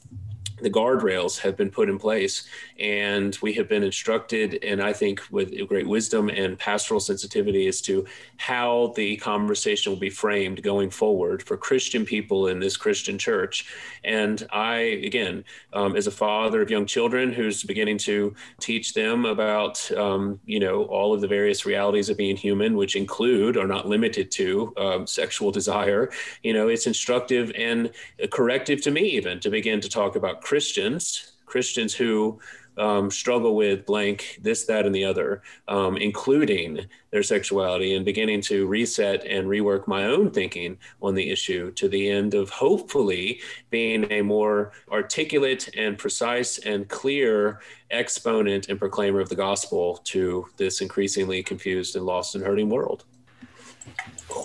the 0.63 0.71
guardrails 0.71 1.39
have 1.39 1.57
been 1.57 1.71
put 1.71 1.89
in 1.89 1.99
place 1.99 2.47
and 2.79 3.39
we 3.43 3.53
have 3.53 3.69
been 3.69 3.83
instructed 3.83 4.59
and 4.63 4.83
i 4.83 4.93
think 4.93 5.23
with 5.31 5.53
great 5.69 5.87
wisdom 5.87 6.29
and 6.29 6.59
pastoral 6.59 7.01
sensitivity 7.01 7.67
as 7.67 7.81
to 7.81 8.07
how 8.37 8.93
the 8.97 9.17
conversation 9.17 9.93
will 9.93 9.99
be 9.99 10.11
framed 10.11 10.63
going 10.63 10.91
forward 10.91 11.43
for 11.43 11.57
christian 11.57 12.05
people 12.05 12.49
in 12.49 12.59
this 12.59 12.77
christian 12.77 13.19
church. 13.19 13.67
And 14.05 14.47
i 14.53 14.77
again 14.79 15.45
um, 15.73 15.97
as 15.97 16.07
a 16.07 16.11
father 16.11 16.63
of 16.63 16.71
young 16.71 16.87
children 16.87 17.33
who's 17.33 17.63
beginning 17.63 17.99
to 17.99 18.35
teach 18.59 18.95
them 18.95 19.25
about 19.25 19.91
um, 19.93 20.41
you 20.45 20.61
know 20.61 20.85
all 20.85 21.15
of 21.15 21.21
the 21.21 21.29
various 21.29 21.67
realities 21.67 22.09
of 22.09 22.17
being 22.17 22.37
human 22.37 22.77
which 22.77 22.97
include 22.97 23.57
or 23.57 23.67
not 23.67 23.89
limited 23.89 24.31
to 24.33 24.73
um, 24.77 25.07
sexual 25.07 25.51
desire 25.51 26.11
you 26.43 26.53
know 26.53 26.69
it's 26.69 26.87
instructive 26.87 27.53
and 27.57 27.91
corrective 28.31 28.81
to 28.83 28.91
me 28.91 29.03
even 29.03 29.41
to 29.41 29.51
begin 29.51 29.81
to 29.81 29.89
talk 29.89 30.17
about 30.17 30.41
Christians, 30.51 31.35
Christians 31.47 31.95
who 31.95 32.41
um, 32.77 33.09
struggle 33.09 33.55
with 33.55 33.87
blank, 33.87 34.41
this, 34.43 34.65
that, 34.65 34.85
and 34.85 34.93
the 34.93 35.05
other, 35.05 35.43
um, 35.69 35.97
including 35.97 36.87
their 37.13 37.23
sexuality, 37.23 37.95
and 37.95 38.05
beginning 38.05 38.41
to 38.41 38.67
reset 38.67 39.25
and 39.25 39.47
rework 39.47 39.87
my 39.87 40.07
own 40.07 40.29
thinking 40.33 40.77
on 41.03 41.15
the 41.15 41.31
issue 41.31 41.71
to 41.75 41.89
the 41.89 42.11
end 42.11 42.35
of 42.35 42.51
hopefully 42.51 43.41
being 43.71 44.11
a 44.11 44.23
more 44.23 44.73
articulate 44.91 45.69
and 45.77 45.97
precise 45.99 46.59
and 46.59 46.89
clear 46.89 47.61
exponent 47.93 48.69
and 48.69 48.81
proclaimer 48.81 49.21
of 49.21 49.29
the 49.29 49.37
gospel 49.37 49.99
to 49.99 50.45
this 50.57 50.81
increasingly 50.81 51.45
confused 51.45 51.95
and 51.95 52.05
lost 52.05 52.35
and 52.35 52.45
hurting 52.45 52.69
world. 52.69 53.05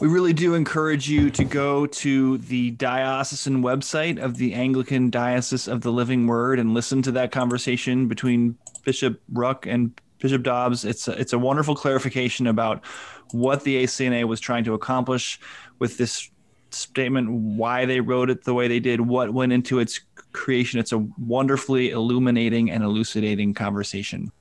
We 0.02 0.08
really 0.08 0.34
do 0.34 0.56
encourage 0.56 1.10
you 1.10 1.30
to 1.32 1.43
go 1.43 1.86
to 1.86 2.38
the 2.39 2.72
diocesan 2.72 3.64
website 3.64 4.22
of 4.22 4.38
the 4.38 4.54
Anglican 4.54 5.10
Diocese 5.10 5.68
of 5.68 5.82
the 5.82 5.91
Living 5.91 6.28
Word 6.28 6.60
and 6.60 6.74
listen 6.74 7.02
to 7.04 7.12
that 7.14 7.32
conversation 7.32 8.08
between 8.08 8.58
Bishop 8.84 9.22
Ruch 9.32 9.72
and 9.72 10.00
Bishop 10.20 10.43
Dobbs. 10.43 10.84
It's 10.84 11.08
a, 11.08 11.12
it's 11.14 11.34
a 11.34 11.39
wonderful 11.39 11.76
clarification 11.76 12.48
about 12.48 12.86
what 13.32 13.64
the 13.64 13.84
ACNA 13.84 14.26
was 14.26 14.39
trying 14.39 14.66
to 14.66 14.74
accomplish 14.74 15.39
with 15.80 15.98
this 15.98 16.30
statement, 16.72 17.32
why 17.32 17.86
they 17.86 18.02
wrote 18.02 18.30
it 18.30 18.43
the 18.43 18.54
way 18.54 18.68
they 18.68 18.80
did, 18.80 19.00
what 19.00 19.34
went 19.34 19.54
into 19.54 19.80
its 19.80 20.02
creation. 20.34 20.80
It's 20.80 20.91
a 20.91 21.08
wonderfully 21.18 21.91
illuminating 21.91 22.70
and 22.70 22.84
elucidating 22.84 23.54
conversation 23.54 24.32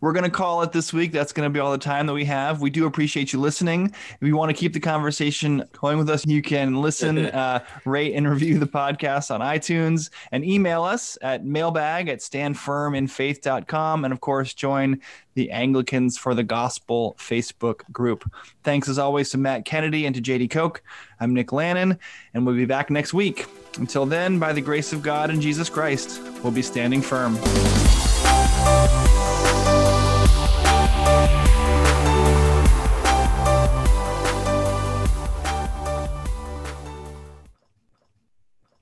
we're 0.00 0.12
going 0.12 0.24
to 0.24 0.30
call 0.30 0.62
it 0.62 0.72
this 0.72 0.92
week. 0.92 1.12
That's 1.12 1.32
going 1.32 1.46
to 1.46 1.52
be 1.52 1.58
all 1.60 1.72
the 1.72 1.78
time 1.78 2.06
that 2.06 2.12
we 2.12 2.24
have. 2.26 2.60
We 2.60 2.70
do 2.70 2.86
appreciate 2.86 3.32
you 3.32 3.40
listening. 3.40 3.92
If 4.20 4.26
you 4.26 4.36
want 4.36 4.50
to 4.50 4.56
keep 4.56 4.72
the 4.72 4.80
conversation 4.80 5.64
going 5.72 5.98
with 5.98 6.10
us, 6.10 6.26
you 6.26 6.42
can 6.42 6.80
listen, 6.80 7.18
uh, 7.26 7.64
rate, 7.84 8.14
and 8.14 8.28
review 8.28 8.58
the 8.58 8.66
podcast 8.66 9.34
on 9.34 9.40
iTunes 9.40 10.10
and 10.32 10.44
email 10.44 10.84
us 10.84 11.16
at 11.22 11.44
mailbag 11.44 12.08
at 12.08 12.18
standfirminfaith.com. 12.18 14.04
And 14.04 14.12
of 14.12 14.20
course, 14.20 14.54
join 14.54 15.00
the 15.34 15.50
Anglicans 15.50 16.18
for 16.18 16.34
the 16.34 16.42
Gospel 16.42 17.16
Facebook 17.18 17.90
group. 17.92 18.30
Thanks 18.64 18.88
as 18.88 18.98
always 18.98 19.30
to 19.30 19.38
Matt 19.38 19.64
Kennedy 19.64 20.06
and 20.06 20.14
to 20.14 20.20
Jady 20.20 20.50
Koch. 20.50 20.82
I'm 21.20 21.34
Nick 21.34 21.52
Lannon, 21.52 21.98
and 22.34 22.46
we'll 22.46 22.56
be 22.56 22.64
back 22.64 22.90
next 22.90 23.14
week. 23.14 23.46
Until 23.78 24.06
then, 24.06 24.38
by 24.38 24.52
the 24.52 24.62
grace 24.62 24.92
of 24.92 25.02
God 25.02 25.30
and 25.30 25.40
Jesus 25.40 25.68
Christ, 25.68 26.20
we'll 26.42 26.52
be 26.52 26.62
standing 26.62 27.02
firm. 27.02 27.36